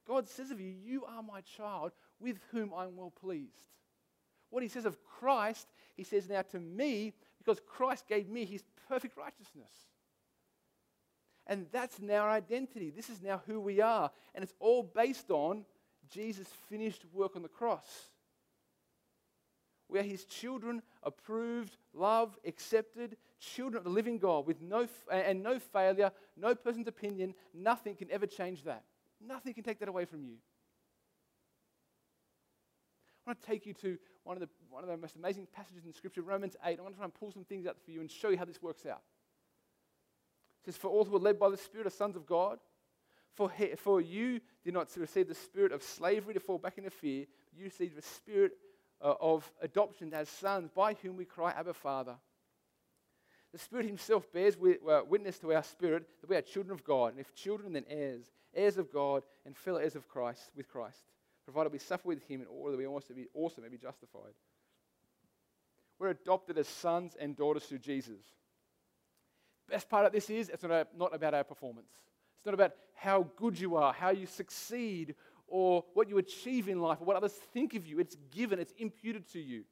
God 0.08 0.30
says 0.30 0.52
of 0.52 0.62
you, 0.62 0.74
You 0.84 1.04
are 1.06 1.22
my 1.22 1.42
child 1.42 1.92
with 2.20 2.38
whom 2.52 2.74
I'm 2.74 2.96
well 2.96 3.12
pleased. 3.12 3.52
What 4.50 4.64
he 4.64 4.70
says 4.70 4.86
of 4.86 5.04
Christ, 5.04 5.68
he 5.96 6.04
says 6.04 6.30
now 6.30 6.44
to 6.44 6.60
me, 6.60 7.14
because 7.38 7.60
Christ 7.66 8.08
gave 8.08 8.30
me 8.30 8.46
his 8.46 8.64
perfect 8.88 9.18
righteousness. 9.18 9.72
And 11.46 11.66
that's 11.72 12.00
now 12.00 12.24
our 12.24 12.30
identity. 12.30 12.90
This 12.90 13.10
is 13.10 13.22
now 13.22 13.42
who 13.46 13.60
we 13.60 13.82
are. 13.82 14.12
And 14.36 14.44
it's 14.44 14.54
all 14.60 14.84
based 14.84 15.32
on 15.32 15.66
Jesus' 16.10 16.48
finished 16.70 17.04
work 17.14 17.36
on 17.36 17.42
the 17.42 17.48
cross. 17.50 17.86
We 19.90 20.00
are 20.00 20.04
his 20.04 20.26
children, 20.26 20.82
approved, 21.04 21.78
loved, 21.94 22.40
accepted, 22.46 23.16
children 23.40 23.78
of 23.78 23.84
the 23.84 23.90
living 23.90 24.18
God 24.18 24.46
with 24.46 24.62
no, 24.62 24.88
and 25.12 25.42
no 25.42 25.60
failure, 25.60 26.12
no 26.36 26.56
person's 26.56 26.88
opinion. 26.88 27.34
Nothing 27.54 27.96
can 27.96 28.12
ever 28.12 28.26
change 28.26 28.64
that. 28.64 28.84
Nothing 29.26 29.54
can 29.54 29.64
take 29.64 29.80
that 29.80 29.90
away 29.90 30.06
from 30.06 30.24
you. 30.24 30.36
I 33.26 33.30
want 33.30 33.42
to 33.42 33.48
take 33.48 33.66
you 33.66 33.74
to 33.76 33.98
one 34.24 34.38
of 34.38 34.42
the, 34.42 34.50
one 34.70 34.84
of 34.84 34.90
the 34.90 34.98
most 34.98 35.16
amazing 35.16 35.48
passages 35.54 35.86
in 35.86 35.94
Scripture, 35.94 36.22
Romans 36.22 36.56
8. 36.64 36.80
I 36.80 36.82
want 36.82 36.96
to 36.96 36.98
try 36.98 37.06
and 37.06 37.14
pull 37.14 37.32
some 37.32 37.44
things 37.44 37.66
out 37.66 37.78
for 37.84 37.92
you 37.92 38.02
and 38.02 38.12
show 38.12 38.30
you 38.30 38.38
how 38.38 38.46
this 38.46 38.62
works 38.62 38.86
out. 38.86 39.02
It 40.62 40.66
says, 40.66 40.78
For 40.78 40.90
all 40.90 41.06
who 41.06 41.16
are 41.16 41.20
led 41.20 41.40
by 41.40 41.50
the 41.50 41.58
Spirit 41.58 41.88
are 41.88 41.92
sons 41.92 42.16
of 42.16 42.26
God. 42.26 42.60
For, 43.38 43.52
he, 43.52 43.76
for 43.76 44.02
you 44.02 44.40
did 44.64 44.74
not 44.74 44.90
receive 44.98 45.28
the 45.28 45.36
spirit 45.36 45.72
of 45.72 45.84
slavery 45.84 46.34
to 46.34 46.40
fall 46.40 46.58
back 46.58 46.80
into 46.80 46.90
fear, 46.90 47.26
you 47.56 47.66
received 47.66 47.96
the 47.96 48.02
spirit 48.02 48.54
uh, 49.02 49.14
of 49.20 49.52
adoption 49.62 50.14
as 50.14 50.30
sons, 50.30 50.70
by 50.74 50.94
whom 50.94 51.18
we 51.18 51.26
cry, 51.26 51.52
Abba, 51.52 51.74
Father. 51.74 52.16
The 53.54 53.60
Spirit 53.60 53.86
Himself 53.86 54.32
bears 54.32 54.56
uh, 54.56 55.02
witness 55.08 55.40
to 55.40 55.54
our 55.54 55.64
spirit 55.64 56.06
that 56.22 56.30
we 56.30 56.36
are 56.36 56.42
children 56.42 56.74
of 56.74 56.84
God, 56.84 57.12
and 57.12 57.20
if 57.20 57.34
children, 57.34 57.74
then 57.74 57.86
heirs, 57.90 58.26
heirs 58.54 58.78
of 58.78 58.92
God, 58.92 59.24
and 59.46 59.56
fellow 59.56 59.78
heirs 59.78 59.96
of 59.96 60.08
Christ 60.08 60.52
with 60.56 60.68
Christ, 60.68 61.00
provided 61.46 61.72
we 61.72 61.80
suffer 61.80 62.08
with 62.08 62.24
Him 62.28 62.42
in 62.42 62.48
order 62.48 62.76
that 62.76 63.16
we 63.16 63.28
also, 63.34 63.62
may 63.62 63.70
be 63.70 63.78
justified. 63.78 64.34
We're 66.00 66.10
adopted 66.10 66.58
as 66.58 66.68
sons 66.68 67.16
and 67.20 67.36
daughters 67.36 67.64
through 67.64 67.80
Jesus. 67.80 68.22
Best 69.70 69.90
part 69.90 70.06
of 70.06 70.12
this 70.12 70.30
is 70.30 70.50
it's 70.50 70.64
not, 70.64 70.88
not 70.96 71.16
about 71.16 71.34
our 71.34 71.44
performance. 71.44 71.90
It's 72.38 72.46
not 72.46 72.54
about 72.54 72.74
how 72.94 73.28
good 73.36 73.60
you 73.60 73.76
are, 73.76 73.94
how 73.94 74.12
you 74.12 74.26
succeed, 74.26 75.16
or 75.48 75.84
what 75.94 76.10
you 76.10 76.18
achieve 76.18 76.68
in 76.68 76.82
life 76.82 77.00
or 77.02 77.06
what 77.06 77.16
others 77.16 77.34
think 77.54 77.74
of 77.74 77.86
you. 77.86 78.00
It's 78.00 78.18
given, 78.32 78.60
it's 78.60 78.74
imputed 78.78 79.32
to 79.34 79.40
you. 79.40 79.64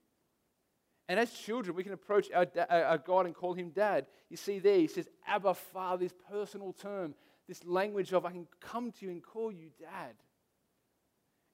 And 1.07 1.19
as 1.19 1.31
children, 1.31 1.75
we 1.75 1.83
can 1.83 1.93
approach 1.93 2.27
our, 2.33 2.47
our 2.69 2.97
God 2.97 3.27
and 3.27 3.35
call 3.35 3.53
him 3.53 3.69
dad. 3.69 4.07
You 4.29 4.38
see 4.38 4.59
there, 4.59 4.79
he 4.79 4.88
says, 4.88 5.07
Abba, 5.27 5.53
Father, 5.53 6.05
this 6.05 6.15
personal 6.31 6.73
term, 6.73 7.13
this 7.47 7.63
language 7.63 8.11
of 8.11 8.25
I 8.25 8.31
can 8.31 8.47
come 8.59 8.91
to 8.91 9.05
you 9.05 9.11
and 9.11 9.21
call 9.21 9.51
you 9.51 9.69
dad. 9.79 10.15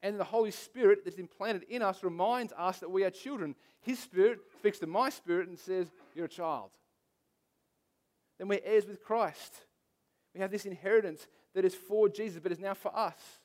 And 0.03 0.19
the 0.19 0.23
Holy 0.23 0.51
Spirit 0.51 0.99
that's 1.03 1.17
implanted 1.17 1.63
in 1.69 1.81
us 1.81 2.03
reminds 2.03 2.53
us 2.57 2.79
that 2.79 2.89
we 2.89 3.03
are 3.03 3.09
children. 3.09 3.55
His 3.81 3.99
Spirit 3.99 4.39
speaks 4.57 4.79
to 4.79 4.87
my 4.87 5.09
spirit 5.09 5.47
and 5.47 5.59
says, 5.59 5.91
You're 6.15 6.25
a 6.25 6.29
child. 6.29 6.71
Then 8.39 8.47
we're 8.47 8.61
heirs 8.63 8.87
with 8.87 9.03
Christ. 9.03 9.53
We 10.33 10.39
have 10.39 10.49
this 10.49 10.65
inheritance 10.65 11.27
that 11.53 11.65
is 11.65 11.75
for 11.75 12.07
Jesus, 12.07 12.39
but 12.41 12.51
is 12.51 12.59
now 12.59 12.73
for 12.73 12.95
us. 12.97 13.40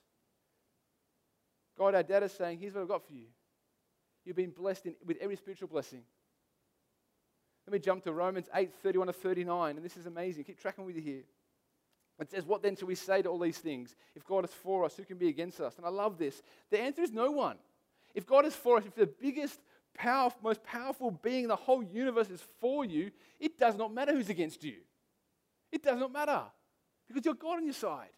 God, 1.79 1.95
our 1.95 2.03
dad, 2.03 2.23
is 2.23 2.33
saying, 2.33 2.59
Here's 2.59 2.75
what 2.75 2.83
I've 2.83 2.89
got 2.89 3.07
for 3.07 3.13
you. 3.13 3.27
You've 4.25 4.37
been 4.37 4.51
blessed 4.51 4.87
in, 4.87 4.95
with 5.05 5.19
every 5.21 5.37
spiritual 5.37 5.69
blessing. 5.69 6.03
Let 7.67 7.73
me 7.73 7.79
jump 7.79 8.05
to 8.05 8.13
Romans 8.13 8.49
8 8.55 8.73
31 8.83 9.09
to 9.09 9.13
39, 9.13 9.77
and 9.77 9.85
this 9.85 9.97
is 9.97 10.07
amazing. 10.07 10.45
Keep 10.45 10.61
tracking 10.61 10.85
with 10.85 10.97
you 10.97 11.03
here. 11.03 11.23
It 12.21 12.31
says, 12.31 12.45
What 12.45 12.63
then 12.63 12.77
shall 12.77 12.89
we 12.89 12.95
say 12.95 13.23
to 13.23 13.29
all 13.29 13.39
these 13.39 13.59
things? 13.59 13.95
If 14.15 14.25
God 14.25 14.45
is 14.45 14.51
for 14.51 14.85
us, 14.85 14.97
who 14.97 15.05
can 15.05 15.19
be 15.19 15.29
against 15.29 15.61
us? 15.61 15.77
And 15.77 15.87
I 15.87 15.91
love 15.91 16.19
this. 16.19 16.43
The 16.71 16.81
answer 16.81 17.03
is 17.03 17.13
no 17.13 17.31
one. 17.31 17.57
If 18.15 18.27
God 18.27 18.47
is 18.47 18.55
for 18.55 18.79
us, 18.79 18.87
if 18.87 18.95
the 18.95 19.07
biggest, 19.07 19.61
powerful, 19.95 20.41
most 20.43 20.63
powerful 20.65 21.11
being 21.11 21.45
in 21.45 21.49
the 21.49 21.57
whole 21.57 21.83
universe 21.83 22.31
is 22.31 22.43
for 22.61 22.85
you, 22.85 23.11
it 23.39 23.59
does 23.59 23.77
not 23.77 23.93
matter 23.93 24.13
who's 24.13 24.31
against 24.31 24.65
you. 24.65 24.77
It 25.71 25.83
does 25.83 25.99
not 25.99 26.13
matter 26.13 26.43
because 27.07 27.25
you're 27.25 27.35
God 27.35 27.59
on 27.59 27.65
your 27.65 27.75
side. 27.75 28.09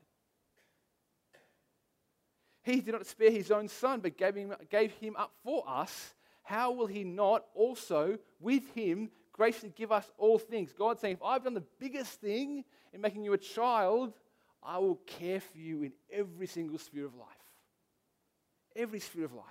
He 2.68 2.82
did 2.82 2.92
not 2.92 3.06
spare 3.06 3.30
his 3.30 3.50
own 3.50 3.66
son, 3.66 4.00
but 4.00 4.18
gave 4.18 4.34
him, 4.34 4.54
gave 4.70 4.92
him 4.92 5.16
up 5.16 5.32
for 5.42 5.64
us. 5.66 6.12
How 6.42 6.70
will 6.70 6.86
he 6.86 7.02
not 7.02 7.46
also, 7.54 8.18
with 8.40 8.68
him, 8.74 9.10
graciously 9.32 9.72
give 9.74 9.90
us 9.90 10.10
all 10.18 10.38
things? 10.38 10.74
God 10.76 11.00
saying, 11.00 11.14
if 11.14 11.22
I've 11.22 11.44
done 11.44 11.54
the 11.54 11.64
biggest 11.80 12.20
thing 12.20 12.64
in 12.92 13.00
making 13.00 13.24
you 13.24 13.32
a 13.32 13.38
child, 13.38 14.12
I 14.62 14.76
will 14.76 14.96
care 15.06 15.40
for 15.40 15.56
you 15.56 15.82
in 15.82 15.92
every 16.12 16.46
single 16.46 16.76
sphere 16.76 17.06
of 17.06 17.14
life. 17.14 17.28
Every 18.76 19.00
sphere 19.00 19.24
of 19.24 19.32
life. 19.32 19.44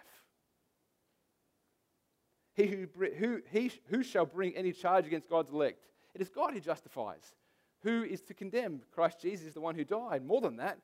He 2.53 2.67
who, 2.67 2.88
who, 3.17 3.41
he, 3.51 3.71
who 3.89 4.03
shall 4.03 4.27
bring 4.27 4.56
any 4.56 4.73
charge 4.73 5.08
against 5.08 5.27
God's 5.27 5.51
elect? 5.51 5.88
It 6.13 6.21
is 6.21 6.30
God 6.30 6.53
who 6.53 6.60
justifies. 6.60 7.34
Who 7.82 8.03
is 8.03 8.21
to 8.21 8.36
condemn? 8.36 8.82
Christ 8.93 9.21
Jesus 9.21 9.47
is 9.47 9.53
the 9.56 9.62
one 9.62 9.73
who 9.73 9.84
died. 9.84 10.23
More 10.23 10.41
than 10.41 10.58
that, 10.58 10.77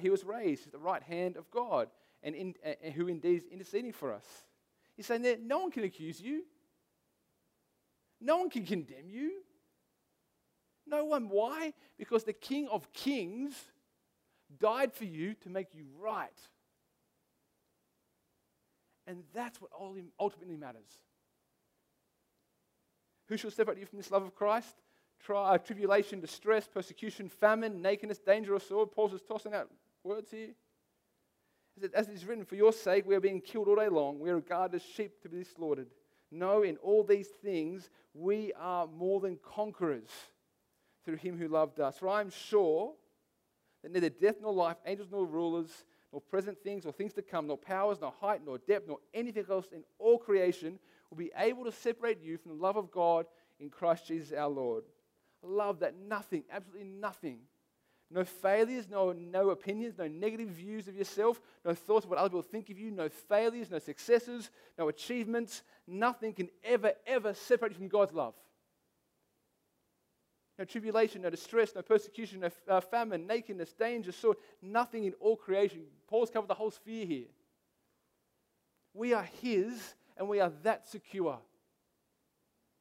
he 0.00 0.10
was 0.10 0.24
raised 0.24 0.66
at 0.66 0.72
the 0.72 0.78
right 0.78 1.02
hand 1.02 1.36
of 1.36 1.50
God, 1.50 1.88
and, 2.22 2.34
in, 2.34 2.54
and 2.82 2.92
who 2.94 3.08
indeed 3.08 3.38
is 3.38 3.44
interceding 3.50 3.92
for 3.92 4.12
us. 4.12 4.24
He's 4.96 5.06
saying 5.06 5.22
that 5.22 5.40
no 5.40 5.58
one 5.58 5.70
can 5.70 5.84
accuse 5.84 6.20
you, 6.20 6.42
no 8.20 8.38
one 8.38 8.50
can 8.50 8.64
condemn 8.64 9.08
you. 9.08 9.42
No 10.88 11.04
one. 11.04 11.28
Why? 11.28 11.74
Because 11.98 12.24
the 12.24 12.32
King 12.32 12.66
of 12.68 12.92
Kings 12.92 13.52
died 14.58 14.92
for 14.92 15.04
you 15.04 15.34
to 15.42 15.50
make 15.50 15.74
you 15.74 15.84
right. 16.00 16.30
And 19.06 19.22
that's 19.34 19.60
what 19.60 19.70
ultimately 20.18 20.56
matters. 20.56 20.90
Who 23.26 23.36
shall 23.36 23.50
separate 23.50 23.78
you 23.78 23.86
from 23.86 23.98
this 23.98 24.10
love 24.10 24.22
of 24.22 24.34
Christ? 24.34 24.74
Tri- 25.24 25.54
uh, 25.54 25.58
tribulation, 25.58 26.20
distress, 26.20 26.68
persecution, 26.68 27.28
famine, 27.28 27.82
nakedness, 27.82 28.18
danger, 28.18 28.54
or 28.54 28.60
sword. 28.60 28.92
Paul's 28.92 29.12
just 29.12 29.26
tossing 29.26 29.54
out 29.54 29.68
words 30.04 30.30
here. 30.30 30.50
As 31.94 32.08
it 32.08 32.14
is 32.14 32.24
written, 32.24 32.44
for 32.44 32.56
your 32.56 32.72
sake 32.72 33.06
we 33.06 33.14
are 33.14 33.20
being 33.20 33.40
killed 33.40 33.68
all 33.68 33.76
day 33.76 33.88
long. 33.88 34.18
We 34.18 34.30
are 34.30 34.36
regarded 34.36 34.76
as 34.76 34.82
sheep 34.82 35.20
to 35.22 35.28
be 35.28 35.44
slaughtered. 35.44 35.88
No, 36.30 36.62
in 36.62 36.76
all 36.78 37.04
these 37.04 37.28
things 37.28 37.90
we 38.14 38.52
are 38.58 38.86
more 38.86 39.20
than 39.20 39.38
conquerors 39.42 40.10
through 41.04 41.16
him 41.16 41.38
who 41.38 41.48
loved 41.48 41.80
us. 41.80 41.96
For 41.98 42.08
I 42.08 42.20
am 42.20 42.30
sure 42.30 42.92
that 43.82 43.92
neither 43.92 44.10
death 44.10 44.36
nor 44.42 44.52
life, 44.52 44.76
angels 44.86 45.08
nor 45.10 45.24
rulers, 45.24 45.84
nor 46.12 46.20
present 46.20 46.58
things 46.62 46.84
or 46.84 46.92
things 46.92 47.12
to 47.14 47.22
come, 47.22 47.46
nor 47.46 47.56
powers, 47.56 47.98
nor 48.00 48.12
height, 48.20 48.40
nor 48.44 48.58
depth, 48.58 48.88
nor 48.88 48.98
anything 49.14 49.44
else 49.50 49.68
in 49.72 49.84
all 49.98 50.18
creation 50.18 50.78
will 51.10 51.18
be 51.18 51.30
able 51.36 51.64
to 51.64 51.72
separate 51.72 52.20
you 52.20 52.36
from 52.36 52.52
the 52.56 52.62
love 52.62 52.76
of 52.76 52.90
God 52.90 53.26
in 53.60 53.70
Christ 53.70 54.06
Jesus 54.06 54.32
our 54.32 54.48
Lord. 54.48 54.84
Love 55.42 55.80
that 55.80 55.94
nothing, 55.96 56.44
absolutely 56.50 56.84
nothing, 56.84 57.38
no 58.10 58.24
failures, 58.24 58.88
no, 58.88 59.12
no 59.12 59.50
opinions, 59.50 59.98
no 59.98 60.08
negative 60.08 60.48
views 60.48 60.88
of 60.88 60.96
yourself, 60.96 61.40
no 61.64 61.74
thoughts 61.74 62.04
of 62.04 62.10
what 62.10 62.18
other 62.18 62.30
people 62.30 62.42
think 62.42 62.70
of 62.70 62.78
you, 62.78 62.90
no 62.90 63.08
failures, 63.08 63.70
no 63.70 63.78
successes, 63.78 64.50
no 64.78 64.88
achievements, 64.88 65.62
nothing 65.86 66.32
can 66.32 66.48
ever, 66.64 66.92
ever 67.06 67.34
separate 67.34 67.72
you 67.72 67.78
from 67.78 67.88
God's 67.88 68.14
love. 68.14 68.34
No 70.58 70.64
tribulation, 70.64 71.22
no 71.22 71.30
distress, 71.30 71.74
no 71.74 71.82
persecution, 71.82 72.40
no 72.40 72.50
uh, 72.66 72.80
famine, 72.80 73.26
nakedness, 73.26 73.74
danger, 73.74 74.10
sword, 74.10 74.38
nothing 74.62 75.04
in 75.04 75.12
all 75.20 75.36
creation. 75.36 75.82
Paul's 76.08 76.30
covered 76.30 76.48
the 76.48 76.54
whole 76.54 76.70
sphere 76.70 77.06
here. 77.06 77.26
We 78.94 79.12
are 79.12 79.28
His 79.40 79.94
and 80.16 80.28
we 80.28 80.40
are 80.40 80.50
that 80.64 80.88
secure. 80.88 81.38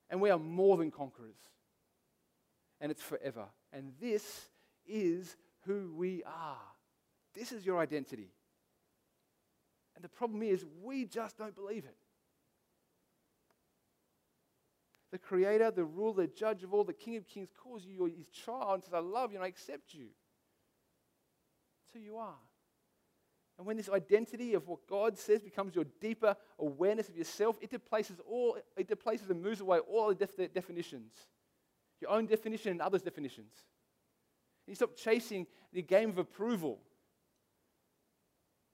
And 0.09 0.21
we 0.21 0.29
are 0.29 0.39
more 0.39 0.77
than 0.77 0.89
conquerors. 0.89 1.35
And 2.79 2.91
it's 2.91 3.01
forever. 3.01 3.45
And 3.73 3.93
this 3.99 4.49
is 4.85 5.35
who 5.65 5.91
we 5.95 6.23
are. 6.23 6.57
This 7.33 7.51
is 7.51 7.65
your 7.65 7.79
identity. 7.79 8.31
And 9.95 10.03
the 10.03 10.09
problem 10.09 10.43
is, 10.43 10.63
we 10.83 11.05
just 11.05 11.37
don't 11.37 11.55
believe 11.55 11.85
it. 11.85 11.97
The 15.11 15.17
creator, 15.17 15.71
the 15.71 15.85
ruler, 15.85 16.13
the 16.13 16.27
judge 16.27 16.63
of 16.63 16.73
all, 16.73 16.83
the 16.83 16.93
king 16.93 17.15
of 17.17 17.27
kings 17.27 17.49
calls 17.63 17.83
you 17.85 18.05
his 18.05 18.27
child 18.27 18.75
and 18.75 18.83
says, 18.83 18.93
I 18.93 18.99
love 18.99 19.31
you 19.31 19.37
and 19.37 19.45
I 19.45 19.47
accept 19.47 19.93
you. 19.93 20.07
That's 21.81 21.93
who 21.93 21.99
you 21.99 22.17
are. 22.17 22.35
And 23.57 23.65
when 23.65 23.77
this 23.77 23.89
identity 23.89 24.53
of 24.53 24.67
what 24.67 24.85
God 24.87 25.17
says 25.17 25.41
becomes 25.41 25.73
your 25.73 25.85
deeper 25.99 26.35
awareness 26.59 27.09
of 27.09 27.17
yourself, 27.17 27.57
it 27.61 27.71
displaces 27.71 28.17
all, 28.29 28.57
it 28.75 28.87
displaces 28.87 29.29
and 29.29 29.41
moves 29.41 29.61
away 29.61 29.79
all 29.79 30.09
the 30.09 30.15
def- 30.15 30.53
definitions. 30.53 31.13
Your 32.01 32.12
own 32.12 32.25
definition 32.25 32.71
and 32.71 32.81
others' 32.81 33.01
definitions. 33.01 33.53
And 34.65 34.71
you 34.71 34.75
stop 34.75 34.95
chasing 34.95 35.47
the 35.73 35.81
game 35.81 36.10
of 36.10 36.17
approval. 36.17 36.79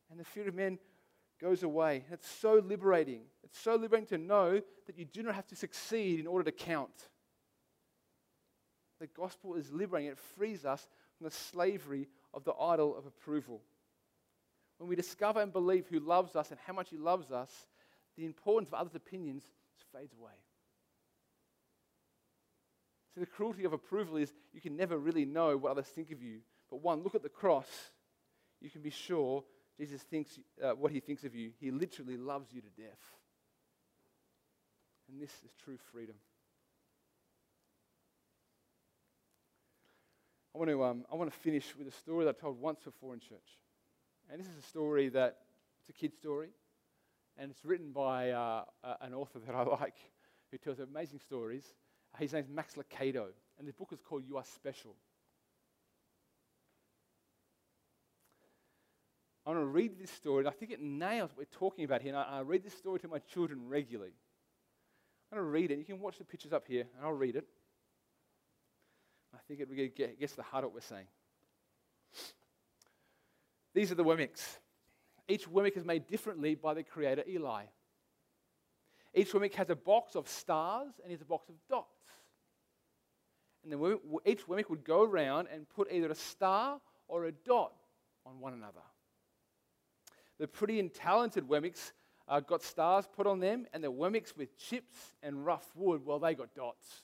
And 0.10 0.20
the 0.20 0.26
fear 0.26 0.48
of 0.48 0.56
men 0.56 0.80
goes 1.40 1.64
away. 1.64 2.06
It's 2.12 2.30
so 2.30 2.62
liberating. 2.64 3.22
It's 3.44 3.60
so 3.60 3.76
liberating 3.76 4.08
to 4.08 4.18
know 4.18 4.62
that 4.86 4.98
you 4.98 5.06
do 5.06 5.24
not 5.24 5.36
have 5.36 5.48
to 5.48 5.56
succeed 5.56 6.20
in 6.20 6.28
order 6.28 6.44
to 6.44 6.52
count. 6.52 7.10
The 9.00 9.08
gospel 9.08 9.56
is 9.56 9.72
liberating, 9.72 10.12
it 10.12 10.18
frees 10.18 10.64
us 10.64 10.88
from 11.18 11.26
the 11.26 11.32
slavery 11.32 12.08
of 12.34 12.44
the 12.46 12.54
idol 12.54 12.96
of 12.98 13.06
approval. 13.06 13.62
When 14.78 14.90
we 14.90 14.96
discover 14.96 15.42
and 15.42 15.52
believe 15.52 15.88
who 15.88 16.00
loves 16.00 16.36
us 16.36 16.52
and 16.52 16.60
how 16.66 16.74
much 16.74 16.90
he 16.90 16.98
loves 16.98 17.32
us, 17.32 17.52
the 18.16 18.26
importance 18.26 18.70
of 18.70 18.76
others' 18.76 18.96
opinions 18.96 19.44
fades 19.94 20.14
away. 20.14 20.32
So, 23.14 23.20
the 23.20 23.28
cruelty 23.28 23.64
of 23.64 23.74
approval 23.74 24.18
is 24.18 24.34
you 24.54 24.62
can 24.62 24.76
never 24.76 24.98
really 24.98 25.26
know 25.26 25.56
what 25.58 25.72
others 25.72 25.88
think 25.88 26.12
of 26.12 26.22
you. 26.22 26.40
But 26.70 26.82
one, 26.82 27.04
look 27.04 27.16
at 27.16 27.22
the 27.22 27.30
cross. 27.30 27.68
You 28.60 28.70
can 28.70 28.82
be 28.82 28.90
sure 28.90 29.44
Jesus 29.78 30.02
thinks 30.02 30.40
uh, 30.64 30.72
what 30.72 30.92
he 30.92 31.00
thinks 31.00 31.24
of 31.24 31.36
you. 31.36 31.52
He 31.60 31.72
literally 31.72 32.18
loves 32.18 32.52
you 32.52 32.62
to 32.62 32.70
death. 32.82 33.00
And 35.10 35.22
this 35.22 35.32
is 35.44 35.52
true 35.64 35.78
freedom. 35.92 36.16
I 40.56 40.60
want 40.60 40.70
to, 40.70 40.84
um, 40.84 41.06
I 41.12 41.16
want 41.16 41.32
to 41.32 41.38
finish 41.40 41.76
with 41.76 41.88
a 41.88 41.92
story 41.92 42.26
that 42.26 42.36
I 42.38 42.42
told 42.42 42.62
once 42.62 42.82
before 42.84 43.14
in 43.14 43.20
church. 43.20 43.60
And 44.30 44.40
this 44.40 44.48
is 44.48 44.58
a 44.58 44.68
story 44.68 45.10
that, 45.10 45.38
it's 45.82 45.90
a 45.90 46.00
kid's 46.00 46.16
story. 46.16 46.50
And 47.38 47.50
it's 47.50 47.66
written 47.66 47.92
by 47.92 48.30
uh, 48.32 48.64
an 49.02 49.16
author 49.16 49.40
that 49.40 49.56
I 49.56 49.64
like 49.82 49.96
who 50.52 50.58
tells 50.60 50.80
amazing 50.80 51.20
stories. 51.20 51.66
His 52.20 52.34
name's 52.34 52.50
Max 52.50 52.76
Lucado. 52.76 53.28
And 53.60 53.68
the 53.68 53.74
book 53.74 53.90
is 53.92 54.00
called 54.02 54.24
You 54.28 54.38
Are 54.38 54.44
Special. 54.44 54.96
I 59.46 59.50
want 59.50 59.62
to 59.62 59.66
read 59.66 60.00
this 60.00 60.10
story, 60.10 60.40
and 60.40 60.48
I 60.48 60.52
think 60.52 60.72
it 60.72 60.82
nails 60.82 61.32
what 61.32 61.40
we're 61.40 61.60
talking 61.60 61.84
about 61.84 62.02
here. 62.02 62.16
And 62.16 62.18
I, 62.18 62.40
I 62.40 62.42
read 62.42 62.64
this 62.64 62.74
story 62.74 63.00
to 63.00 63.08
my 63.08 63.20
children 63.20 63.68
regularly. 63.68 64.14
I'm 65.32 65.38
going 65.38 65.48
to 65.48 65.52
read 65.52 65.72
it. 65.72 65.80
You 65.80 65.86
can 65.86 66.00
watch 66.00 66.18
the 66.18 66.24
pictures 66.24 66.54
up 66.54 66.66
here, 66.68 66.86
and 66.96 67.06
I'll 67.06 67.12
read 67.12 67.36
it. 67.36 67.46
I 69.34 69.40
think 69.48 69.60
it 69.60 69.70
really 69.70 69.90
gets 69.90 70.34
the 70.34 70.44
heart 70.44 70.64
of 70.64 70.70
what 70.70 70.76
we're 70.76 70.82
saying. 70.82 71.08
These 73.74 73.92
are 73.92 73.96
the 73.96 74.04
Wemmicks. 74.04 74.60
Each 75.28 75.50
Wemmick 75.50 75.76
is 75.76 75.84
made 75.84 76.08
differently 76.08 76.56
by 76.56 76.74
the 76.74 76.84
creator 76.84 77.24
Eli. 77.28 77.64
Each 79.14 79.32
Wemmick 79.32 79.56
has 79.56 79.70
a 79.70 79.76
box 79.76 80.16
of 80.16 80.28
stars 80.28 80.94
and 81.04 81.12
is 81.12 81.22
a 81.22 81.26
box 81.26 81.50
of 81.50 81.56
dots. 81.70 82.03
And 83.64 83.72
then 83.72 83.98
each 84.26 84.48
Wemmick 84.48 84.70
would 84.70 84.84
go 84.84 85.04
around 85.04 85.48
and 85.52 85.70
put 85.70 85.92
either 85.92 86.10
a 86.10 86.16
star 86.16 86.82
or 87.08 87.26
a 87.26 87.32
dot 87.32 87.74
on 88.26 88.40
one 88.40 88.54
another. 88.54 88.82
The 90.40 90.48
pretty 90.48 90.80
and 90.80 90.94
talented 90.94 91.48
Wemmicks 91.48 91.92
uh, 92.28 92.40
got 92.40 92.62
stars 92.62 93.08
put 93.16 93.28
on 93.28 93.40
them, 93.40 93.68
and 93.74 93.84
the 93.84 93.92
Wemmicks 93.92 94.36
with 94.36 94.58
chips 94.58 94.98
and 95.22 95.46
rough 95.46 95.68
wood, 95.76 96.06
well, 96.06 96.20
they 96.20 96.34
got 96.34 96.54
dots. 96.56 97.04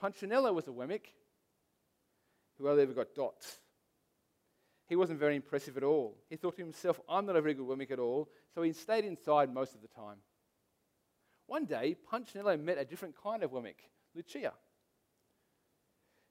Punchinello 0.00 0.52
was 0.52 0.68
a 0.68 0.72
Wemmick 0.72 1.06
who 2.58 2.68
only 2.68 2.82
ever 2.82 2.92
got 2.92 3.14
dots. 3.14 3.60
He 4.86 4.96
wasn't 4.96 5.18
very 5.18 5.34
impressive 5.34 5.76
at 5.76 5.82
all. 5.82 6.18
He 6.28 6.36
thought 6.36 6.56
to 6.56 6.62
himself, 6.62 7.00
I'm 7.08 7.26
not 7.26 7.36
a 7.36 7.40
very 7.40 7.54
good 7.54 7.66
Wemmick 7.66 7.90
at 7.90 7.98
all, 7.98 8.28
so 8.54 8.62
he 8.62 8.72
stayed 8.72 9.04
inside 9.04 9.52
most 9.52 9.74
of 9.74 9.80
the 9.80 9.88
time. 9.88 10.18
One 11.46 11.64
day, 11.64 11.96
Punchinello 12.10 12.56
met 12.56 12.78
a 12.78 12.84
different 12.84 13.14
kind 13.20 13.42
of 13.42 13.50
Wemmick, 13.50 13.80
Lucia. 14.14 14.52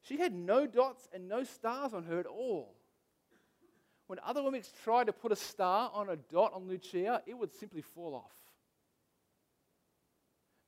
She 0.01 0.17
had 0.17 0.33
no 0.33 0.67
dots 0.67 1.07
and 1.13 1.27
no 1.27 1.43
stars 1.43 1.93
on 1.93 2.03
her 2.03 2.19
at 2.19 2.25
all. 2.25 2.75
When 4.07 4.19
other 4.23 4.41
Wemmicks 4.41 4.69
tried 4.83 5.07
to 5.07 5.13
put 5.13 5.31
a 5.31 5.35
star 5.35 5.89
on 5.93 6.09
a 6.09 6.17
dot 6.17 6.53
on 6.53 6.67
Lucia, 6.67 7.21
it 7.25 7.37
would 7.37 7.53
simply 7.53 7.81
fall 7.81 8.13
off. 8.15 8.31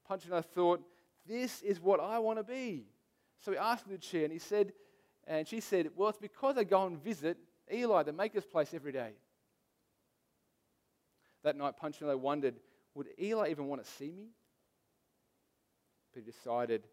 Punchinello 0.09 0.43
thought, 0.43 0.81
This 1.27 1.61
is 1.61 1.81
what 1.81 1.99
I 1.99 2.19
want 2.19 2.39
to 2.39 2.43
be. 2.43 2.85
So 3.41 3.51
he 3.51 3.57
asked 3.57 3.87
Lucia, 3.87 4.23
and 4.23 4.31
he 4.31 4.39
said, 4.39 4.71
and 5.27 5.47
she 5.47 5.59
said, 5.59 5.89
Well, 5.95 6.09
it's 6.09 6.17
because 6.17 6.57
I 6.57 6.63
go 6.63 6.85
and 6.85 7.03
visit 7.03 7.37
Eli, 7.71 8.03
the 8.03 8.13
maker's 8.13 8.45
place, 8.45 8.73
every 8.73 8.91
day. 8.91 9.11
That 11.43 11.57
night, 11.57 11.75
Punchinello 11.81 12.17
wondered, 12.17 12.55
Would 12.93 13.07
Eli 13.19 13.49
even 13.49 13.67
want 13.67 13.83
to 13.83 13.91
see 13.91 14.11
me? 14.11 14.29
But 16.13 16.23
he 16.23 16.31
decided 16.31 16.83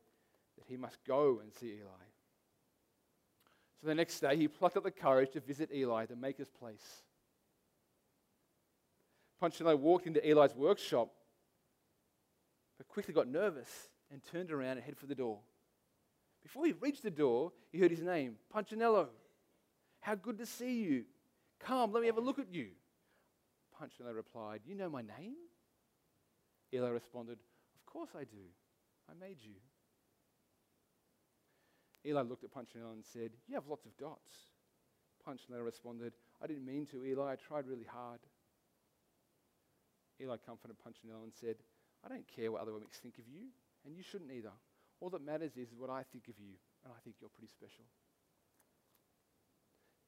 that 0.63 0.71
he 0.73 0.77
must 0.77 0.99
go 1.05 1.41
and 1.43 1.53
see 1.53 1.67
Eli. 1.67 2.07
So 3.81 3.89
the 3.89 3.95
next 3.95 4.21
day, 4.21 4.37
he 4.37 4.47
plucked 4.47 4.77
up 4.77 4.85
the 4.85 4.91
courage 4.91 5.33
to 5.33 5.41
visit 5.41 5.71
Eli, 5.75 6.07
the 6.07 6.17
maker's 6.17 6.51
place. 6.51 7.03
Punchinello 9.41 9.77
walked 9.77 10.07
into 10.07 10.25
Eli's 10.29 10.55
workshop, 10.55 11.09
but 12.79 12.87
quickly 12.87 13.13
got 13.13 13.27
nervous 13.27 13.69
and 14.13 14.23
turned 14.31 14.53
around 14.53 14.73
and 14.77 14.83
headed 14.83 14.99
for 14.99 15.07
the 15.07 15.17
door. 15.17 15.41
Before 16.43 16.65
he 16.65 16.73
reached 16.73 17.03
the 17.03 17.11
door, 17.11 17.53
he 17.73 17.79
heard 17.79 17.91
his 17.91 18.03
name 18.03 18.37
Punchinello. 18.55 19.09
How 20.01 20.15
good 20.15 20.39
to 20.39 20.47
see 20.47 20.83
you. 20.83 21.05
Come, 21.61 21.93
let 21.93 22.01
me 22.01 22.07
have 22.07 22.19
a 22.19 22.21
look 22.21 22.39
at 22.39 22.53
you. 22.53 22.69
Punchinello 23.81 24.15
replied, 24.15 24.61
You 24.65 24.77
know 24.77 24.89
my 24.89 25.03
name? 25.03 25.35
Eli 26.73 26.89
responded, 26.89 27.39
Of 27.75 27.87
course 27.93 28.11
I 28.17 28.25
do. 28.25 28.47
I 29.11 29.15
made 29.19 29.39
you. 29.41 29.55
Eli 32.05 32.23
looked 32.23 32.45
at 32.45 32.53
Punchinello 32.53 32.93
and 32.93 33.05
said, 33.05 33.31
You 33.47 33.55
have 33.55 33.69
lots 33.69 33.87
of 33.87 33.97
dots. 33.97 34.33
Punchinello 35.25 35.65
responded, 35.65 36.13
I 36.43 36.47
didn't 36.47 36.67
mean 36.67 36.87
to, 36.87 37.05
Eli. 37.05 37.33
I 37.33 37.37
tried 37.37 37.67
really 37.67 37.87
hard. 37.87 38.21
Eli 40.21 40.37
comforted 40.45 40.77
Punchinello 40.79 41.23
and 41.23 41.33
said, 41.33 41.57
I 42.05 42.09
don't 42.09 42.27
care 42.27 42.51
what 42.51 42.63
other 42.63 42.73
Wemmicks 42.73 43.01
think 43.01 43.19
of 43.19 43.25
you, 43.29 43.47
and 43.87 43.97
you 43.97 44.03
shouldn't 44.03 44.33
either. 44.33 44.51
All 45.01 45.11
that 45.11 45.25
matters 45.25 45.57
is 45.57 45.69
what 45.77 45.91
I 45.91 46.03
think 46.11 46.29
of 46.29 46.35
you, 46.39 46.55
and 46.85 46.93
I 46.93 46.99
think 47.05 47.17
you're 47.21 47.31
pretty 47.31 47.51
special. 47.51 47.85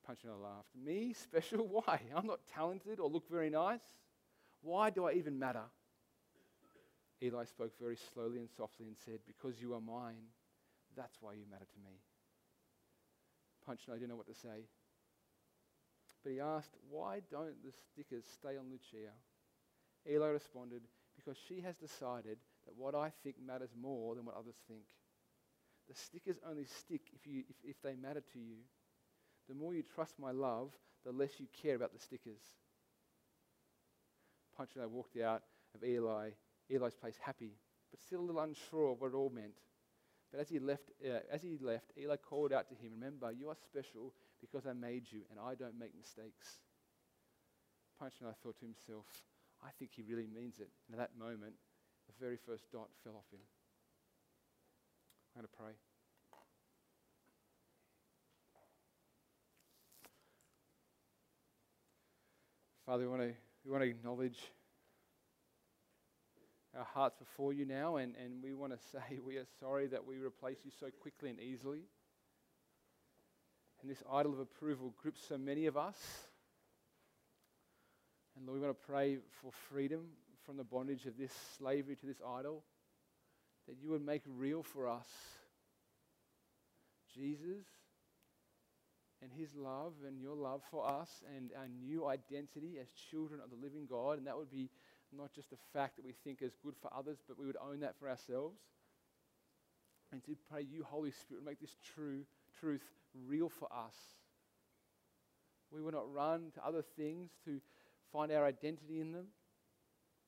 Punchinello 0.06 0.42
laughed. 0.42 0.74
Me? 0.74 1.12
Special? 1.12 1.66
Why? 1.86 2.00
I'm 2.14 2.26
not 2.26 2.40
talented 2.52 2.98
or 3.00 3.08
look 3.08 3.28
very 3.30 3.50
nice. 3.50 3.82
Why 4.62 4.90
do 4.90 5.06
I 5.06 5.12
even 5.12 5.38
matter? 5.38 5.64
Eli 7.22 7.44
spoke 7.44 7.72
very 7.80 7.96
slowly 8.12 8.38
and 8.38 8.48
softly 8.50 8.86
and 8.86 8.96
said, 9.04 9.20
Because 9.26 9.60
you 9.60 9.74
are 9.74 9.80
mine, 9.80 10.26
that's 10.96 11.16
why 11.20 11.34
you 11.34 11.44
matter 11.50 11.66
to 11.66 11.80
me. 11.84 12.00
Punchinello 13.66 13.98
didn't 13.98 14.10
know 14.10 14.16
what 14.16 14.26
to 14.26 14.34
say. 14.34 14.68
But 16.22 16.32
he 16.32 16.40
asked, 16.40 16.76
Why 16.90 17.20
don't 17.30 17.62
the 17.62 17.72
stickers 17.92 18.24
stay 18.32 18.56
on 18.56 18.70
Lucia? 18.70 19.12
Eli 20.08 20.28
responded, 20.28 20.82
Because 21.16 21.36
she 21.48 21.60
has 21.60 21.76
decided 21.76 22.38
that 22.66 22.76
what 22.76 22.94
I 22.94 23.12
think 23.22 23.36
matters 23.44 23.70
more 23.80 24.14
than 24.14 24.24
what 24.24 24.36
others 24.36 24.56
think. 24.68 24.84
The 25.88 25.94
stickers 25.94 26.36
only 26.48 26.64
stick 26.64 27.02
if, 27.14 27.26
you, 27.26 27.44
if, 27.48 27.56
if 27.62 27.82
they 27.82 27.94
matter 27.94 28.22
to 28.32 28.38
you. 28.38 28.56
The 29.48 29.54
more 29.54 29.74
you 29.74 29.82
trust 29.82 30.18
my 30.18 30.30
love, 30.30 30.72
the 31.04 31.12
less 31.12 31.38
you 31.38 31.46
care 31.62 31.74
about 31.76 31.92
the 31.92 32.00
stickers. 32.00 32.40
Punchinello 34.58 34.88
walked 34.88 35.18
out 35.18 35.42
of 35.74 35.84
Eli, 35.84 36.30
Eli's 36.70 36.94
place 36.94 37.18
happy, 37.20 37.52
but 37.90 38.00
still 38.00 38.20
a 38.20 38.26
little 38.26 38.40
unsure 38.40 38.92
of 38.92 39.00
what 39.00 39.08
it 39.08 39.14
all 39.14 39.30
meant. 39.30 39.58
But 40.34 40.40
as 40.40 40.48
he 40.48 40.58
left, 40.58 40.90
uh, 41.06 41.20
as 41.30 41.42
he 41.42 41.56
left, 41.60 41.92
Eli 41.96 42.16
called 42.16 42.52
out 42.52 42.68
to 42.68 42.74
him, 42.74 42.90
"Remember, 42.94 43.30
you 43.30 43.50
are 43.50 43.54
special 43.54 44.12
because 44.40 44.66
I 44.66 44.72
made 44.72 45.12
you, 45.12 45.22
and 45.30 45.38
I 45.38 45.54
don't 45.54 45.78
make 45.78 45.94
mistakes." 45.94 46.58
Punchinello 48.00 48.34
thought 48.42 48.58
to 48.58 48.64
himself, 48.64 49.06
"I 49.62 49.70
think 49.70 49.92
he 49.92 50.02
really 50.02 50.26
means 50.26 50.58
it." 50.58 50.72
And 50.88 50.98
at 50.98 50.98
that 50.98 51.16
moment, 51.16 51.54
the 52.08 52.12
very 52.18 52.36
first 52.36 52.68
dot 52.72 52.90
fell 53.04 53.14
off 53.14 53.30
him. 53.30 53.46
I'm 55.36 55.42
going 55.42 55.46
to 55.46 55.56
pray. 55.56 55.78
Father, 62.84 63.04
we 63.04 63.08
want 63.08 63.22
to, 63.22 63.36
we 63.64 63.70
want 63.70 63.84
to 63.84 63.88
acknowledge 63.88 64.52
our 66.76 66.84
hearts 66.84 67.16
before 67.18 67.52
you 67.52 67.64
now, 67.64 67.96
and, 67.96 68.14
and 68.16 68.42
we 68.42 68.52
want 68.52 68.72
to 68.72 68.78
say 68.92 69.18
we 69.24 69.36
are 69.36 69.46
sorry 69.60 69.86
that 69.88 70.04
we 70.04 70.18
replace 70.18 70.58
you 70.64 70.70
so 70.78 70.86
quickly 71.00 71.30
and 71.30 71.40
easily. 71.40 71.82
And 73.82 73.90
this 73.90 74.02
idol 74.10 74.32
of 74.32 74.40
approval 74.40 74.94
grips 75.00 75.20
so 75.28 75.36
many 75.36 75.66
of 75.66 75.76
us. 75.76 75.96
And 78.36 78.46
Lord, 78.46 78.60
we 78.60 78.66
want 78.66 78.78
to 78.78 78.86
pray 78.86 79.18
for 79.42 79.52
freedom 79.68 80.06
from 80.44 80.56
the 80.56 80.64
bondage 80.64 81.06
of 81.06 81.16
this 81.16 81.32
slavery 81.56 81.96
to 81.96 82.06
this 82.06 82.20
idol, 82.26 82.64
that 83.68 83.76
you 83.80 83.90
would 83.90 84.04
make 84.04 84.22
real 84.26 84.62
for 84.62 84.88
us 84.88 85.06
Jesus 87.14 87.64
and 89.22 89.30
his 89.32 89.54
love 89.54 89.94
and 90.06 90.20
your 90.20 90.34
love 90.34 90.62
for 90.70 90.86
us 90.86 91.22
and 91.36 91.50
our 91.56 91.68
new 91.68 92.06
identity 92.06 92.78
as 92.80 92.88
children 93.10 93.40
of 93.42 93.50
the 93.50 93.56
living 93.56 93.86
God. 93.88 94.18
And 94.18 94.26
that 94.26 94.36
would 94.36 94.50
be 94.50 94.68
not 95.16 95.32
just 95.32 95.52
a 95.52 95.56
fact 95.72 95.96
that 95.96 96.04
we 96.04 96.12
think 96.24 96.42
is 96.42 96.52
good 96.62 96.74
for 96.80 96.92
others, 96.96 97.18
but 97.26 97.38
we 97.38 97.46
would 97.46 97.56
own 97.56 97.80
that 97.80 97.96
for 97.98 98.08
ourselves. 98.08 98.58
And 100.12 100.22
to 100.24 100.36
pray 100.50 100.62
you, 100.62 100.84
Holy 100.84 101.10
Spirit, 101.10 101.44
make 101.44 101.60
this 101.60 101.76
true 101.94 102.22
truth 102.60 102.82
real 103.26 103.48
for 103.48 103.68
us. 103.72 103.94
We 105.70 105.82
would 105.82 105.94
not 105.94 106.12
run 106.12 106.52
to 106.54 106.64
other 106.64 106.82
things 106.96 107.30
to 107.44 107.60
find 108.12 108.30
our 108.30 108.46
identity 108.46 109.00
in 109.00 109.12
them. 109.12 109.26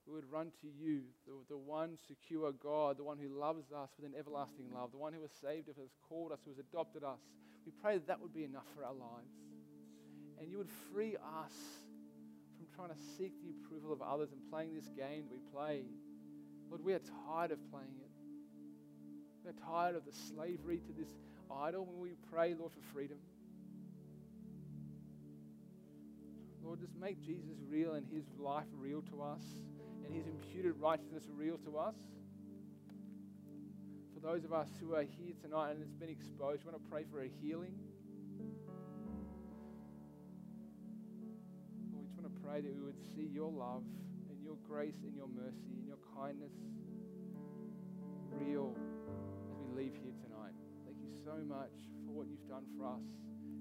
We 0.07 0.14
would 0.14 0.30
run 0.30 0.53
to 0.61 0.68
you, 0.68 1.03
the, 1.26 1.32
the 1.49 1.57
one 1.57 1.99
secure 2.07 2.53
God, 2.53 2.97
the 2.97 3.05
one 3.05 3.18
who 3.18 3.28
loves 3.28 3.72
us 3.72 3.91
with 3.97 4.07
an 4.07 4.16
everlasting 4.18 4.66
love, 4.72 4.93
the 4.93 4.99
one 4.99 5.12
who 5.12 5.22
has 5.22 5.32
saved 5.41 5.68
us, 5.68 5.76
has 5.76 5.91
called 6.09 6.32
us, 6.32 6.39
who 6.45 6.51
has 6.51 6.59
adopted 6.59 7.03
us. 7.03 7.18
We 7.64 7.72
pray 7.82 7.95
that 7.95 8.07
that 8.07 8.20
would 8.20 8.32
be 8.32 8.45
enough 8.45 8.66
for 8.74 8.84
our 8.84 8.95
lives. 8.95 9.34
And 10.39 10.49
you 10.49 10.59
would 10.59 10.70
free 10.93 11.16
us 11.16 11.55
trying 12.77 12.91
to 12.91 13.03
seek 13.16 13.33
the 13.43 13.51
approval 13.51 13.93
of 13.93 14.03
others 14.03 14.29
and 14.33 14.41
playing 14.51 14.74
this 14.74 14.89
game 14.89 15.24
that 15.24 15.33
we 15.33 15.41
play. 15.51 15.83
Lord, 16.68 16.85
we 16.85 16.93
are 16.93 17.01
tired 17.27 17.51
of 17.51 17.59
playing 17.70 17.97
it. 18.03 18.11
We're 19.45 19.53
tired 19.64 19.97
of 19.97 20.05
the 20.05 20.12
slavery 20.12 20.81
to 20.87 20.93
this 20.93 21.09
idol 21.51 21.87
when 21.87 22.01
we 22.01 22.11
pray, 22.31 22.55
Lord, 22.59 22.72
for 22.72 22.81
freedom. 22.93 23.18
Lord, 26.62 26.81
just 26.81 26.97
make 26.97 27.20
Jesus 27.22 27.57
real 27.70 27.95
and 27.95 28.05
his 28.12 28.24
life 28.39 28.66
real 28.77 29.01
to 29.03 29.22
us 29.22 29.43
and 30.05 30.14
his 30.14 30.27
imputed 30.27 30.74
righteousness 30.81 31.24
real 31.35 31.59
to 31.59 31.79
us. 31.79 31.95
For 34.12 34.20
those 34.20 34.45
of 34.45 34.53
us 34.53 34.68
who 34.81 34.95
are 34.95 35.03
here 35.03 35.35
tonight 35.41 35.70
and 35.70 35.83
it's 35.83 35.95
been 35.95 36.11
exposed, 36.11 36.64
we 36.64 36.72
want 36.72 36.83
to 36.83 36.91
pray 36.91 37.05
for 37.11 37.22
a 37.22 37.29
healing. 37.41 37.72
Pray 42.47 42.61
that 42.61 42.74
we 42.74 42.82
would 42.82 43.01
see 43.14 43.26
your 43.34 43.51
love 43.51 43.82
and 44.30 44.38
your 44.42 44.55
grace 44.68 45.03
and 45.03 45.16
your 45.16 45.26
mercy 45.26 45.74
and 45.74 45.86
your 45.86 45.99
kindness 46.14 46.53
real 48.38 48.76
as 49.51 49.59
we 49.59 49.66
leave 49.74 49.94
here 49.99 50.14
tonight. 50.22 50.55
Thank 50.86 50.99
you 51.03 51.11
so 51.24 51.42
much 51.42 51.74
for 52.07 52.12
what 52.14 52.28
you've 52.30 52.47
done 52.47 52.62
for 52.78 52.86
us. 52.86 53.03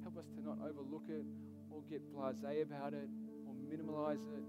Help 0.04 0.18
us 0.18 0.30
to 0.38 0.42
not 0.46 0.62
overlook 0.62 1.10
it 1.10 1.26
or 1.74 1.82
get 1.90 2.02
blase 2.14 2.62
about 2.62 2.94
it 2.94 3.10
or 3.50 3.58
minimalize 3.66 4.22
it. 4.22 4.46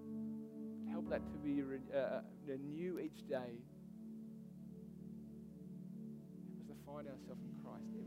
Help 0.92 1.08
that 1.08 1.24
to 1.32 1.38
be 1.38 1.62
re- 1.62 1.80
uh, 1.96 2.20
new 2.60 2.98
each 2.98 3.26
day. 3.28 3.64
Help 6.44 6.60
us 6.60 6.66
to 6.68 6.76
find 6.84 7.08
ourselves 7.08 7.40
in 7.40 7.56
Christ 7.64 8.05